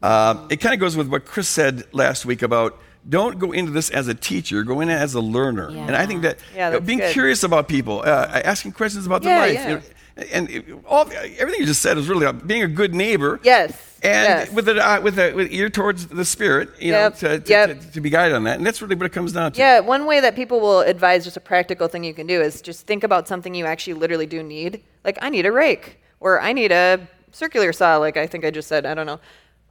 Uh, 0.00 0.46
it 0.50 0.56
kind 0.56 0.74
of 0.74 0.80
goes 0.80 0.96
with 0.96 1.08
what 1.08 1.24
Chris 1.24 1.48
said 1.48 1.84
last 1.92 2.24
week 2.24 2.42
about 2.42 2.80
don't 3.08 3.38
go 3.40 3.50
into 3.50 3.72
this 3.72 3.90
as 3.90 4.06
a 4.06 4.14
teacher, 4.14 4.62
go 4.62 4.80
in 4.80 4.88
as 4.90 5.14
a 5.14 5.20
learner. 5.20 5.68
And 5.70 5.96
I 5.96 6.06
think 6.06 6.22
that 6.22 6.38
Yeah, 6.54 6.78
being 6.78 6.98
good. 7.00 7.12
curious 7.12 7.42
about 7.42 7.66
people, 7.66 8.00
uh, 8.04 8.40
asking 8.44 8.72
questions 8.72 9.06
about 9.06 9.22
their 9.22 9.34
Yeah, 9.34 9.40
life, 9.42 9.54
yeah. 9.54 9.68
you 9.68 9.74
know, 9.76 9.82
and 10.16 10.82
all 10.86 11.08
everything 11.10 11.60
you 11.60 11.66
just 11.66 11.82
said 11.82 11.98
is 11.98 12.08
really 12.08 12.30
being 12.32 12.62
a 12.62 12.68
good 12.68 12.94
neighbor. 12.94 13.40
Yes. 13.42 13.72
And 14.04 14.28
yes. 14.28 14.52
with, 14.52 14.68
a, 14.68 14.84
uh, 14.84 15.00
with, 15.00 15.16
a, 15.16 15.32
with 15.32 15.52
ear 15.52 15.70
towards 15.70 16.08
the 16.08 16.24
spirit, 16.24 16.70
you 16.80 16.90
know, 16.90 17.10
to, 17.10 17.38
to, 17.38 17.48
yep. 17.48 17.80
to, 17.80 17.92
to 17.92 18.00
be 18.00 18.10
guided 18.10 18.34
on 18.34 18.42
that. 18.44 18.56
And 18.56 18.66
that's 18.66 18.82
really 18.82 18.96
what 18.96 19.06
it 19.06 19.12
comes 19.12 19.32
down 19.32 19.52
to. 19.52 19.58
Yeah, 19.58 19.78
one 19.78 20.06
way 20.06 20.18
that 20.18 20.34
people 20.34 20.58
will 20.58 20.80
advise 20.80 21.22
just 21.22 21.36
a 21.36 21.40
practical 21.40 21.86
thing 21.86 22.02
you 22.02 22.12
can 22.12 22.26
do 22.26 22.40
is 22.40 22.60
just 22.60 22.84
think 22.84 23.04
about 23.04 23.28
something 23.28 23.54
you 23.54 23.64
actually 23.64 23.94
literally 23.94 24.26
do 24.26 24.42
need. 24.42 24.82
Like, 25.04 25.18
I 25.22 25.28
need 25.30 25.46
a 25.46 25.52
rake, 25.52 26.00
or 26.18 26.40
I 26.40 26.52
need 26.52 26.72
a 26.72 27.08
circular 27.30 27.72
saw, 27.72 27.98
like 27.98 28.16
I 28.16 28.26
think 28.26 28.44
I 28.44 28.50
just 28.50 28.66
said. 28.66 28.86
I 28.86 28.94
don't 28.94 29.06
know. 29.06 29.20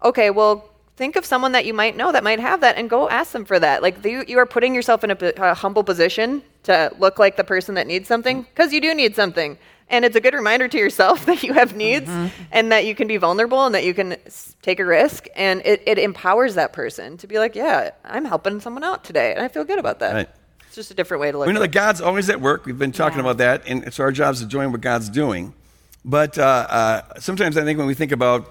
Okay, 0.01 0.30
well, 0.30 0.69
think 0.95 1.17
of 1.17 1.25
someone 1.25 1.51
that 1.51 1.65
you 1.65 1.73
might 1.73 1.97
know 1.97 2.13
that 2.13 2.23
might 2.23 2.39
have 2.39 2.62
that 2.62 2.77
and 2.77 2.89
go 2.89 3.10
ask 3.10 3.34
them 3.34 3.43
for 3.43 3.60
that. 3.60 3.82
Like, 3.82 4.04
you, 4.06 4.23
you 4.30 4.38
are 4.38 4.45
putting 4.45 4.73
yourself 4.73 5.04
in 5.04 5.12
a 5.12 5.54
humble 5.54 5.84
position 5.84 6.41
to 6.63 6.89
look 6.99 7.19
like 7.19 7.36
the 7.36 7.43
person 7.43 7.75
that 7.75 7.86
needs 7.86 8.08
something 8.08 8.43
because 8.43 8.71
you 8.71 8.80
do 8.80 8.95
need 8.95 9.13
something. 9.13 9.58
And 9.91 10.04
it's 10.06 10.15
a 10.15 10.21
good 10.21 10.34
reminder 10.34 10.67
to 10.67 10.77
yourself 10.77 11.25
that 11.27 11.43
you 11.43 11.54
have 11.54 11.75
needs 11.75 12.10
and 12.51 12.71
that 12.71 12.86
you 12.86 12.95
can 12.95 13.08
be 13.08 13.17
vulnerable 13.17 13.65
and 13.65 13.75
that 13.75 13.84
you 13.84 13.93
can 13.93 14.13
s- 14.25 14.56
take 14.62 14.80
a 14.80 14.86
risk. 14.86 15.27
And 15.36 15.62
it, 15.65 15.84
it 15.86 15.99
empowers 15.99 16.56
that 16.56 16.73
person 16.73 17.17
to 17.17 17.27
be 17.27 17.38
like, 17.38 17.56
yeah, 17.56 17.91
I'm 18.06 18.25
helping 18.25 18.60
someone 18.62 18.84
out 18.84 19.04
today. 19.04 19.34
And 19.34 19.43
I 19.43 19.47
feel 19.49 19.63
good 19.65 19.77
about 19.80 19.99
that. 19.99 20.13
Right. 20.13 20.30
It's 20.67 20.75
just 20.75 20.89
a 20.91 20.93
different 20.93 21.19
way 21.21 21.32
to 21.32 21.38
look 21.38 21.47
We 21.47 21.54
know 21.54 21.60
at 21.62 21.71
that 21.71 21.77
God's 21.77 21.99
always 22.01 22.30
at 22.30 22.39
work. 22.39 22.65
We've 22.65 22.80
been 22.80 22.93
talking 22.93 23.17
Yeah. 23.17 23.25
about 23.25 23.38
that, 23.39 23.63
and 23.67 23.84
it's 23.84 23.99
our 23.99 24.12
jobs 24.12 24.39
to 24.39 24.47
join 24.47 24.71
what 24.71 24.80
God's 24.80 25.10
doing. 25.10 25.54
But 26.06 26.38
uh, 26.38 26.41
uh, 26.69 27.19
sometimes 27.19 27.58
I 27.58 27.63
think 27.65 27.77
when 27.77 27.88
we 27.88 27.93
think 27.93 28.13
about 28.13 28.49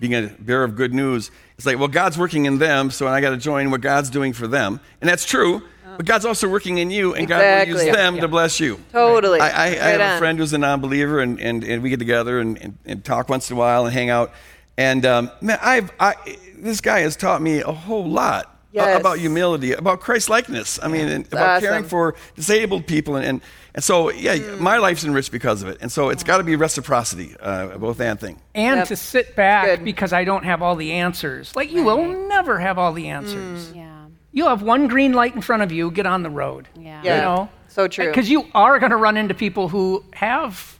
being 0.00 0.14
a 0.14 0.28
bearer 0.38 0.64
of 0.64 0.74
good 0.76 0.94
news, 0.94 1.30
it's 1.58 1.66
like, 1.66 1.78
well, 1.78 1.88
God's 1.88 2.16
working 2.16 2.46
in 2.46 2.56
them, 2.58 2.90
so 2.90 3.06
I 3.06 3.20
got 3.20 3.30
to 3.30 3.36
join 3.36 3.70
what 3.70 3.82
God's 3.82 4.08
doing 4.10 4.32
for 4.32 4.46
them, 4.46 4.80
and 5.02 5.10
that's 5.10 5.26
true. 5.26 5.62
But 5.98 6.06
God's 6.06 6.24
also 6.24 6.48
working 6.48 6.78
in 6.78 6.90
you, 6.90 7.14
and 7.14 7.28
God 7.28 7.40
will 7.42 7.66
use 7.74 7.80
Exactly. 7.82 7.92
them 8.02 8.16
to 8.20 8.28
bless 8.28 8.58
you. 8.60 8.80
Totally. 8.92 9.40
I, 9.40 9.48
I, 9.48 9.50
I 9.50 9.68
Right 9.68 10.00
have 10.00 10.16
a 10.16 10.18
friend 10.18 10.38
who's 10.38 10.52
a 10.54 10.58
non-believer, 10.58 11.18
and, 11.20 11.38
and, 11.40 11.62
and 11.64 11.82
we 11.82 11.90
get 11.90 11.98
together 11.98 12.38
and, 12.38 12.56
and, 12.62 12.78
and 12.86 13.04
talk 13.04 13.28
once 13.28 13.50
in 13.50 13.56
a 13.56 13.58
while 13.58 13.84
and 13.84 13.92
hang 13.92 14.08
out. 14.08 14.32
And 14.78 15.04
um, 15.04 15.30
man, 15.42 15.58
I've 15.60 15.90
I, 15.98 16.14
this 16.56 16.80
guy 16.80 17.00
has 17.00 17.16
taught 17.16 17.42
me 17.42 17.58
a 17.60 17.72
whole 17.72 18.08
lot 18.08 18.54
Yes. 18.70 19.00
about 19.00 19.18
humility, 19.18 19.72
about 19.72 20.00
Christ 20.00 20.28
likeness. 20.28 20.78
I 20.80 20.88
mean, 20.88 21.08
and 21.08 21.26
about 21.32 21.62
caring 21.62 21.82
for 21.84 22.14
disabled 22.36 22.86
people, 22.86 23.16
and, 23.16 23.24
and, 23.26 23.40
and 23.74 23.82
so 23.82 24.10
yeah, 24.12 24.36
Mm. 24.36 24.60
my 24.60 24.76
life's 24.76 25.04
enriched 25.04 25.32
because 25.32 25.62
of 25.62 25.68
it. 25.68 25.78
And 25.80 25.90
so 25.90 26.10
it's 26.10 26.22
got 26.22 26.36
to 26.38 26.44
be 26.44 26.54
reciprocity, 26.54 27.34
uh, 27.40 27.76
both 27.78 27.98
and 28.00 28.20
thing. 28.20 28.40
And 28.54 28.76
Yep. 28.80 28.88
to 28.88 28.96
sit 28.96 29.34
back 29.34 29.64
Good. 29.66 29.84
because 29.84 30.12
I 30.12 30.22
don't 30.24 30.44
have 30.44 30.62
all 30.62 30.76
the 30.76 30.92
answers. 30.92 31.56
Like, 31.56 31.72
you 31.72 31.82
will 31.82 32.28
never 32.28 32.60
have 32.60 32.78
all 32.78 32.92
the 32.92 33.08
answers. 33.08 33.72
Yeah. 33.74 33.97
You'll 34.32 34.48
have 34.48 34.62
one 34.62 34.88
green 34.88 35.12
light 35.12 35.34
in 35.34 35.40
front 35.40 35.62
of 35.62 35.72
you, 35.72 35.90
get 35.90 36.06
on 36.06 36.22
the 36.22 36.30
road. 36.30 36.68
Yeah. 36.78 37.02
Yeah. 37.02 37.16
You 37.16 37.22
know? 37.22 37.48
So 37.68 37.88
true. 37.88 38.06
Because 38.06 38.28
you 38.28 38.46
are 38.54 38.78
going 38.78 38.90
to 38.90 38.96
run 38.96 39.16
into 39.16 39.34
people 39.34 39.68
who 39.68 40.04
have 40.12 40.78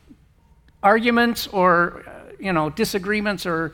arguments 0.82 1.46
or, 1.48 2.02
uh, 2.06 2.32
you 2.38 2.52
know, 2.52 2.70
disagreements 2.70 3.46
or, 3.46 3.72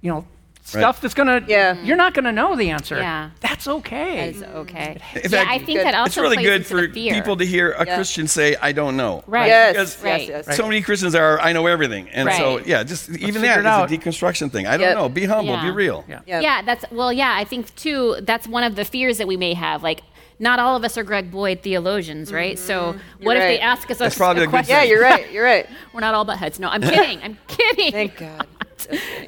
you 0.00 0.10
know, 0.10 0.26
stuff 0.70 1.00
that's 1.00 1.14
going 1.14 1.26
to, 1.28 1.44
Yeah. 1.50 1.80
you're 1.82 1.96
not 1.96 2.14
going 2.14 2.24
to 2.24 2.32
know 2.32 2.56
the 2.56 2.70
answer. 2.70 2.96
Yeah. 2.96 3.30
That's 3.40 3.66
okay. 3.68 4.16
That 4.16 4.28
is 4.36 4.42
okay. 4.42 5.00
In 5.14 5.20
yeah, 5.22 5.28
fact, 5.28 5.50
I 5.50 5.58
think 5.58 5.78
Good. 5.78 5.86
that 5.86 5.94
also 5.94 6.06
it's 6.08 6.16
really 6.18 6.36
plays 6.36 6.46
good 6.46 6.60
into 6.62 6.68
for 6.68 6.88
people 6.88 7.36
to 7.36 7.44
hear 7.44 7.72
a 7.72 7.86
Yeah. 7.86 7.94
Christian 7.96 8.26
say, 8.28 8.56
"I 8.60 8.72
don't 8.72 8.96
know." 8.96 9.22
Right. 9.26 9.46
Yes, 9.48 9.72
Because 9.72 9.94
yes, 9.96 10.04
Right. 10.04 10.28
yes. 10.28 10.46
Right. 10.46 10.56
So 10.56 10.64
many 10.66 10.80
Christians 10.82 11.14
are, 11.14 11.40
"I 11.40 11.52
know 11.52 11.66
everything," 11.66 12.08
and 12.10 12.30
so 12.32 12.58
yeah, 12.64 12.82
just 12.82 13.08
even 13.10 13.34
figure 13.34 13.40
that 13.48 13.56
it 13.58 13.60
is 13.60 13.66
out. 13.66 13.90
a 13.92 13.94
deconstruction 13.96 14.50
thing. 14.50 14.66
I 14.66 14.76
don't 14.76 14.94
know. 14.94 15.08
Be 15.08 15.24
humble. 15.26 15.56
Be 15.60 15.70
real. 15.70 16.04
Yeah. 16.08 16.20
Yep. 16.26 16.42
Yeah, 16.42 16.62
that's 16.62 16.84
well, 16.90 17.12
yeah. 17.12 17.34
I 17.36 17.44
think 17.44 17.74
too. 17.76 18.16
That's 18.22 18.46
one 18.48 18.64
of 18.64 18.76
the 18.76 18.84
fears 18.84 19.18
that 19.18 19.26
we 19.28 19.36
may 19.36 19.54
have. 19.54 19.82
Like, 19.82 20.02
not 20.38 20.58
all 20.58 20.74
of 20.76 20.84
us 20.84 20.96
are 20.96 21.02
Greg 21.04 21.30
Boyd 21.30 21.62
theologians, 21.62 22.32
right? 22.32 22.56
Mm-hmm. 22.56 22.66
So, 22.66 22.96
what 23.22 23.36
if 23.36 23.42
they 23.42 23.60
ask 23.60 23.90
us 23.90 23.98
That's 23.98 24.14
a, 24.14 24.18
probably 24.18 24.40
a 24.40 24.44
a 24.44 24.46
good 24.46 24.50
question? 24.52 24.74
Yeah, 24.76 24.82
you're 24.84 25.02
right. 25.02 25.30
You're 25.30 25.44
right. 25.44 25.66
We're 25.92 26.00
not 26.00 26.14
all 26.14 26.24
buttheads. 26.24 26.58
No, 26.58 26.68
I'm 26.68 26.80
kidding. 26.94 27.20
I'm 27.22 27.36
kidding. 27.46 27.92
Thank 27.92 28.16
God. 28.16 28.46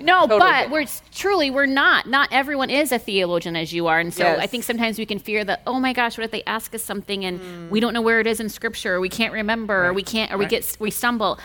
No, 0.00 0.26
Totally 0.26 0.40
but 0.40 0.70
we're 0.70 0.86
truly 1.14 1.50
we're 1.50 1.66
not. 1.66 2.06
Not 2.06 2.28
everyone 2.32 2.70
is 2.70 2.92
a 2.92 2.98
theologian 2.98 3.56
as 3.56 3.72
you 3.72 3.86
are, 3.86 4.00
and 4.00 4.12
so 4.12 4.24
Yes. 4.24 4.38
I 4.40 4.46
think 4.46 4.64
sometimes 4.64 4.98
we 4.98 5.06
can 5.06 5.18
fear 5.18 5.44
that. 5.44 5.62
Oh 5.66 5.78
my 5.78 5.92
gosh, 5.92 6.18
what 6.18 6.24
if 6.24 6.30
they 6.30 6.42
ask 6.44 6.74
us 6.74 6.82
something 6.82 7.24
and 7.24 7.38
hmm. 7.40 7.70
we 7.70 7.80
don't 7.80 7.92
know 7.92 8.02
where 8.02 8.20
it 8.20 8.26
is 8.26 8.40
in 8.40 8.48
Scripture, 8.48 8.94
or 8.94 9.00
we 9.00 9.08
can't 9.08 9.32
remember, 9.32 9.86
or 9.86 9.92
we 9.92 10.02
can't, 10.02 10.32
or 10.32 10.38
we 10.38 10.46
get 10.46 10.76
we 10.80 10.90
stumble. 10.90 11.38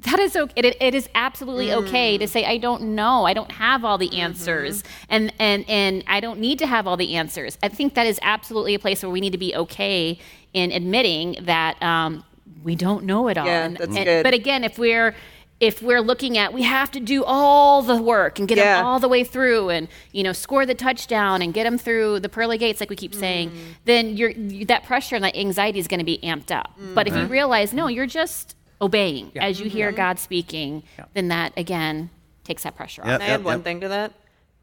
That 0.00 0.18
is 0.18 0.34
okay. 0.34 0.52
It, 0.56 0.76
it 0.80 0.94
is 0.96 1.08
absolutely 1.14 1.72
okay 1.72 2.18
to 2.18 2.24
hmm. 2.24 2.28
say 2.30 2.44
I 2.44 2.58
don't 2.58 2.94
know. 2.94 3.24
I 3.24 3.34
don't 3.34 3.52
have 3.52 3.84
all 3.84 3.98
the 3.98 4.20
answers, 4.20 4.82
mm-hmm. 4.82 5.06
and 5.10 5.32
and 5.38 5.64
and 5.68 6.04
I 6.06 6.20
don't 6.20 6.40
need 6.40 6.58
to 6.58 6.66
have 6.66 6.86
all 6.86 6.96
the 6.96 7.14
answers. 7.14 7.56
I 7.62 7.68
think 7.68 7.94
that 7.94 8.06
is 8.06 8.18
absolutely 8.22 8.74
a 8.74 8.80
place 8.80 9.02
where 9.02 9.10
we 9.10 9.20
need 9.20 9.32
to 9.32 9.38
be 9.38 9.54
okay 9.54 10.18
in 10.52 10.72
admitting 10.72 11.36
that 11.42 11.80
um, 11.82 12.24
we 12.62 12.74
don't 12.74 13.04
know 13.04 13.28
it 13.28 13.38
all. 13.38 13.46
Yeah, 13.46 13.64
And- 13.64 13.76
that's 13.76 13.96
and- 13.96 14.04
good. 14.04 14.22
But 14.22 14.34
again, 14.34 14.64
if 14.64 14.78
we're 14.78 15.14
if 15.62 15.80
we're 15.80 16.00
looking 16.00 16.36
at 16.36 16.52
we 16.52 16.62
have 16.62 16.90
to 16.90 16.98
do 16.98 17.22
all 17.24 17.82
the 17.82 17.96
work 17.96 18.38
and 18.40 18.48
get 18.48 18.58
Yeah. 18.58 18.78
them 18.78 18.84
all 18.86 18.98
the 18.98 19.08
way 19.08 19.22
through 19.22 19.70
and 19.70 19.86
you 20.10 20.24
know 20.24 20.32
score 20.32 20.66
the 20.66 20.74
touchdown 20.74 21.40
and 21.40 21.54
get 21.54 21.62
them 21.64 21.78
through 21.78 22.18
the 22.20 22.28
pearly 22.28 22.58
gates 22.58 22.80
like 22.80 22.90
we 22.90 22.96
keep 22.96 23.14
saying 23.14 23.50
Mm. 23.50 23.56
then 23.84 24.16
you're 24.16 24.30
you, 24.30 24.64
that 24.66 24.82
pressure 24.84 25.14
and 25.14 25.24
that 25.24 25.36
anxiety 25.36 25.78
is 25.78 25.86
going 25.86 26.00
to 26.00 26.04
be 26.04 26.18
amped 26.24 26.50
up 26.50 26.72
but 26.94 27.06
if 27.06 27.14
you 27.16 27.26
realize 27.26 27.72
no 27.72 27.86
you're 27.86 28.06
just 28.06 28.56
obeying 28.80 29.30
as 29.36 29.60
you 29.60 29.70
hear 29.70 29.92
god 29.92 30.18
speaking 30.18 30.82
then 31.14 31.28
that 31.28 31.52
again 31.56 32.10
takes 32.44 32.64
that 32.64 32.74
pressure 32.74 33.02
Yeah. 33.06 33.14
off 33.14 33.20
Can 33.20 33.30
I 33.30 33.34
add 33.34 33.44
one 33.44 33.62
thing 33.62 33.80
to 33.82 33.88
that? 33.88 34.12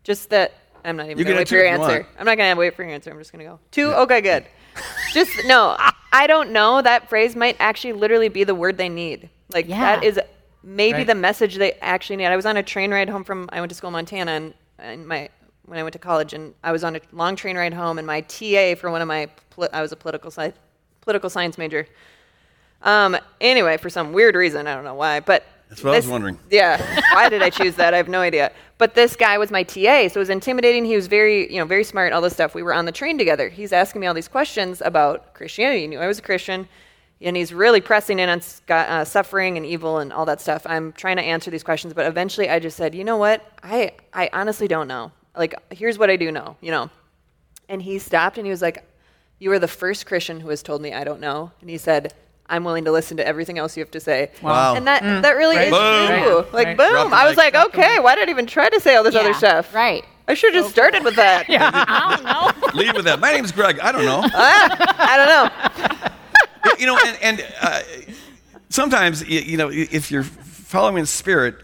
Just 0.03 0.29
that 0.31 0.51
I'm 0.83 0.97
not 0.97 1.05
even 1.09 1.17
going 1.23 1.27
to 1.27 1.39
wait 1.41 1.47
for 1.49 1.55
your 1.55 1.65
you 1.65 1.71
answer. 1.71 1.99
want. 2.03 2.05
I'm 2.19 2.25
not 2.25 2.37
going 2.37 2.53
to 2.53 2.59
wait 2.59 2.73
for 2.75 2.83
your 2.83 2.91
answer. 2.93 3.09
I'm 3.11 3.19
just 3.19 3.31
going 3.33 3.43
to 3.45 3.51
go. 3.51 3.59
Two? 3.71 3.93
Okay, 3.93 4.21
good. 4.21 4.45
just, 5.13 5.29
no, 5.45 5.75
I 6.13 6.25
don't 6.27 6.51
know. 6.51 6.81
That 6.81 7.09
phrase 7.09 7.35
might 7.35 7.57
actually 7.59 7.93
literally 7.93 8.29
be 8.29 8.43
the 8.45 8.55
word 8.55 8.77
they 8.77 8.87
need. 8.89 9.29
Like, 9.53 9.67
that 9.67 10.03
Yeah. 10.03 10.09
is 10.09 10.19
maybe 10.63 10.99
Right. 10.99 11.07
the 11.07 11.15
message 11.15 11.55
they 11.55 11.73
actually 11.81 12.17
need. 12.17 12.25
I 12.27 12.35
was 12.35 12.45
on 12.45 12.57
a 12.57 12.63
train 12.63 12.91
ride 12.91 13.09
home 13.09 13.23
from, 13.23 13.49
I 13.51 13.59
went 13.59 13.69
to 13.69 13.75
school 13.75 13.89
in 13.89 13.93
Montana, 13.93 14.31
and, 14.31 14.53
and 14.77 15.07
my, 15.07 15.29
when 15.65 15.79
I 15.79 15.83
went 15.83 15.93
to 15.93 15.99
college, 15.99 16.33
and 16.33 16.53
I 16.63 16.71
was 16.71 16.83
on 16.83 16.95
a 16.95 17.01
long 17.11 17.35
train 17.35 17.55
ride 17.57 17.73
home, 17.73 17.97
and 17.97 18.05
my 18.07 18.21
TA 18.21 18.75
for 18.75 18.91
one 18.91 19.01
of 19.01 19.07
my, 19.07 19.29
I 19.73 19.81
was 19.81 19.91
a 19.91 19.95
political 19.95 20.31
science, 20.31 20.55
political 21.01 21.29
science 21.29 21.57
major. 21.57 21.87
Um, 22.81 23.17
anyway, 23.41 23.77
for 23.77 23.89
some 23.89 24.13
weird 24.13 24.35
reason, 24.35 24.67
I 24.67 24.75
don't 24.75 24.83
know 24.85 24.95
why, 24.95 25.19
but 25.19 25.43
That's 25.69 25.83
what 25.83 25.93
I 25.93 25.97
was 25.97 26.07
wondering. 26.07 26.39
Yeah, 26.49 27.01
why 27.13 27.27
did 27.29 27.41
I 27.41 27.49
choose 27.49 27.75
that? 27.75 27.93
I 27.93 27.97
have 27.97 28.07
no 28.07 28.21
idea. 28.21 28.51
But 28.77 28.95
this 28.95 29.17
guy 29.17 29.37
was 29.37 29.51
my 29.51 29.63
TA, 29.63 30.07
so 30.07 30.15
it 30.15 30.17
was 30.17 30.29
intimidating. 30.29 30.85
He 30.85 30.95
was 30.95 31.07
very, 31.07 31.51
you 31.51 31.59
know, 31.59 31.65
very 31.65 31.83
smart. 31.83 32.13
All 32.13 32.21
this 32.21 32.31
stuff. 32.33 32.55
We 32.55 32.63
were 32.63 32.73
on 32.73 32.85
the 32.85 32.93
train 32.93 33.17
together. 33.17 33.49
He's 33.49 33.73
asking 33.73 33.99
me 33.99 34.07
all 34.07 34.13
these 34.13 34.29
questions 34.29 34.81
about 34.85 35.33
Christianity. 35.33 35.81
He 35.81 35.87
knew 35.87 35.99
I 35.99 36.07
was 36.07 36.19
a 36.19 36.21
Christian, 36.21 36.69
and 37.21 37.35
he's 37.35 37.53
really 37.53 37.81
pressing 37.81 38.19
in 38.19 38.29
on 38.29 38.41
uh, 38.69 39.03
suffering 39.05 39.57
and 39.57 39.65
evil 39.65 39.97
and 39.99 40.13
all 40.13 40.25
that 40.25 40.39
stuff. 40.41 40.65
I'm 40.65 40.93
trying 40.93 41.17
to 41.17 41.23
answer 41.23 41.51
these 41.51 41.63
questions, 41.63 41.93
but 41.93 42.05
eventually 42.05 42.49
I 42.49 42.59
just 42.59 42.77
said, 42.77 42.95
you 42.95 43.03
know 43.03 43.17
what? 43.17 43.45
I, 43.63 43.91
I 44.13 44.29
honestly 44.33 44.67
don't 44.67 44.87
know. 44.87 45.11
Like, 45.35 45.53
here's 45.71 45.97
what 45.97 46.09
I 46.09 46.15
do 46.15 46.31
know. 46.31 46.55
You 46.61 46.71
know, 46.71 46.89
and 47.67 47.81
he 47.81 47.99
stopped 47.99 48.37
and 48.37 48.45
he 48.47 48.51
was 48.51 48.61
like, 48.61 48.83
You 49.39 49.51
are 49.51 49.59
the 49.59 49.67
first 49.67 50.05
Christian 50.05 50.39
who 50.39 50.49
has 50.49 50.63
told 50.63 50.81
me 50.81 50.93
I 50.93 51.03
don't 51.03 51.19
know. 51.21 51.51
And 51.61 51.69
he 51.69 51.77
said, 51.77 52.13
I'm 52.51 52.63
willing 52.63 52.85
to 52.85 52.91
listen 52.91 53.15
to 53.17 53.27
everything 53.27 53.59
else 53.59 53.77
you 53.77 53.83
have 53.83 53.91
to 53.91 53.99
say. 53.99 54.31
Wow. 54.41 54.75
And 54.75 54.87
that 54.87 55.03
that 55.21 55.31
really 55.37 55.55
Right. 55.57 55.67
is 55.67 55.71
Boom. 55.71 56.07
true. 56.23 56.37
Right. 56.39 56.53
Like 56.53 56.67
Right. 56.67 56.77
boom. 56.77 57.13
I 57.13 57.27
was 57.27 57.37
mic. 57.37 57.53
like, 57.53 57.67
okay, 57.67 57.99
why 57.99 58.15
did 58.15 58.27
I 58.27 58.31
even 58.31 58.47
try 58.47 58.69
to 58.69 58.79
say 58.79 58.95
all 58.95 59.03
this 59.03 59.15
other 59.15 59.33
stuff? 59.33 59.73
right 59.73 60.03
I 60.27 60.33
should 60.35 60.53
have 60.53 60.63
just 60.63 60.73
started 60.73 61.03
with 61.03 61.15
that. 61.15 61.47
yeah. 61.49 61.69
i 61.73 62.15
don't 62.15 62.23
know 62.23 62.69
Lead 62.79 62.95
with 62.95 63.05
that. 63.05 63.19
My 63.19 63.31
name's 63.33 63.51
Greg. 63.51 63.79
I 63.79 63.91
don't 63.91 64.05
know. 64.05 64.21
I 64.33 65.15
don't 65.17 65.27
know. 65.88 65.88
You 66.79 66.85
know, 66.85 66.97
and, 67.05 67.17
and 67.21 67.45
uh, 67.61 67.81
sometimes, 68.69 69.27
you 69.27 69.57
know, 69.57 69.69
if 69.71 70.09
you're 70.11 70.23
following 70.23 71.03
the 71.03 71.07
Spirit, 71.07 71.55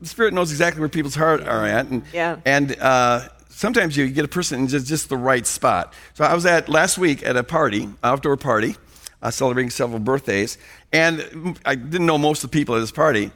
the 0.00 0.08
Spirit 0.08 0.32
knows 0.34 0.50
exactly 0.50 0.80
where 0.80 0.88
people's 0.88 1.14
heart 1.14 1.42
are 1.42 1.66
at. 1.66 1.86
And, 1.86 2.02
Yeah. 2.12 2.36
and 2.44 2.76
uh, 2.80 3.28
sometimes 3.48 3.96
you 3.96 4.08
get 4.08 4.24
a 4.24 4.28
person 4.28 4.60
in 4.60 4.68
just, 4.68 4.86
just 4.86 5.08
the 5.08 5.16
right 5.16 5.46
spot. 5.46 5.92
So 6.14 6.24
I 6.24 6.34
was 6.34 6.46
at 6.46 6.68
last 6.68 6.98
week 6.98 7.22
at 7.22 7.36
a 7.36 7.42
party, 7.42 7.88
outdoor 8.02 8.36
party, 8.36 8.76
uh, 9.22 9.30
celebrating 9.30 9.70
several 9.70 9.98
birthdays. 10.00 10.56
And 10.92 11.58
I 11.64 11.74
didn't 11.74 12.06
know 12.06 12.18
most 12.18 12.42
of 12.44 12.50
the 12.50 12.58
people 12.58 12.74
at 12.76 12.80
this 12.80 12.92
party. 12.92 13.30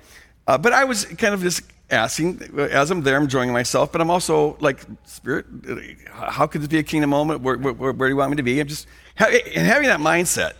Uh, 0.46 0.58
but 0.58 0.72
I 0.72 0.84
was 0.84 1.04
kind 1.04 1.34
of 1.34 1.42
just 1.42 1.62
asking, 1.90 2.40
as 2.58 2.90
I'm 2.90 3.02
there, 3.02 3.16
I'm 3.16 3.24
enjoying 3.24 3.52
myself, 3.52 3.92
but 3.92 4.00
I'm 4.00 4.10
also 4.10 4.56
like, 4.60 4.84
Spirit, 5.04 5.46
uh, 5.68 6.30
how 6.30 6.46
could 6.46 6.62
this 6.62 6.68
be 6.68 6.78
a 6.78 6.82
kingdom 6.82 7.10
moment? 7.10 7.42
Where, 7.42 7.56
where, 7.56 7.92
where 7.92 8.08
do 8.08 8.12
you 8.12 8.16
want 8.16 8.30
me 8.30 8.36
to 8.36 8.42
be? 8.42 8.58
I'm 8.60 8.66
just, 8.66 8.86
and 9.18 9.66
having 9.66 9.88
that 9.88 10.00
mindset. 10.00 10.54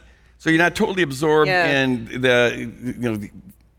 So 0.45 0.51
you're 0.51 0.59
not 0.59 0.75
totally 0.77 1.03
absorbed 1.03 1.49
Yeah. 1.49 1.81
in 1.81 2.21
the 2.21 2.71
you 2.85 2.93
know 2.99 3.17
the, 3.17 3.31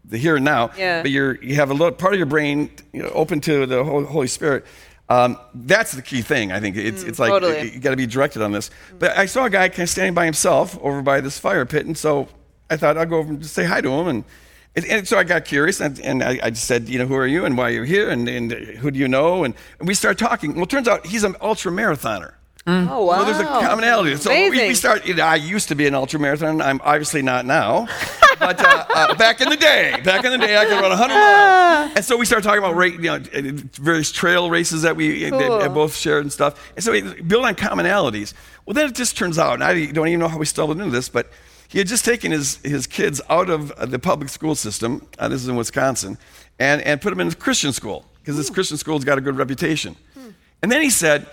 the 0.06 0.18
here 0.18 0.36
and 0.38 0.44
now, 0.44 0.72
Yeah. 0.76 1.04
but 1.04 1.12
you're 1.12 1.36
you 1.44 1.54
have 1.58 1.70
a 1.70 1.76
little 1.76 1.92
part 1.92 2.14
of 2.14 2.18
your 2.18 2.26
brain 2.26 2.72
you 2.92 3.04
know, 3.04 3.10
open 3.10 3.40
to 3.42 3.68
the 3.68 3.84
Holy 3.84 4.26
Spirit. 4.26 4.66
Um, 5.08 5.38
that's 5.54 5.92
the 5.92 6.02
key 6.02 6.24
thing. 6.24 6.52
I 6.52 6.60
think 6.60 6.76
it's 6.76 7.04
it's 7.04 7.20
like 7.20 7.32
Mm, 7.32 7.40
totally. 7.42 7.72
you 7.74 7.80
got 7.80 7.92
to 7.92 7.96
be 7.98 8.08
directed 8.08 8.42
on 8.42 8.52
this. 8.52 8.72
But 8.98 9.16
I 9.16 9.28
saw 9.28 9.46
a 9.46 9.50
guy 9.52 9.70
kind 9.70 9.82
of 9.84 9.90
standing 9.92 10.16
by 10.16 10.26
himself 10.26 10.76
over 10.82 11.04
by 11.04 11.22
this 11.22 11.38
fire 11.38 11.68
pit, 11.68 11.86
and 11.86 11.96
so 11.96 12.28
I 12.72 12.78
thought 12.78 12.98
I'll 12.98 13.06
go 13.06 13.18
over 13.20 13.30
and 13.30 13.40
just 13.44 13.54
say 13.54 13.66
hi 13.66 13.82
to 13.82 13.92
him. 13.92 14.08
And, 14.08 14.24
and, 14.76 14.86
and 14.86 15.08
so 15.08 15.20
I 15.20 15.24
got 15.24 15.46
curious, 15.46 15.80
and, 15.80 16.00
and 16.00 16.24
I, 16.24 16.40
I 16.42 16.50
just 16.50 16.66
said, 16.66 16.90
you 16.90 16.98
know, 16.98 17.06
who 17.06 17.14
are 17.14 17.28
you, 17.28 17.46
and 17.46 17.56
why 17.56 17.66
are 17.68 17.74
you're 17.74 17.86
here, 17.86 18.10
and, 18.10 18.28
and 18.28 18.52
who 18.52 18.90
do 18.90 18.98
you 18.98 19.08
know? 19.08 19.44
And, 19.44 19.54
and 19.78 19.88
we 19.88 19.94
started 19.94 20.18
talking. 20.18 20.56
Well, 20.56 20.64
it 20.64 20.70
turns 20.72 20.88
out 20.88 21.06
he's 21.06 21.24
an 21.24 21.36
ultra 21.42 21.72
marathoner. 21.72 22.34
Oh 22.68 23.06
wow. 23.06 23.20
So 23.20 23.26
there's 23.26 23.40
a 23.40 23.44
commonality. 23.44 24.16
So 24.16 24.32
we, 24.32 24.50
we 24.50 24.74
start. 24.74 25.06
You 25.06 25.14
know, 25.14 25.24
I 25.24 25.36
used 25.36 25.68
to 25.68 25.76
be 25.76 25.86
an 25.86 25.94
ultra 25.94 26.20
marathon. 26.20 26.62
I'm 26.62 26.82
obviously 26.84 27.22
not 27.22 27.46
now, 27.46 27.88
but 28.40 28.60
uh, 28.60 28.86
uh, 28.90 29.16
back 29.16 29.40
in 29.40 29.50
the 29.50 29.56
day, 29.56 30.02
back 30.04 30.26
in 30.26 30.32
the 30.32 30.40
day, 30.40 30.58
I 30.58 30.66
could 30.66 30.82
run 30.82 30.90
100 30.90 31.14
miles. 31.14 31.92
And 31.96 32.04
so 32.04 32.18
we 32.18 32.26
started 32.26 32.44
talking 32.44 32.64
about 32.64 32.76
you 32.84 33.00
know, 33.02 33.16
uh, 33.16 33.62
various 33.74 34.12
trail 34.12 34.50
races 34.50 34.82
that 34.82 34.96
we 34.96 35.30
Cool. 35.30 35.60
that 35.60 35.74
both 35.76 35.96
shared 35.96 36.24
and 36.24 36.34
stuff. 36.34 36.72
And 36.76 36.84
so 36.84 36.92
we 36.92 37.02
build 37.22 37.46
on 37.46 37.54
commonalities. 37.54 38.34
Well, 38.66 38.74
then 38.74 38.88
it 38.90 38.96
just 38.96 39.16
turns 39.16 39.38
out, 39.38 39.54
and 39.54 39.64
I 39.64 39.86
don't 39.92 40.08
even 40.08 40.20
know 40.20 40.28
how 40.28 40.40
we 40.40 40.48
stumbled 40.48 40.80
into 40.80 40.90
this, 40.92 41.08
but 41.08 41.30
he 41.68 41.78
had 41.78 41.88
just 41.88 42.04
taken 42.04 42.32
his, 42.32 42.58
his 42.64 42.88
kids 42.88 43.22
out 43.30 43.52
of 43.52 43.92
the 43.92 44.00
public 44.00 44.30
school 44.30 44.56
system. 44.56 45.06
Uh, 45.20 45.28
this 45.28 45.44
is 45.44 45.48
in 45.48 45.56
Wisconsin, 45.56 46.18
and 46.58 46.82
and 46.82 47.00
put 47.00 47.12
them 47.12 47.20
in 47.20 47.28
a 47.28 47.36
Christian 47.36 47.74
school 47.74 48.06
because 48.22 48.38
this 48.38 48.50
Christian 48.50 48.78
school's 48.78 49.04
got 49.04 49.20
a 49.20 49.22
good 49.22 49.38
reputation. 49.38 49.96
And 50.64 50.72
then 50.72 50.82
he 50.82 50.90
said. 50.90 51.28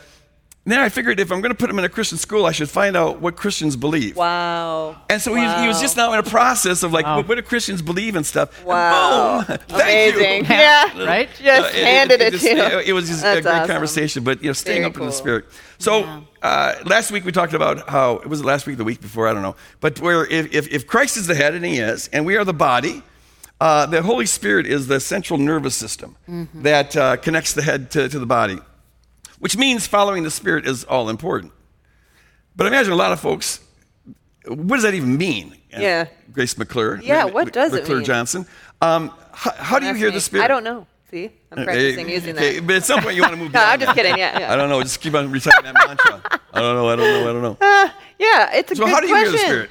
Then 0.65 0.79
I 0.79 0.91
figured 0.91 1.19
if 1.19 1.33
I'm 1.33 1.41
going 1.41 1.51
to 1.51 1.57
put 1.59 1.69
him 1.69 1.79
in 1.81 1.85
a 1.85 1.89
Christian 1.89 2.19
school, 2.19 2.47
I 2.47 2.53
should 2.53 2.71
find 2.71 2.97
out 2.97 3.21
what 3.21 3.35
Christians 3.35 3.75
believe. 3.75 4.17
Wow. 4.17 4.97
And 5.11 5.21
so 5.21 5.35
he, 5.35 5.41
he 5.61 5.67
was 5.67 5.81
just 5.81 5.97
now 5.97 6.13
in 6.13 6.21
a 6.21 6.23
process 6.23 6.85
of 6.85 6.93
like, 6.93 7.05
what, 7.05 7.27
what 7.27 7.35
do 7.35 7.43
Christians 7.43 7.83
believe 7.83 8.15
and 8.15 8.25
stuff? 8.25 8.57
And 8.61 8.69
Wow. 8.69 9.43
boom, 9.45 9.59
thank 9.69 10.15
Amazing. 10.15 10.45
you. 10.45 10.51
Yeah. 10.51 11.05
Right? 11.13 11.29
Just 11.37 11.75
Uh, 11.75 11.77
it- 11.79 11.85
handed 11.85 12.21
it, 12.21 12.31
just- 12.35 12.45
to 12.45 12.51
you. 12.55 12.63
It, 12.79 12.89
it 12.91 12.93
was 12.93 13.09
just 13.09 13.25
a 13.25 13.41
great 13.43 13.47
awesome. 13.47 13.67
conversation, 13.67 14.23
but 14.23 14.41
you 14.41 14.51
know, 14.51 14.53
staying 14.53 14.83
Very 14.83 14.91
up 14.93 14.97
in 15.01 15.07
the 15.07 15.13
spirit. 15.13 15.47
So 15.79 16.23
uh, 16.43 16.75
last 16.87 17.11
week 17.11 17.25
we 17.25 17.33
talked 17.33 17.55
about 17.55 17.89
how 17.89 18.19
it 18.19 18.29
was 18.29 18.41
it 18.41 18.47
last 18.47 18.65
week, 18.69 18.77
the 18.77 18.85
week 18.85 19.01
before, 19.01 19.27
I 19.27 19.33
don't 19.33 19.43
know. 19.43 19.57
But 19.81 19.99
where 20.01 20.25
if, 20.27 20.55
if, 20.55 20.69
if 20.69 20.87
Christ 20.87 21.17
is 21.17 21.27
the 21.27 21.35
head, 21.35 21.55
and 21.55 21.65
He 21.65 21.79
is, 21.79 22.07
and 22.13 22.25
we 22.25 22.37
are 22.37 22.45
the 22.45 22.55
body, 22.55 23.03
uh, 23.61 23.87
the 23.87 24.01
Holy 24.03 24.27
Spirit 24.27 24.67
is 24.67 24.87
the 24.87 25.01
central 25.01 25.41
nervous 25.41 25.75
system 25.75 26.15
Mm-hmm. 26.31 26.63
that 26.63 26.97
uh, 26.97 27.17
connects 27.17 27.53
the 27.53 27.63
head 27.63 27.91
to, 27.91 28.09
to 28.09 28.19
the 28.21 28.27
body, 28.27 28.61
which 29.43 29.57
means 29.57 29.89
following 29.89 30.23
the 30.23 30.31
Spirit 30.31 30.69
is 30.69 30.85
all 30.85 31.09
important. 31.09 31.51
But 32.55 32.67
I 32.67 32.69
imagine 32.69 32.93
a 32.93 32.97
lot 32.97 33.11
of 33.11 33.19
folks. 33.19 33.59
What 34.47 34.77
does 34.77 34.85
that 34.85 34.95
even 34.95 35.17
mean? 35.19 35.57
Yeah. 35.69 36.07
Grace 36.33 36.57
McClure. 36.57 37.01
Yeah, 37.03 37.25
what 37.25 37.53
does 37.53 37.73
it 37.73 37.81
McClure 37.81 37.97
mean? 37.99 38.07
Johnson. 38.07 38.47
Um, 38.81 39.11
how, 39.33 39.51
how 39.57 39.79
do 39.81 39.87
you 39.87 39.95
hear 39.95 40.13
the 40.13 40.21
Spirit? 40.21 40.45
I 40.45 40.49
don't 40.49 40.63
know. 40.63 40.87
See, 41.11 41.29
I'm 41.51 41.65
practicing 41.65 42.09
Eh, 42.09 42.13
using 42.13 42.37
okay, 42.37 42.61
that. 42.61 42.67
But 42.69 42.77
at 42.77 42.85
some 42.85 43.03
point 43.03 43.17
you 43.17 43.23
want 43.23 43.35
to 43.35 43.39
move. 43.41 43.53
No, 43.55 43.65
I'm 43.65 43.81
just 43.81 43.95
kidding. 43.97 44.17
Yeah, 44.17 44.39
yeah. 44.39 44.53
I 44.53 44.57
don't 44.57 44.69
know. 44.69 44.81
Just 44.81 45.01
keep 45.01 45.13
on 45.15 45.29
reciting 45.33 45.65
that 45.65 45.75
mantra. 45.75 46.23
I 46.55 46.61
don't 46.61 46.77
know. 46.77 46.89
I 46.89 46.95
don't 46.97 47.05
know. 47.05 47.31
I 47.31 47.33
don't 47.33 47.43
know. 47.43 47.91
Yeah, 48.21 48.51
it's 48.55 48.71
a 48.71 48.77
So 48.77 48.85
good 48.85 48.91
question. 48.91 48.91
So 48.91 48.95
how 48.95 49.01
do 49.01 49.07
you 49.09 49.13
question. 49.15 49.33
hear 49.33 49.33
the 49.33 49.39
Spirit? 49.67 49.71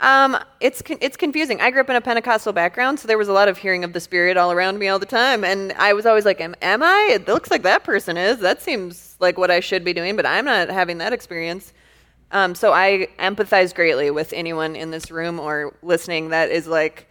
Um, 0.00 0.36
it's 0.60 0.82
con- 0.82 0.98
it's 1.00 1.16
confusing. 1.16 1.62
I 1.62 1.70
grew 1.70 1.80
up 1.80 1.88
in 1.88 1.96
a 1.96 2.00
Pentecostal 2.02 2.52
background, 2.52 3.00
so 3.00 3.08
there 3.08 3.16
was 3.16 3.28
a 3.28 3.32
lot 3.32 3.48
of 3.48 3.56
hearing 3.56 3.84
of 3.84 3.94
the 3.94 4.00
Spirit 4.00 4.36
all 4.36 4.52
around 4.52 4.78
me 4.78 4.88
all 4.88 4.98
the 4.98 5.06
time, 5.06 5.42
and 5.44 5.72
I 5.78 5.94
was 5.94 6.04
always 6.04 6.26
like, 6.26 6.38
"Am, 6.42 6.54
am 6.60 6.82
I? 6.82 7.08
It 7.12 7.26
looks 7.26 7.50
like 7.50 7.62
that 7.62 7.84
person 7.84 8.18
is. 8.18 8.40
That 8.40 8.60
seems 8.60 9.05
like 9.18 9.38
what 9.38 9.50
I 9.50 9.60
should 9.60 9.84
be 9.84 9.92
doing, 9.92 10.16
but 10.16 10.26
I'm 10.26 10.44
not 10.44 10.68
having 10.68 10.98
that 10.98 11.12
experience." 11.12 11.72
Um, 12.32 12.54
so 12.54 12.72
I 12.72 13.08
empathize 13.18 13.74
greatly 13.74 14.10
with 14.10 14.32
anyone 14.32 14.74
in 14.74 14.90
this 14.90 15.10
room 15.10 15.38
or 15.38 15.74
listening 15.82 16.30
that 16.30 16.50
is 16.50 16.66
like, 16.66 17.08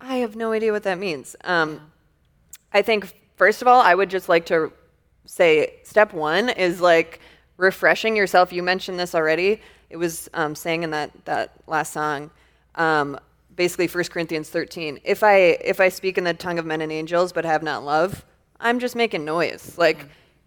"I 0.00 0.16
have 0.16 0.36
no 0.36 0.52
idea 0.52 0.72
what 0.72 0.84
that 0.84 0.98
means." 0.98 1.36
Um, 1.44 1.92
I 2.72 2.82
think 2.82 3.12
first 3.36 3.62
of 3.62 3.68
all, 3.68 3.80
I 3.80 3.94
would 3.94 4.10
just 4.10 4.28
like 4.28 4.46
to 4.46 4.72
say 5.24 5.80
step 5.82 6.12
one 6.12 6.48
is 6.48 6.80
like 6.80 7.20
refreshing 7.56 8.16
yourself. 8.16 8.52
You 8.52 8.62
mentioned 8.62 8.98
this 8.98 9.14
already. 9.14 9.60
It 9.90 9.96
was 9.96 10.28
um, 10.34 10.54
saying 10.54 10.82
in 10.82 10.90
that 10.90 11.10
that 11.24 11.52
last 11.66 11.92
song, 11.92 12.30
um, 12.74 13.18
basically 13.54 13.86
1 13.86 14.04
Corinthians 14.04 14.48
13. 14.48 15.00
If 15.04 15.22
I 15.22 15.36
if 15.36 15.80
I 15.80 15.88
speak 15.88 16.18
in 16.18 16.24
the 16.24 16.34
tongue 16.34 16.58
of 16.58 16.66
men 16.66 16.80
and 16.80 16.92
angels 16.92 17.32
but 17.32 17.44
have 17.44 17.62
not 17.62 17.84
love, 17.84 18.24
I'm 18.60 18.78
just 18.78 18.96
making 18.96 19.24
noise. 19.24 19.76
Like 19.78 20.06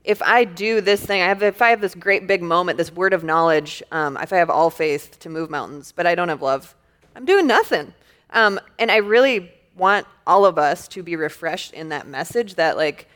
if 0.10 0.24
I 0.24 0.44
do 0.44 0.82
this 0.82 1.06
thing, 1.06 1.22
I 1.22 1.28
have 1.28 1.44
if 1.44 1.62
I 1.62 1.70
have 1.70 1.82
this 1.82 1.94
great 1.94 2.26
big 2.26 2.42
moment, 2.42 2.80
this 2.80 2.92
word 2.92 3.14
of 3.14 3.24
knowledge, 3.24 3.84
um, 3.92 4.18
if 4.18 4.34
I 4.34 4.38
have 4.38 4.50
all 4.50 4.72
faith 4.72 5.20
to 5.20 5.30
move 5.30 5.52
mountains, 5.52 5.92
but 5.96 6.08
I 6.08 6.16
don't 6.16 6.30
have 6.30 6.42
love, 6.42 6.76
I'm 7.16 7.26
doing 7.26 7.46
nothing. 7.46 7.94
Um, 8.32 8.60
and 8.80 8.90
I 8.90 8.98
really 8.98 9.52
want 9.76 10.08
all 10.26 10.46
of 10.46 10.58
us 10.58 10.88
to 10.90 11.04
be 11.04 11.16
refreshed 11.16 11.74
in 11.74 11.90
that 11.90 12.08
message 12.08 12.56
that 12.56 12.76
like 12.76 13.08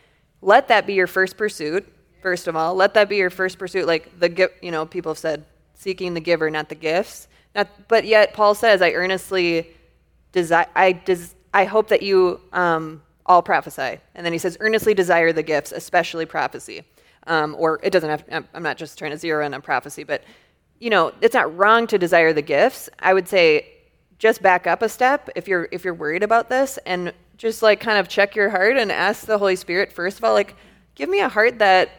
let 0.43 0.67
that 0.67 0.85
be 0.85 0.93
your 0.93 1.07
first 1.07 1.35
pursuit 1.35 1.91
first 2.21 2.47
of 2.47 2.55
all. 2.55 2.75
Let 2.75 2.93
that 2.93 3.09
be 3.09 3.17
your 3.17 3.31
first 3.31 3.57
pursuit. 3.57 3.87
Like 3.87 4.19
the 4.19 4.51
you 4.61 4.69
know 4.69 4.85
people 4.85 5.09
have 5.13 5.17
said 5.17 5.45
seeking 5.73 6.13
the 6.13 6.21
giver 6.21 6.51
not 6.51 6.69
the 6.69 6.75
gifts. 6.75 7.27
Not, 7.55 7.69
but 7.87 8.05
yet 8.05 8.33
paul 8.33 8.53
says 8.53 8.81
i 8.83 8.91
earnestly 8.91 9.67
desire 10.31 10.67
i 10.75 10.91
des- 10.91 11.35
i 11.53 11.65
hope 11.65 11.87
that 11.87 12.03
you 12.03 12.39
um, 12.51 13.01
all 13.25 13.41
prophesy. 13.41 13.99
And 14.15 14.25
then 14.25 14.33
he 14.33 14.39
says 14.39 14.57
earnestly 14.59 14.93
desire 14.93 15.31
the 15.31 15.43
gifts 15.43 15.71
especially 15.71 16.25
prophecy. 16.25 16.83
Um, 17.25 17.55
or 17.57 17.79
it 17.83 17.91
doesn't 17.91 18.09
have 18.09 18.25
I'm- 18.29 18.49
i'm 18.53 18.63
not 18.63 18.75
just 18.77 18.99
trying 18.99 19.11
to 19.11 19.17
zero 19.17 19.45
in 19.45 19.53
on 19.53 19.61
prophecy 19.61 20.03
but 20.03 20.25
you 20.79 20.89
know 20.89 21.13
it's 21.21 21.33
not 21.33 21.55
wrong 21.57 21.87
to 21.87 21.97
desire 21.97 22.33
the 22.33 22.41
gifts. 22.41 22.89
I 22.99 23.13
would 23.13 23.27
say 23.29 23.67
just 24.19 24.41
back 24.41 24.67
up 24.67 24.81
a 24.81 24.89
step 24.89 25.29
if 25.35 25.47
you're 25.47 25.67
if 25.71 25.83
you're 25.85 25.93
worried 25.93 26.23
about 26.23 26.49
this 26.49 26.77
and 26.85 27.13
just 27.37 27.61
like 27.61 27.79
kind 27.79 27.97
of 27.97 28.07
check 28.07 28.35
your 28.35 28.49
heart 28.49 28.77
and 28.77 28.91
ask 28.91 29.25
the 29.25 29.37
holy 29.37 29.55
spirit 29.55 29.91
first 29.91 30.17
of 30.17 30.23
all 30.23 30.33
like 30.33 30.55
give 30.95 31.09
me 31.09 31.19
a 31.19 31.29
heart 31.29 31.59
that 31.59 31.89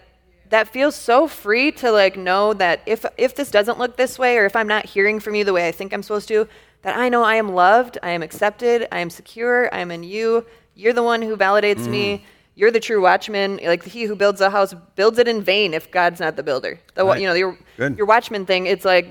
that 0.51 0.69
feels 0.69 0.95
so 0.95 1.27
free 1.27 1.73
to 1.73 1.91
like 1.91 2.17
know 2.17 2.55
that 2.55 2.81
if 2.87 3.05
if 3.19 3.35
this 3.35 3.51
doesn't 3.51 3.79
look 3.79 3.97
this 3.97 4.19
way 4.19 4.39
or 4.39 4.45
if 4.45 4.55
i'm 4.57 4.69
not 4.69 4.87
hearing 4.87 5.19
from 5.21 5.35
you 5.35 5.45
the 5.45 5.53
way 5.53 5.67
i 5.69 5.73
think 5.73 5.93
i'm 5.93 6.03
supposed 6.03 6.29
to 6.29 6.47
that 6.83 6.97
i 6.97 7.09
know 7.09 7.23
i 7.23 7.35
am 7.35 7.49
loved 7.53 7.99
i 8.03 8.11
am 8.11 8.23
accepted 8.23 8.87
i 8.93 9.01
am 9.01 9.11
secure 9.11 9.75
i 9.75 9.81
am 9.81 9.91
in 9.91 10.03
you 10.03 10.47
you're 10.75 10.93
the 10.93 11.03
one 11.03 11.23
who 11.23 11.37
validates 11.37 11.87
me. 11.87 12.19
Mm. 12.19 12.23
You're 12.57 12.71
the 12.71 12.81
true 12.81 13.03
watchman. 13.03 13.59
Like 13.65 13.85
he 13.85 14.05
who 14.05 14.15
builds 14.15 14.41
a 14.41 14.49
house 14.51 14.75
builds 14.95 15.19
it 15.19 15.27
in 15.27 15.43
vain 15.43 15.75
if 15.75 15.91
god's 15.91 16.21
not 16.21 16.37
the 16.37 16.43
builder. 16.43 16.79
The, 16.95 17.05
Right. 17.05 17.21
you 17.21 17.27
know 17.27 17.35
your, 17.35 17.59
Good. 17.77 17.97
your 17.97 18.07
watchman 18.07 18.47
thing 18.47 18.67
it's 18.67 18.85
like 18.85 19.09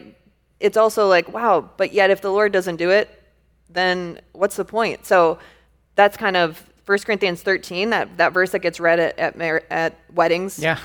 it's 0.61 0.77
also 0.77 1.07
like 1.09 1.27
wow 1.33 1.69
but 1.75 1.91
yet 1.91 2.09
if 2.09 2.21
the 2.21 2.31
lord 2.31 2.53
doesn't 2.53 2.77
do 2.77 2.89
it 2.89 3.09
then 3.69 4.21
what's 4.33 4.55
the 4.55 4.63
point? 4.65 5.05
So 5.05 5.39
that's 5.95 6.15
kind 6.15 6.37
of 6.37 6.63
1 6.85 6.99
corinthians 6.99 7.41
13 7.41 7.89
that, 7.89 8.17
that 8.17 8.33
verse 8.33 8.51
that 8.51 8.59
gets 8.59 8.79
read 8.79 8.99
at, 8.99 9.17
at, 9.19 9.37
mar- 9.37 9.63
at 9.69 9.97
weddings. 10.13 10.59
Yeah. 10.59 10.77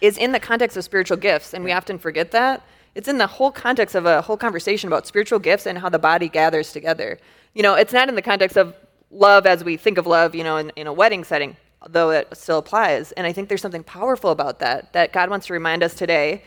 is 0.00 0.18
in 0.18 0.32
the 0.32 0.40
context 0.40 0.76
of 0.76 0.84
spiritual 0.84 1.16
gifts 1.18 1.54
and 1.54 1.62
we 1.64 1.72
often 1.72 1.98
forget 1.98 2.30
that. 2.32 2.62
It's 2.94 3.06
in 3.08 3.18
the 3.18 3.26
whole 3.26 3.52
context 3.52 3.94
of 3.94 4.04
a 4.06 4.20
whole 4.22 4.36
conversation 4.36 4.88
about 4.88 5.06
spiritual 5.06 5.38
gifts 5.38 5.66
and 5.66 5.78
how 5.78 5.88
the 5.88 5.98
body 5.98 6.28
gathers 6.28 6.72
together. 6.72 7.18
You 7.54 7.62
know 7.62 7.74
it's 7.74 7.92
not 7.92 8.08
in 8.08 8.16
the 8.16 8.22
context 8.22 8.56
of 8.58 8.74
love 9.10 9.46
as 9.46 9.64
we 9.64 9.76
think 9.76 9.98
of 9.98 10.06
love 10.06 10.34
you 10.34 10.44
know 10.44 10.56
in, 10.56 10.70
in 10.76 10.86
a 10.86 10.92
wedding 10.92 11.24
setting 11.24 11.56
though 11.88 12.10
it 12.10 12.28
still 12.32 12.58
applies 12.58 13.12
and 13.12 13.26
i 13.26 13.32
think 13.32 13.48
there's 13.48 13.62
something 13.62 13.84
powerful 13.84 14.30
about 14.30 14.58
that 14.58 14.92
that 14.92 15.12
god 15.12 15.30
wants 15.30 15.46
to 15.46 15.52
remind 15.52 15.82
us 15.82 15.94
today 15.94 16.42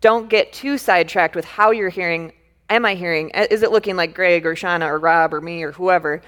don't 0.00 0.28
get 0.28 0.52
too 0.52 0.78
sidetracked 0.78 1.34
with 1.34 1.44
how 1.44 1.70
you're 1.70 1.88
hearing. 1.88 2.32
Am 2.70 2.84
I 2.84 2.94
hearing? 2.94 3.30
Is 3.30 3.62
it 3.62 3.72
looking 3.72 3.96
like 3.96 4.14
Greg 4.14 4.46
or 4.46 4.54
Shauna 4.54 4.86
or 4.86 4.98
Rob 4.98 5.34
or 5.34 5.40
me 5.40 5.62
or 5.62 5.72
whoever? 5.72 6.22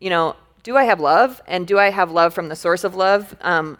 You 0.00 0.10
know, 0.10 0.36
do 0.62 0.76
I 0.76 0.84
have 0.84 1.00
love? 1.00 1.40
And 1.46 1.66
do 1.66 1.78
I 1.78 1.90
have 1.90 2.10
love 2.10 2.34
from 2.34 2.48
the 2.48 2.56
source 2.56 2.84
of 2.84 2.94
love? 2.94 3.34
Um, 3.40 3.78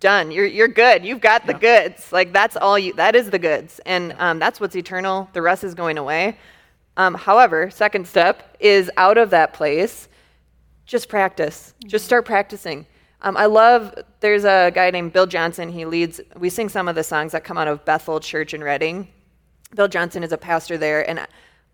done. 0.00 0.30
You're, 0.30 0.46
you're 0.46 0.68
good. 0.68 1.04
You've 1.04 1.20
got 1.20 1.46
the 1.46 1.54
goods. 1.54 2.12
Like 2.12 2.32
that's 2.32 2.56
all 2.56 2.78
you, 2.78 2.92
that 2.94 3.14
is 3.14 3.30
the 3.30 3.38
goods. 3.38 3.80
And 3.84 4.14
um, 4.18 4.38
that's 4.38 4.60
what's 4.60 4.76
eternal. 4.76 5.28
The 5.32 5.42
rest 5.42 5.64
is 5.64 5.74
going 5.74 5.98
away. 5.98 6.38
Um, 6.96 7.14
however, 7.14 7.70
second 7.70 8.06
step 8.06 8.56
is 8.58 8.90
out 8.96 9.18
of 9.18 9.30
that 9.30 9.52
place, 9.52 10.07
just 10.88 11.08
practice. 11.08 11.74
Just 11.86 12.06
start 12.06 12.24
practicing. 12.24 12.86
Um, 13.20 13.36
I 13.36 13.44
love, 13.44 13.94
there's 14.20 14.44
a 14.44 14.72
guy 14.74 14.90
named 14.90 15.12
Bill 15.12 15.26
Johnson. 15.26 15.68
He 15.68 15.84
leads, 15.84 16.20
we 16.36 16.48
sing 16.48 16.68
some 16.68 16.88
of 16.88 16.94
the 16.94 17.04
songs 17.04 17.32
that 17.32 17.44
come 17.44 17.58
out 17.58 17.68
of 17.68 17.84
Bethel 17.84 18.20
Church 18.20 18.54
in 18.54 18.64
Redding. 18.64 19.06
Bill 19.74 19.86
Johnson 19.86 20.22
is 20.22 20.32
a 20.32 20.38
pastor 20.38 20.78
there, 20.78 21.08
and 21.08 21.26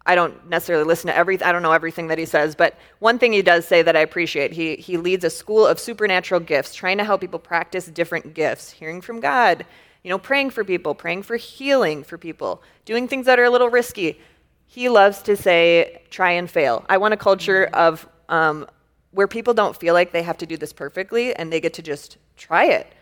I 0.05 0.17
don't 0.17 0.49
necessarily 0.49 0.85
listen 0.85 1.07
to 1.07 1.17
everything. 1.17 1.47
I 1.47 1.53
don't 1.53 1.62
know 1.62 1.71
everything 1.71 2.09
that 2.09 2.19
he 2.19 2.25
says, 2.25 2.57
but 2.57 2.77
one 2.99 3.21
thing 3.21 3.33
he 3.33 3.41
does 3.41 3.67
say 3.67 3.83
that 3.83 3.95
I 3.95 4.01
appreciate, 4.01 4.53
he, 4.53 4.75
he 4.77 4.97
leads 4.97 5.23
a 5.23 5.31
school 5.31 5.65
of 5.65 5.79
supernatural 5.79 6.41
gifts, 6.41 6.75
trying 6.75 6.99
to 6.99 7.05
help 7.05 7.21
people 7.21 7.39
practice 7.39 7.87
different 7.87 8.35
gifts, 8.35 8.73
hearing 8.73 9.01
from 9.01 9.21
God, 9.21 9.65
you 10.03 10.11
know, 10.11 10.19
praying 10.19 10.51
for 10.51 10.65
people, 10.65 10.93
praying 10.93 11.23
for 11.23 11.37
healing 11.37 12.03
for 12.03 12.19
people, 12.19 12.62
doing 12.85 13.07
things 13.07 13.27
that 13.27 13.39
are 13.39 13.45
a 13.45 13.51
little 13.51 13.71
risky. 13.71 14.21
He 14.67 14.89
loves 14.89 15.23
to 15.23 15.37
say, 15.37 16.03
try 16.11 16.33
and 16.33 16.51
fail. 16.51 16.85
I 16.89 16.97
want 16.97 17.15
a 17.15 17.17
culture 17.17 17.67
of 17.73 18.09
um, 18.29 18.67
where 19.15 19.29
people 19.29 19.55
don't 19.55 19.77
feel 19.77 19.95
like 19.95 20.12
they 20.12 20.23
have 20.23 20.39
to 20.39 20.47
do 20.47 20.57
this 20.57 20.73
perfectly 20.73 21.35
and 21.35 21.53
they 21.53 21.61
get 21.61 21.75
to 21.75 21.83
just 21.83 22.19
try 22.37 22.65
it. 22.67 22.93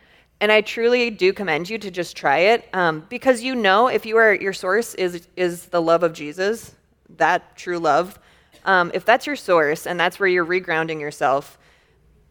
And 0.41 0.53
I 0.53 0.61
truly 0.61 1.11
do 1.11 1.33
commend 1.33 1.71
you 1.71 1.79
to 1.79 1.91
just 1.91 2.17
try 2.17 2.39
it 2.39 2.69
um, 2.73 3.07
because 3.09 3.43
you 3.43 3.55
know 3.55 3.89
if 3.89 4.05
you 4.05 4.17
are 4.17 4.35
your 4.35 4.53
source 4.53 4.95
is 4.95 5.27
is 5.37 5.67
the 5.67 5.81
love 5.81 6.03
of 6.03 6.13
Jesus, 6.13 6.75
that 7.17 7.57
true 7.57 7.79
love, 7.79 8.19
um, 8.65 8.91
if 8.95 9.05
that's 9.05 9.27
your 9.27 9.37
source 9.37 9.87
and 9.87 9.99
that's 9.99 10.19
where 10.21 10.29
you're 10.29 10.47
regrounding 10.47 11.01
yourself, 11.01 11.59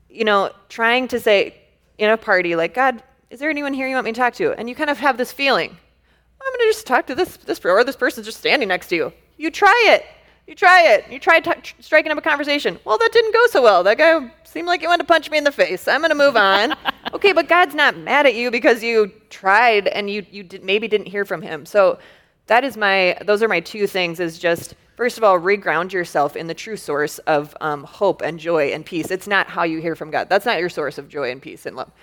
you 0.09 0.23
know, 0.23 0.51
trying 0.69 1.07
to 1.09 1.19
say 1.19 1.55
in 1.97 2.09
a 2.09 2.17
party, 2.17 2.55
like, 2.55 2.73
God, 2.73 3.01
is 3.29 3.39
there 3.39 3.49
anyone 3.49 3.73
here 3.73 3.87
you 3.87 3.95
want 3.95 4.05
me 4.05 4.11
to 4.11 4.19
talk 4.19 4.33
to? 4.35 4.53
And 4.53 4.67
you 4.67 4.75
kind 4.75 4.89
of 4.89 4.97
have 4.99 5.17
this 5.17 5.31
feeling, 5.31 5.69
I'm 5.69 6.53
going 6.53 6.59
to 6.59 6.73
just 6.73 6.87
talk 6.87 7.07
to 7.07 7.15
this, 7.15 7.37
this, 7.37 7.63
or 7.63 7.83
this 7.83 7.95
person's 7.95 8.25
just 8.25 8.39
standing 8.39 8.67
next 8.67 8.87
to 8.87 8.95
you. 8.95 9.13
You 9.37 9.51
try 9.51 9.85
it. 9.89 10.05
You 10.51 10.55
try 10.55 10.85
it. 10.89 11.05
You 11.09 11.17
try 11.17 11.39
t- 11.39 11.71
striking 11.79 12.11
up 12.11 12.17
a 12.17 12.21
conversation. 12.21 12.77
Well, 12.83 12.97
that 12.97 13.13
didn't 13.13 13.33
go 13.33 13.47
so 13.47 13.63
well. 13.63 13.83
That 13.83 13.97
guy 13.97 14.29
seemed 14.43 14.67
like 14.67 14.81
he 14.81 14.87
wanted 14.87 15.03
to 15.03 15.07
punch 15.07 15.31
me 15.31 15.37
in 15.37 15.45
the 15.45 15.51
face. 15.53 15.87
I'm 15.87 16.01
going 16.01 16.09
to 16.09 16.15
move 16.15 16.35
on. 16.35 16.73
okay, 17.13 17.31
but 17.31 17.47
God's 17.47 17.73
not 17.73 17.95
mad 17.95 18.25
at 18.25 18.35
you 18.35 18.51
because 18.51 18.83
you 18.83 19.13
tried 19.29 19.87
and 19.87 20.09
you, 20.09 20.25
you 20.29 20.43
did, 20.43 20.61
maybe 20.61 20.89
didn't 20.89 21.07
hear 21.07 21.23
from 21.23 21.41
him. 21.41 21.65
So 21.65 21.99
that 22.47 22.65
is 22.65 22.75
my, 22.75 23.17
those 23.23 23.41
are 23.41 23.47
my 23.47 23.61
two 23.61 23.87
things 23.87 24.19
is 24.19 24.37
just, 24.37 24.75
first 24.97 25.17
of 25.17 25.23
all, 25.23 25.39
reground 25.39 25.93
yourself 25.93 26.35
in 26.35 26.47
the 26.47 26.53
true 26.53 26.75
source 26.75 27.19
of 27.19 27.55
um, 27.61 27.85
hope 27.85 28.21
and 28.21 28.37
joy 28.37 28.73
and 28.73 28.85
peace. 28.85 29.09
It's 29.09 29.27
not 29.27 29.47
how 29.47 29.63
you 29.63 29.79
hear 29.79 29.95
from 29.95 30.11
God. 30.11 30.27
That's 30.27 30.45
not 30.45 30.59
your 30.59 30.67
source 30.67 30.97
of 30.97 31.07
joy 31.07 31.31
and 31.31 31.41
peace 31.41 31.65
and 31.65 31.77
love. 31.77 31.93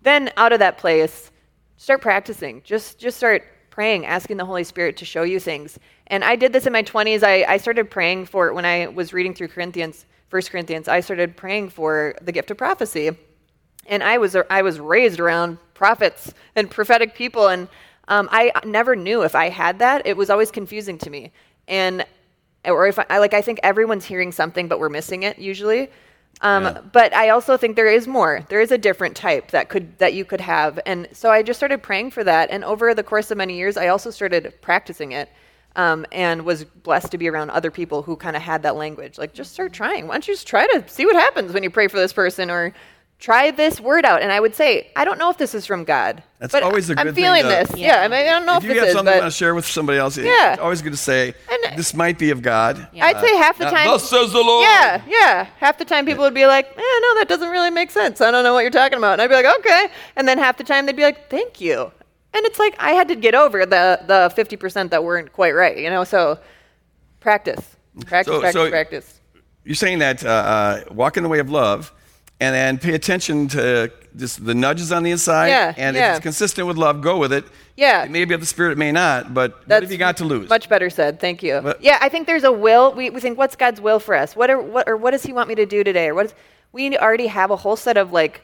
Then 0.00 0.32
out 0.38 0.54
of 0.54 0.60
that 0.60 0.78
place, 0.78 1.30
start 1.76 2.00
practicing. 2.00 2.62
Just, 2.64 2.98
just 2.98 3.18
start 3.18 3.44
praying, 3.78 4.04
asking 4.06 4.36
the 4.36 4.44
Holy 4.44 4.64
Spirit 4.64 4.96
to 4.96 5.04
show 5.04 5.22
you 5.22 5.38
things. 5.38 5.78
And 6.08 6.24
I 6.24 6.34
did 6.34 6.52
this 6.52 6.66
in 6.66 6.72
my 6.72 6.82
20s. 6.82 7.22
I, 7.22 7.44
I 7.44 7.58
started 7.58 7.88
praying 7.88 8.26
for, 8.26 8.48
it 8.48 8.54
when 8.54 8.64
I 8.64 8.88
was 8.88 9.12
reading 9.12 9.34
through 9.34 9.46
Corinthians, 9.46 10.04
First 10.26 10.50
Corinthians, 10.50 10.88
I 10.88 10.98
started 10.98 11.36
praying 11.36 11.70
for 11.70 12.16
the 12.20 12.32
gift 12.32 12.50
of 12.50 12.56
prophecy. 12.56 13.12
And 13.86 14.02
I 14.02 14.18
was, 14.18 14.36
I 14.50 14.62
was 14.62 14.80
raised 14.80 15.20
around 15.20 15.58
prophets 15.74 16.34
and 16.56 16.68
prophetic 16.68 17.14
people, 17.14 17.46
and 17.46 17.68
um, 18.08 18.28
I 18.32 18.50
never 18.64 18.96
knew 18.96 19.22
if 19.22 19.36
I 19.36 19.48
had 19.48 19.78
that. 19.78 20.04
It 20.08 20.16
was 20.16 20.28
always 20.28 20.50
confusing 20.50 20.98
to 20.98 21.08
me. 21.08 21.30
And, 21.68 22.04
or 22.64 22.88
if 22.88 22.98
I, 22.98 23.18
like, 23.18 23.32
I 23.32 23.42
think 23.42 23.60
everyone's 23.62 24.06
hearing 24.06 24.32
something, 24.32 24.66
but 24.66 24.80
we're 24.80 24.88
missing 24.88 25.22
it 25.22 25.38
usually. 25.38 25.88
Um, 26.40 26.64
yeah. 26.64 26.80
But 26.92 27.12
I 27.14 27.30
also 27.30 27.56
think 27.56 27.74
there 27.74 27.88
is 27.88 28.06
more. 28.06 28.44
There 28.48 28.60
is 28.60 28.70
a 28.70 28.78
different 28.78 29.16
type 29.16 29.50
that 29.50 29.68
could 29.68 29.98
that 29.98 30.14
you 30.14 30.24
could 30.24 30.40
have, 30.40 30.78
and 30.86 31.08
so 31.12 31.30
I 31.30 31.42
just 31.42 31.58
started 31.58 31.82
praying 31.82 32.12
for 32.12 32.22
that. 32.22 32.50
And 32.50 32.64
over 32.64 32.94
the 32.94 33.02
course 33.02 33.30
of 33.30 33.38
many 33.38 33.56
years, 33.56 33.76
I 33.76 33.88
also 33.88 34.10
started 34.10 34.54
practicing 34.62 35.12
it, 35.12 35.28
um, 35.74 36.06
and 36.12 36.44
was 36.44 36.64
blessed 36.64 37.10
to 37.10 37.18
be 37.18 37.28
around 37.28 37.50
other 37.50 37.72
people 37.72 38.02
who 38.02 38.14
kind 38.14 38.36
of 38.36 38.42
had 38.42 38.62
that 38.62 38.76
language. 38.76 39.18
Like, 39.18 39.34
just 39.34 39.52
start 39.52 39.72
trying. 39.72 40.06
Why 40.06 40.14
don't 40.14 40.28
you 40.28 40.34
just 40.34 40.46
try 40.46 40.66
to 40.68 40.88
see 40.88 41.06
what 41.06 41.16
happens 41.16 41.52
when 41.52 41.64
you 41.64 41.70
pray 41.70 41.88
for 41.88 41.98
this 41.98 42.12
person, 42.12 42.50
or 42.50 42.72
try 43.18 43.50
this 43.50 43.80
word 43.80 44.04
out. 44.04 44.22
And 44.22 44.32
I 44.32 44.40
would 44.40 44.54
say, 44.54 44.90
I 44.94 45.04
don't 45.04 45.18
know 45.18 45.30
if 45.30 45.38
this 45.38 45.54
is 45.54 45.66
from 45.66 45.84
God. 45.84 46.22
That's 46.38 46.54
always 46.54 46.88
a 46.88 46.94
good 46.94 47.08
I'm 47.08 47.14
feeling 47.14 47.42
thing 47.42 47.50
this. 47.50 47.76
Yeah. 47.76 47.86
yeah. 47.86 48.00
I, 48.02 48.08
mean, 48.08 48.20
I 48.20 48.30
don't 48.30 48.46
know 48.46 48.56
if, 48.56 48.64
if 48.64 48.68
you 48.68 48.74
this 48.74 48.78
have 48.78 48.88
is. 48.88 48.94
something 48.94 49.06
but 49.06 49.16
you 49.16 49.20
want 49.22 49.32
to 49.32 49.36
share 49.36 49.54
with 49.54 49.66
somebody 49.66 49.98
else, 49.98 50.16
yeah. 50.16 50.52
it's 50.52 50.62
always 50.62 50.82
good 50.82 50.92
to 50.92 50.98
say, 50.98 51.34
and, 51.50 51.78
this 51.78 51.94
might 51.94 52.18
be 52.18 52.30
of 52.30 52.42
God. 52.42 52.88
Yeah. 52.92 53.06
I'd 53.06 53.20
say 53.20 53.36
half 53.36 53.58
the 53.58 53.64
time. 53.64 53.86
Thus 53.86 54.08
says 54.08 54.32
the 54.32 54.38
Lord. 54.38 54.62
Yeah, 54.64 55.02
yeah. 55.08 55.44
Half 55.58 55.78
the 55.78 55.84
time 55.84 56.06
people 56.06 56.22
would 56.24 56.34
be 56.34 56.46
like, 56.46 56.66
eh, 56.66 56.76
no, 56.76 57.14
that 57.18 57.26
doesn't 57.28 57.50
really 57.50 57.70
make 57.70 57.90
sense. 57.90 58.20
I 58.20 58.30
don't 58.30 58.44
know 58.44 58.54
what 58.54 58.60
you're 58.60 58.70
talking 58.70 58.98
about. 58.98 59.14
And 59.14 59.22
I'd 59.22 59.28
be 59.28 59.34
like, 59.34 59.58
okay. 59.58 59.88
And 60.16 60.28
then 60.28 60.38
half 60.38 60.56
the 60.56 60.64
time 60.64 60.86
they'd 60.86 60.96
be 60.96 61.02
like, 61.02 61.28
thank 61.28 61.60
you. 61.60 61.90
And 62.34 62.46
it's 62.46 62.58
like, 62.58 62.76
I 62.78 62.92
had 62.92 63.08
to 63.08 63.16
get 63.16 63.34
over 63.34 63.66
the, 63.66 64.00
the 64.06 64.32
50% 64.36 64.90
that 64.90 65.02
weren't 65.02 65.32
quite 65.32 65.54
right, 65.54 65.76
you 65.76 65.90
know? 65.90 66.04
So 66.04 66.38
practice. 67.20 67.76
Practice, 68.06 68.32
so, 68.32 68.40
practice, 68.40 68.62
so 68.62 68.70
practice. 68.70 69.20
You're 69.64 69.74
saying 69.74 69.98
that 69.98 70.24
uh, 70.24 70.28
uh, 70.28 70.84
walk 70.92 71.16
in 71.16 71.24
the 71.24 71.28
way 71.28 71.40
of 71.40 71.50
love 71.50 71.92
and 72.40 72.54
then 72.54 72.78
pay 72.78 72.94
attention 72.94 73.48
to 73.48 73.92
just 74.16 74.44
the 74.44 74.54
nudges 74.54 74.92
on 74.92 75.02
the 75.02 75.10
inside. 75.10 75.48
Yeah, 75.48 75.74
and 75.76 75.96
yeah. 75.96 76.10
if 76.10 76.16
it's 76.16 76.22
consistent 76.22 76.66
with 76.66 76.76
love, 76.76 77.00
go 77.00 77.18
with 77.18 77.32
it. 77.32 77.44
Yeah. 77.76 78.04
It 78.04 78.10
may 78.10 78.24
be 78.24 78.34
of 78.34 78.40
the 78.40 78.46
spirit, 78.46 78.72
it 78.72 78.78
may 78.78 78.90
not, 78.90 79.32
but 79.32 79.60
That's 79.68 79.76
what 79.76 79.82
have 79.84 79.92
you 79.92 79.98
got 79.98 80.16
to 80.16 80.24
lose? 80.24 80.48
Much 80.48 80.68
better 80.68 80.90
said. 80.90 81.20
Thank 81.20 81.44
you. 81.44 81.60
But, 81.62 81.80
yeah, 81.80 81.98
I 82.00 82.08
think 82.08 82.26
there's 82.26 82.42
a 82.42 82.50
will. 82.50 82.92
We, 82.92 83.10
we 83.10 83.20
think, 83.20 83.38
what's 83.38 83.54
God's 83.54 83.80
will 83.80 84.00
for 84.00 84.16
us? 84.16 84.34
What, 84.34 84.50
are, 84.50 84.60
what, 84.60 84.88
or 84.88 84.96
what 84.96 85.12
does 85.12 85.22
He 85.22 85.32
want 85.32 85.48
me 85.48 85.54
to 85.54 85.66
do 85.66 85.84
today? 85.84 86.08
Or 86.08 86.14
what 86.16 86.26
is, 86.26 86.34
we 86.72 86.98
already 86.98 87.28
have 87.28 87.52
a 87.52 87.56
whole 87.56 87.76
set 87.76 87.96
of 87.96 88.12
like 88.12 88.40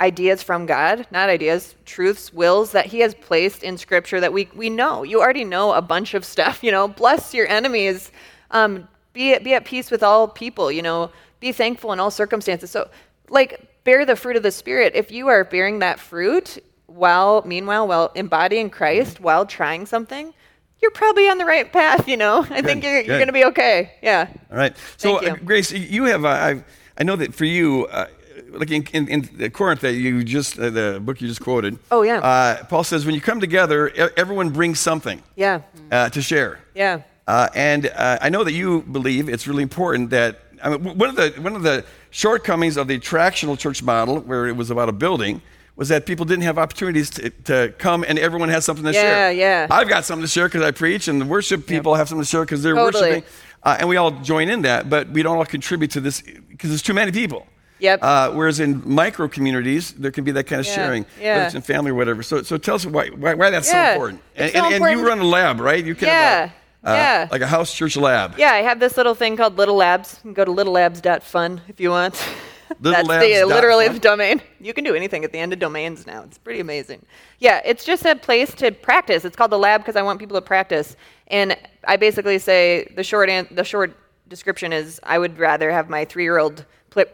ideas 0.00 0.42
from 0.42 0.64
God, 0.64 1.06
not 1.10 1.28
ideas, 1.28 1.74
truths, 1.84 2.32
wills 2.32 2.72
that 2.72 2.86
He 2.86 3.00
has 3.00 3.14
placed 3.14 3.62
in 3.62 3.76
Scripture 3.76 4.20
that 4.20 4.32
we, 4.32 4.48
we 4.54 4.70
know. 4.70 5.02
You 5.02 5.20
already 5.20 5.44
know 5.44 5.74
a 5.74 5.82
bunch 5.82 6.14
of 6.14 6.24
stuff. 6.24 6.64
You 6.64 6.72
know, 6.72 6.88
bless 6.88 7.34
your 7.34 7.46
enemies. 7.48 8.10
Um, 8.52 8.88
be, 9.12 9.38
be 9.38 9.52
at 9.52 9.66
peace 9.66 9.90
with 9.90 10.02
all 10.02 10.28
people. 10.28 10.72
You 10.72 10.80
know, 10.80 11.10
be 11.40 11.52
thankful 11.52 11.92
in 11.92 12.00
all 12.00 12.10
circumstances. 12.10 12.70
So 12.70 12.88
like 13.28 13.68
bear 13.84 14.04
the 14.04 14.16
fruit 14.16 14.36
of 14.36 14.42
the 14.42 14.50
spirit 14.50 14.92
if 14.94 15.10
you 15.10 15.28
are 15.28 15.44
bearing 15.44 15.80
that 15.80 15.98
fruit 15.98 16.62
while 16.86 17.42
meanwhile 17.46 17.86
while 17.86 18.10
embodying 18.14 18.70
christ 18.70 19.14
mm-hmm. 19.14 19.24
while 19.24 19.46
trying 19.46 19.86
something 19.86 20.32
you're 20.80 20.90
probably 20.90 21.28
on 21.28 21.38
the 21.38 21.44
right 21.44 21.72
path 21.72 22.08
you 22.08 22.16
know 22.16 22.46
i 22.50 22.60
good, 22.60 22.64
think 22.64 22.84
you're, 22.84 23.00
you're 23.00 23.18
going 23.18 23.26
to 23.26 23.32
be 23.32 23.44
okay 23.44 23.92
yeah 24.02 24.28
all 24.50 24.56
right 24.56 24.76
so 24.96 25.16
uh, 25.16 25.34
grace 25.36 25.72
you 25.72 26.04
have 26.04 26.24
uh, 26.24 26.28
I, 26.28 26.64
I 26.98 27.04
know 27.04 27.16
that 27.16 27.34
for 27.34 27.44
you 27.44 27.86
uh, 27.86 28.06
like 28.52 28.70
in, 28.70 28.86
in, 28.92 29.08
in 29.08 29.50
Corinth 29.50 29.80
that 29.80 29.94
you 29.94 30.22
just 30.24 30.58
uh, 30.58 30.70
the 30.70 31.00
book 31.02 31.20
you 31.20 31.28
just 31.28 31.40
quoted. 31.40 31.78
Oh 31.90 32.02
yeah. 32.02 32.18
Uh, 32.18 32.64
Paul 32.64 32.84
says 32.84 33.06
when 33.06 33.14
you 33.14 33.20
come 33.20 33.40
together, 33.40 33.90
everyone 34.16 34.50
brings 34.50 34.78
something. 34.78 35.22
Yeah. 35.36 35.62
Uh, 35.90 36.08
to 36.10 36.22
share. 36.22 36.60
Yeah. 36.74 37.02
Uh, 37.26 37.48
and 37.54 37.86
uh, 37.86 38.18
I 38.20 38.28
know 38.28 38.44
that 38.44 38.52
you 38.52 38.82
believe 38.82 39.28
it's 39.28 39.46
really 39.46 39.62
important 39.62 40.10
that 40.10 40.40
I 40.62 40.76
mean, 40.76 40.98
one 40.98 41.08
of 41.08 41.16
the 41.16 41.30
one 41.40 41.54
of 41.56 41.62
the 41.62 41.84
shortcomings 42.12 42.76
of 42.76 42.86
the 42.86 42.98
attractional 42.98 43.58
church 43.58 43.82
model, 43.82 44.20
where 44.20 44.46
it 44.46 44.54
was 44.54 44.70
about 44.70 44.88
a 44.88 44.92
building, 44.92 45.42
was 45.74 45.88
that 45.88 46.06
people 46.06 46.24
didn't 46.24 46.44
have 46.44 46.58
opportunities 46.58 47.10
to, 47.10 47.30
to 47.30 47.74
come 47.78 48.04
and 48.06 48.18
everyone 48.18 48.50
has 48.50 48.64
something 48.64 48.84
to 48.84 48.92
yeah, 48.92 49.00
share. 49.00 49.32
Yeah, 49.32 49.66
yeah. 49.66 49.66
I've 49.70 49.88
got 49.88 50.04
something 50.04 50.22
to 50.22 50.28
share 50.28 50.46
because 50.46 50.62
I 50.62 50.70
preach, 50.70 51.08
and 51.08 51.20
the 51.20 51.24
worship 51.24 51.66
people 51.66 51.92
yep. 51.92 51.98
have 51.98 52.08
something 52.10 52.22
to 52.22 52.28
share 52.28 52.42
because 52.42 52.62
they're 52.62 52.74
totally. 52.74 53.10
worshiping. 53.10 53.30
Uh, 53.64 53.76
and 53.80 53.88
we 53.88 53.96
all 53.96 54.10
join 54.10 54.48
in 54.48 54.62
that, 54.62 54.90
but 54.90 55.08
we 55.08 55.22
don't 55.22 55.38
all 55.38 55.44
contribute 55.44 55.90
to 55.92 56.00
this 56.00 56.20
because 56.20 56.70
there's 56.70 56.82
too 56.82 56.94
many 56.94 57.10
people. 57.10 57.46
Yep. 57.78 57.98
Uh, 58.02 58.30
whereas 58.32 58.60
in 58.60 58.82
micro 58.88 59.26
communities, 59.26 59.92
there 59.94 60.12
can 60.12 60.22
be 60.22 60.30
that 60.32 60.44
kind 60.44 60.60
of 60.60 60.66
yeah. 60.66 60.74
sharing, 60.74 61.06
yeah. 61.18 61.34
whether 61.34 61.46
it's 61.46 61.54
in 61.54 61.62
family 61.62 61.90
or 61.90 61.94
whatever. 61.94 62.22
So, 62.22 62.42
so 62.42 62.58
tell 62.58 62.76
us 62.76 62.86
why, 62.86 63.08
why, 63.08 63.34
why 63.34 63.50
that's 63.50 63.68
yeah. 63.68 63.86
so 63.86 63.92
important. 63.92 64.22
And, 64.36 64.52
so 64.52 64.58
and, 64.58 64.74
important. 64.74 64.90
and, 64.90 65.00
you 65.00 65.06
run 65.06 65.18
a 65.18 65.24
lab, 65.24 65.58
right? 65.58 65.84
You 65.84 65.94
can 65.94 66.08
yeah. 66.08 66.50
Uh, 66.84 66.92
yeah. 66.92 67.28
Like 67.30 67.42
a 67.42 67.46
house 67.46 67.72
church 67.72 67.96
lab. 67.96 68.34
Yeah, 68.38 68.52
I 68.52 68.58
have 68.58 68.80
this 68.80 68.96
little 68.96 69.14
thing 69.14 69.36
called 69.36 69.56
Little 69.56 69.76
Labs. 69.76 70.14
You 70.16 70.22
can 70.22 70.32
go 70.34 70.44
to 70.44 70.50
littlelabs.fun 70.50 71.62
if 71.68 71.80
you 71.80 71.90
want. 71.90 72.14
That's 72.80 73.06
the, 73.06 73.44
literally 73.46 73.88
the 73.88 73.98
domain. 73.98 74.40
You 74.60 74.72
can 74.72 74.82
do 74.82 74.94
anything 74.94 75.24
at 75.24 75.32
the 75.32 75.38
end 75.38 75.52
of 75.52 75.58
domains 75.58 76.06
now. 76.06 76.22
It's 76.22 76.38
pretty 76.38 76.60
amazing. 76.60 77.04
Yeah, 77.38 77.60
it's 77.64 77.84
just 77.84 78.04
a 78.06 78.16
place 78.16 78.54
to 78.54 78.72
practice. 78.72 79.24
It's 79.24 79.36
called 79.36 79.52
the 79.52 79.58
lab 79.58 79.82
because 79.82 79.94
I 79.94 80.02
want 80.02 80.18
people 80.18 80.36
to 80.36 80.42
practice. 80.42 80.96
And 81.28 81.56
I 81.86 81.96
basically 81.96 82.38
say 82.38 82.90
the 82.96 83.04
short 83.04 83.28
an- 83.28 83.48
the 83.50 83.64
short 83.64 83.96
description 84.28 84.72
is 84.72 84.98
I 85.02 85.18
would 85.18 85.38
rather 85.38 85.70
have 85.70 85.90
my 85.90 86.04
three 86.04 86.24
year 86.24 86.38
old 86.38 86.64